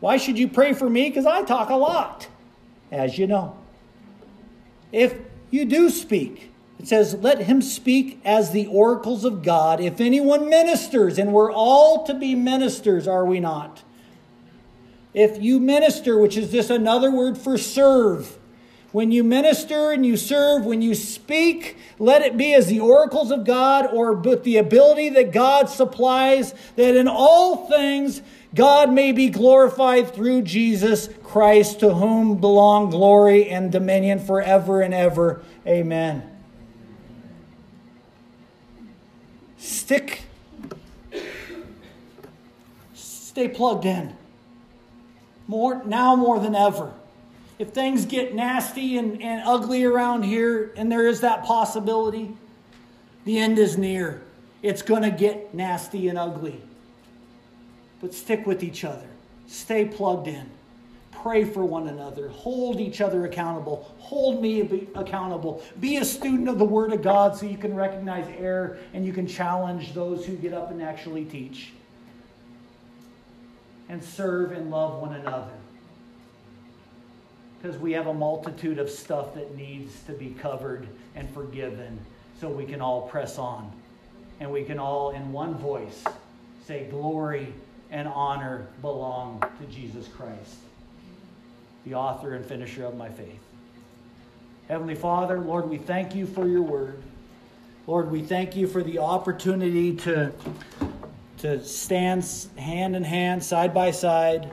why 0.00 0.16
should 0.18 0.38
you 0.38 0.48
pray 0.48 0.72
for 0.72 0.88
me? 0.90 1.08
Because 1.08 1.26
I 1.26 1.42
talk 1.42 1.70
a 1.70 1.76
lot, 1.76 2.28
as 2.92 3.16
you 3.18 3.26
know. 3.26 3.56
If 4.92 5.16
you 5.50 5.64
do 5.64 5.88
speak, 5.88 6.50
it 6.78 6.88
says, 6.88 7.14
Let 7.14 7.42
him 7.42 7.62
speak 7.62 8.20
as 8.24 8.50
the 8.50 8.66
oracles 8.66 9.24
of 9.24 9.42
God. 9.42 9.80
If 9.80 10.00
anyone 10.00 10.48
ministers, 10.48 11.18
and 11.18 11.32
we're 11.32 11.52
all 11.52 12.04
to 12.04 12.14
be 12.14 12.34
ministers, 12.34 13.08
are 13.08 13.24
we 13.24 13.40
not? 13.40 13.82
If 15.14 15.40
you 15.40 15.60
minister, 15.60 16.18
which 16.18 16.36
is 16.36 16.50
just 16.50 16.70
another 16.70 17.10
word 17.10 17.38
for 17.38 17.56
serve, 17.56 18.36
when 18.94 19.10
you 19.10 19.24
minister 19.24 19.90
and 19.90 20.06
you 20.06 20.16
serve, 20.16 20.64
when 20.64 20.80
you 20.80 20.94
speak, 20.94 21.76
let 21.98 22.22
it 22.22 22.36
be 22.36 22.54
as 22.54 22.68
the 22.68 22.78
oracles 22.78 23.32
of 23.32 23.44
God 23.44 23.88
or 23.92 24.12
with 24.12 24.44
the 24.44 24.56
ability 24.56 25.08
that 25.08 25.32
God 25.32 25.68
supplies, 25.68 26.54
that 26.76 26.94
in 26.94 27.08
all 27.08 27.68
things 27.68 28.22
God 28.54 28.92
may 28.92 29.10
be 29.10 29.30
glorified 29.30 30.14
through 30.14 30.42
Jesus 30.42 31.08
Christ, 31.24 31.80
to 31.80 31.92
whom 31.92 32.40
belong 32.40 32.90
glory 32.90 33.48
and 33.48 33.72
dominion 33.72 34.20
forever 34.20 34.80
and 34.80 34.94
ever. 34.94 35.42
Amen. 35.66 36.30
Stick, 39.58 40.22
stay 42.94 43.48
plugged 43.48 43.86
in. 43.86 44.14
More 45.48 45.82
now 45.84 46.14
more 46.14 46.38
than 46.38 46.54
ever. 46.54 46.94
If 47.58 47.70
things 47.70 48.04
get 48.04 48.34
nasty 48.34 48.98
and, 48.98 49.22
and 49.22 49.42
ugly 49.46 49.84
around 49.84 50.24
here, 50.24 50.72
and 50.76 50.90
there 50.90 51.06
is 51.06 51.20
that 51.20 51.44
possibility, 51.44 52.34
the 53.24 53.38
end 53.38 53.58
is 53.58 53.78
near. 53.78 54.22
It's 54.62 54.82
going 54.82 55.02
to 55.02 55.10
get 55.10 55.54
nasty 55.54 56.08
and 56.08 56.18
ugly. 56.18 56.60
But 58.00 58.12
stick 58.12 58.46
with 58.46 58.62
each 58.62 58.84
other, 58.84 59.06
stay 59.46 59.84
plugged 59.84 60.26
in, 60.26 60.50
pray 61.12 61.44
for 61.44 61.64
one 61.64 61.88
another, 61.88 62.28
hold 62.28 62.80
each 62.80 63.00
other 63.00 63.24
accountable, 63.24 63.94
hold 63.98 64.42
me 64.42 64.88
accountable. 64.94 65.62
Be 65.80 65.98
a 65.98 66.04
student 66.04 66.48
of 66.48 66.58
the 66.58 66.64
Word 66.64 66.92
of 66.92 67.02
God 67.02 67.36
so 67.36 67.46
you 67.46 67.56
can 67.56 67.74
recognize 67.74 68.26
error 68.36 68.78
and 68.92 69.06
you 69.06 69.12
can 69.12 69.26
challenge 69.26 69.94
those 69.94 70.26
who 70.26 70.36
get 70.36 70.52
up 70.52 70.70
and 70.70 70.82
actually 70.82 71.24
teach. 71.24 71.72
And 73.88 74.02
serve 74.02 74.52
and 74.52 74.70
love 74.70 75.00
one 75.00 75.14
another. 75.14 75.52
Because 77.64 77.78
we 77.78 77.92
have 77.92 78.08
a 78.08 78.12
multitude 78.12 78.78
of 78.78 78.90
stuff 78.90 79.32
that 79.36 79.56
needs 79.56 79.98
to 80.02 80.12
be 80.12 80.36
covered 80.38 80.86
and 81.14 81.32
forgiven 81.32 81.98
so 82.38 82.50
we 82.50 82.66
can 82.66 82.82
all 82.82 83.08
press 83.08 83.38
on. 83.38 83.72
And 84.38 84.52
we 84.52 84.64
can 84.64 84.78
all, 84.78 85.12
in 85.12 85.32
one 85.32 85.54
voice, 85.54 86.04
say, 86.66 86.86
Glory 86.90 87.54
and 87.90 88.06
honor 88.06 88.66
belong 88.82 89.42
to 89.58 89.74
Jesus 89.74 90.06
Christ, 90.08 90.56
the 91.86 91.94
author 91.94 92.34
and 92.34 92.44
finisher 92.44 92.84
of 92.84 92.98
my 92.98 93.08
faith. 93.08 93.40
Heavenly 94.68 94.94
Father, 94.94 95.38
Lord, 95.38 95.70
we 95.70 95.78
thank 95.78 96.14
you 96.14 96.26
for 96.26 96.46
your 96.46 96.60
word. 96.60 97.02
Lord, 97.86 98.10
we 98.10 98.20
thank 98.20 98.56
you 98.56 98.66
for 98.66 98.82
the 98.82 98.98
opportunity 98.98 99.96
to, 99.96 100.32
to 101.38 101.64
stand 101.64 102.30
hand 102.58 102.94
in 102.94 103.04
hand, 103.04 103.42
side 103.42 103.72
by 103.72 103.90
side 103.90 104.50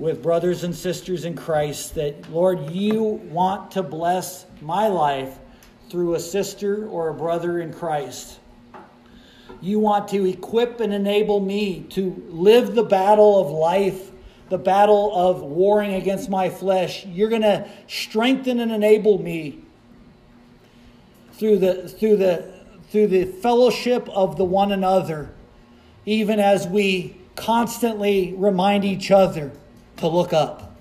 with 0.00 0.22
brothers 0.22 0.64
and 0.64 0.74
sisters 0.74 1.26
in 1.26 1.36
Christ. 1.36 1.94
That, 1.94 2.32
Lord, 2.32 2.70
you 2.70 3.02
want 3.02 3.72
to 3.72 3.82
bless 3.82 4.46
my 4.62 4.88
life 4.88 5.38
through 5.90 6.14
a 6.14 6.20
sister 6.20 6.88
or 6.88 7.10
a 7.10 7.14
brother 7.14 7.60
in 7.60 7.72
Christ. 7.72 8.40
You 9.60 9.78
want 9.78 10.08
to 10.08 10.26
equip 10.26 10.80
and 10.80 10.94
enable 10.94 11.38
me 11.38 11.80
to 11.90 12.26
live 12.30 12.74
the 12.74 12.82
battle 12.82 13.40
of 13.40 13.50
life, 13.50 14.10
the 14.48 14.56
battle 14.56 15.14
of 15.14 15.42
warring 15.42 15.92
against 15.94 16.30
my 16.30 16.48
flesh. 16.48 17.04
You're 17.04 17.28
going 17.28 17.42
to 17.42 17.68
strengthen 17.86 18.58
and 18.58 18.72
enable 18.72 19.22
me 19.22 19.60
through 21.34 21.58
the 21.58 21.88
through 21.88 22.16
the 22.16 22.50
through 22.90 23.08
the 23.08 23.24
fellowship 23.24 24.08
of 24.08 24.36
the 24.36 24.44
one 24.44 24.72
another, 24.72 25.30
even 26.06 26.40
as 26.40 26.66
we 26.66 27.16
constantly 27.36 28.34
remind 28.36 28.84
each 28.84 29.10
other 29.10 29.52
to 30.00 30.08
look 30.08 30.32
up. 30.32 30.76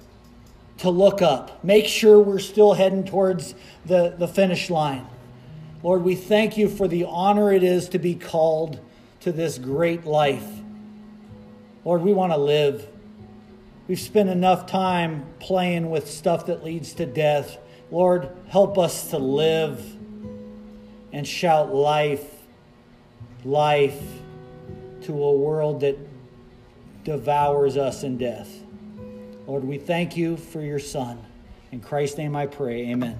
To 0.79 0.89
look 0.89 1.21
up. 1.21 1.63
Make 1.63 1.85
sure 1.85 2.19
we're 2.19 2.39
still 2.39 2.73
heading 2.73 3.03
towards 3.05 3.53
the, 3.85 4.15
the 4.17 4.27
finish 4.27 4.69
line. 4.69 5.07
Lord, 5.83 6.03
we 6.03 6.15
thank 6.15 6.57
you 6.57 6.67
for 6.67 6.87
the 6.87 7.05
honor 7.05 7.53
it 7.53 7.63
is 7.63 7.89
to 7.89 7.99
be 7.99 8.15
called 8.15 8.79
to 9.21 9.31
this 9.31 9.57
great 9.57 10.05
life. 10.05 10.47
Lord, 11.85 12.01
we 12.01 12.13
want 12.13 12.33
to 12.33 12.37
live. 12.37 12.87
We've 13.87 13.99
spent 13.99 14.29
enough 14.29 14.67
time 14.67 15.25
playing 15.39 15.89
with 15.89 16.09
stuff 16.09 16.45
that 16.47 16.63
leads 16.63 16.93
to 16.95 17.05
death. 17.05 17.57
Lord, 17.91 18.29
help 18.49 18.77
us 18.77 19.09
to 19.09 19.17
live 19.17 19.83
and 21.11 21.27
shout 21.27 21.73
life, 21.73 22.25
life 23.43 24.01
to 25.01 25.23
a 25.23 25.31
world 25.33 25.81
that 25.81 25.97
devours 27.03 27.77
us 27.77 28.03
in 28.03 28.17
death. 28.17 28.58
Lord, 29.49 29.63
we 29.63 29.79
thank 29.79 30.15
you 30.15 30.37
for 30.37 30.61
your 30.61 30.77
Son. 30.77 31.17
In 31.71 31.79
Christ's 31.79 32.19
name 32.19 32.35
I 32.35 32.45
pray. 32.45 32.91
Amen. 32.91 33.17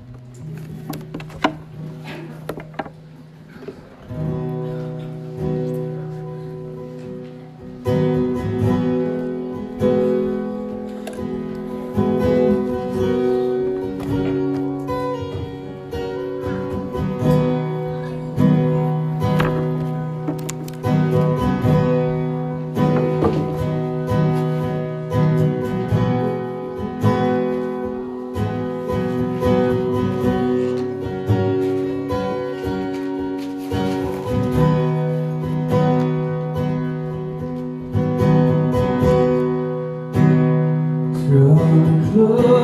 Bring 42.12 42.59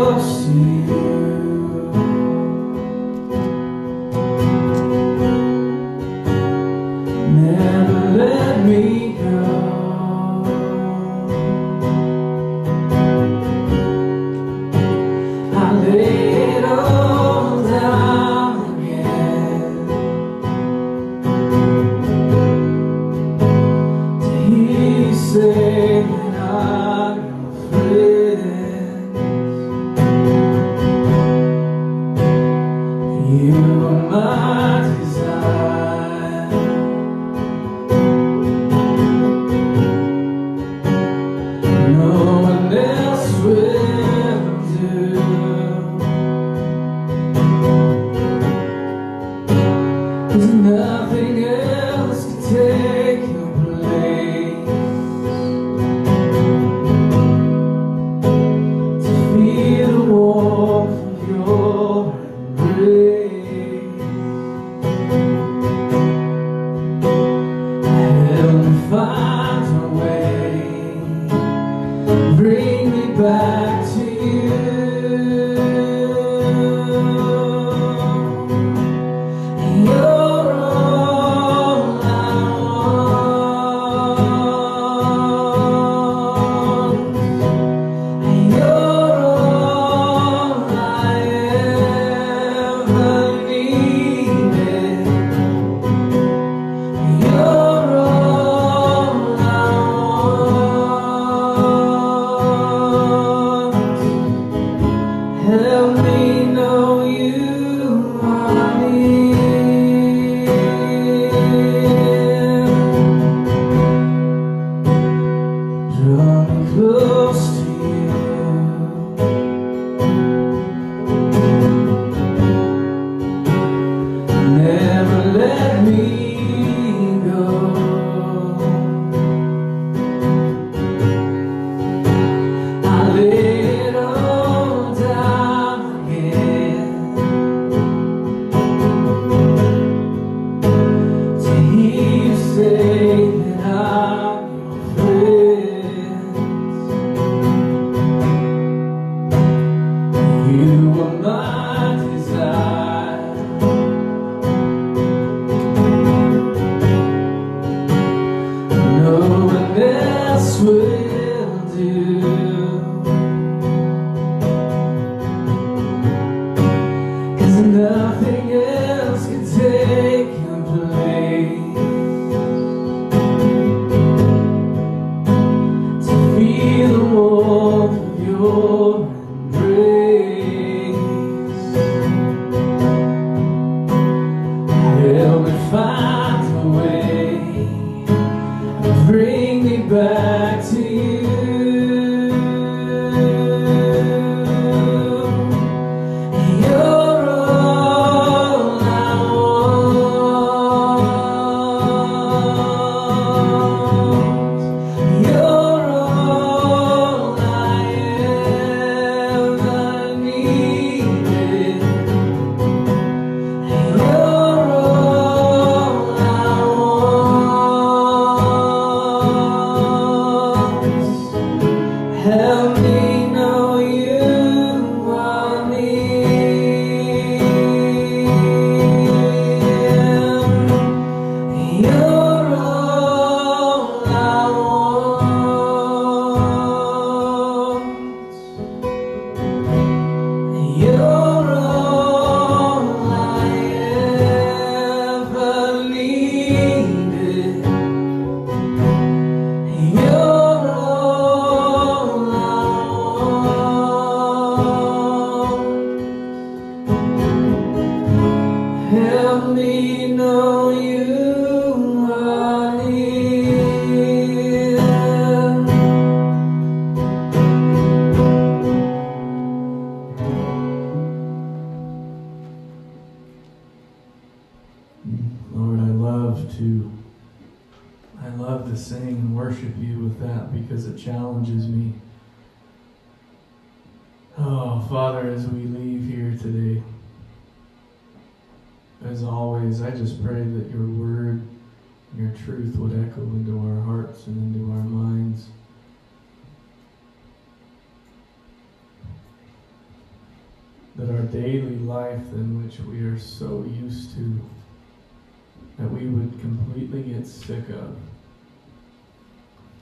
sick 307.55 307.69
of, 307.69 307.95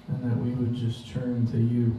and 0.08 0.32
that 0.32 0.38
we 0.38 0.52
would 0.52 0.76
just 0.76 1.10
turn 1.10 1.48
to 1.48 1.58
you. 1.58 1.96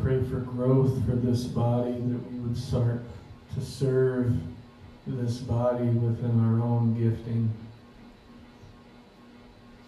Pray 0.00 0.22
for 0.24 0.40
growth 0.40 1.04
for 1.06 1.12
this 1.12 1.44
body, 1.44 1.92
that 1.92 2.32
we 2.32 2.38
would 2.40 2.56
start 2.56 3.02
to 3.54 3.60
serve 3.60 4.34
this 5.06 5.38
body 5.38 5.84
within 5.84 6.40
our 6.44 6.60
own 6.60 6.94
gifting, 6.98 7.48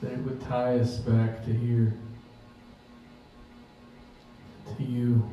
that 0.01 0.13
it 0.13 0.19
would 0.19 0.41
tie 0.43 0.79
us 0.79 0.99
back 0.99 1.45
to 1.45 1.53
here, 1.53 1.93
to 4.77 4.85
you. 4.85 5.29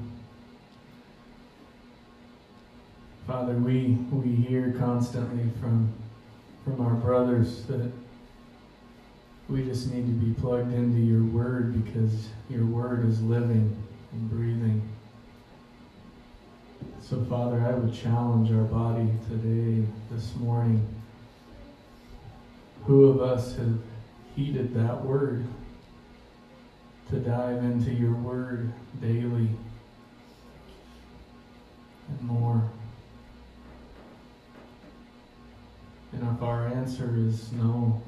Father, 3.27 3.53
we, 3.53 3.97
we 4.11 4.35
hear 4.35 4.75
constantly 4.77 5.51
from, 5.59 5.91
from 6.65 6.81
our 6.83 6.95
brothers 6.95 7.63
that 7.65 7.91
we 9.47 9.63
just 9.63 9.91
need 9.91 10.07
to 10.07 10.25
be 10.25 10.33
plugged 10.41 10.73
into 10.73 10.99
your 10.99 11.23
word 11.23 11.85
because 11.85 12.27
your 12.49 12.65
word 12.65 13.07
is 13.07 13.21
living 13.21 13.81
and 14.11 14.29
breathing. 14.31 14.81
So, 16.99 17.23
Father, 17.25 17.61
I 17.61 17.71
would 17.73 17.93
challenge 17.93 18.51
our 18.51 18.63
body 18.63 19.07
today, 19.29 19.87
this 20.09 20.35
morning. 20.37 20.87
Who 22.85 23.05
of 23.05 23.21
us 23.21 23.55
have 23.57 23.79
heeded 24.35 24.73
that 24.73 25.05
word 25.05 25.45
to 27.11 27.17
dive 27.17 27.63
into 27.63 27.91
your 27.91 28.13
word 28.13 28.73
daily 28.99 29.49
and 32.09 32.21
more? 32.21 32.67
And 36.15 36.35
if 36.35 36.41
our 36.41 36.67
answer 36.67 37.13
is 37.17 37.51
no, 37.51 38.01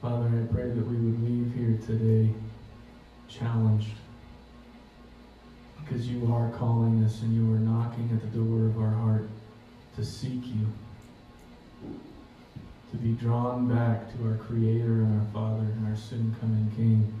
Father, 0.00 0.26
I 0.26 0.52
pray 0.52 0.70
that 0.70 0.86
we 0.86 0.94
would 0.94 1.24
leave 1.24 1.52
here 1.54 1.76
today 1.84 2.32
challenged. 3.28 3.96
Because 5.80 6.08
you 6.08 6.32
are 6.32 6.50
calling 6.50 7.02
us 7.04 7.22
and 7.22 7.34
you 7.34 7.52
are 7.52 7.58
knocking 7.58 8.10
at 8.12 8.20
the 8.20 8.38
door 8.38 8.66
of 8.66 8.78
our 8.78 8.90
heart 8.90 9.28
to 9.96 10.04
seek 10.04 10.46
you, 10.46 10.66
to 12.92 12.96
be 12.96 13.12
drawn 13.12 13.68
back 13.68 14.16
to 14.16 14.28
our 14.28 14.36
Creator 14.36 14.84
and 14.84 15.20
our 15.20 15.26
Father 15.32 15.62
and 15.62 15.88
our 15.88 15.96
soon 15.96 16.36
coming 16.40 16.70
King. 16.76 17.12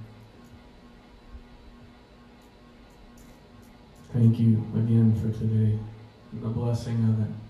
Thank 4.12 4.38
you 4.38 4.64
again 4.74 5.14
for 5.16 5.36
today, 5.36 5.78
and 6.32 6.42
the 6.42 6.48
blessing 6.48 6.96
of 7.08 7.20
it. 7.22 7.49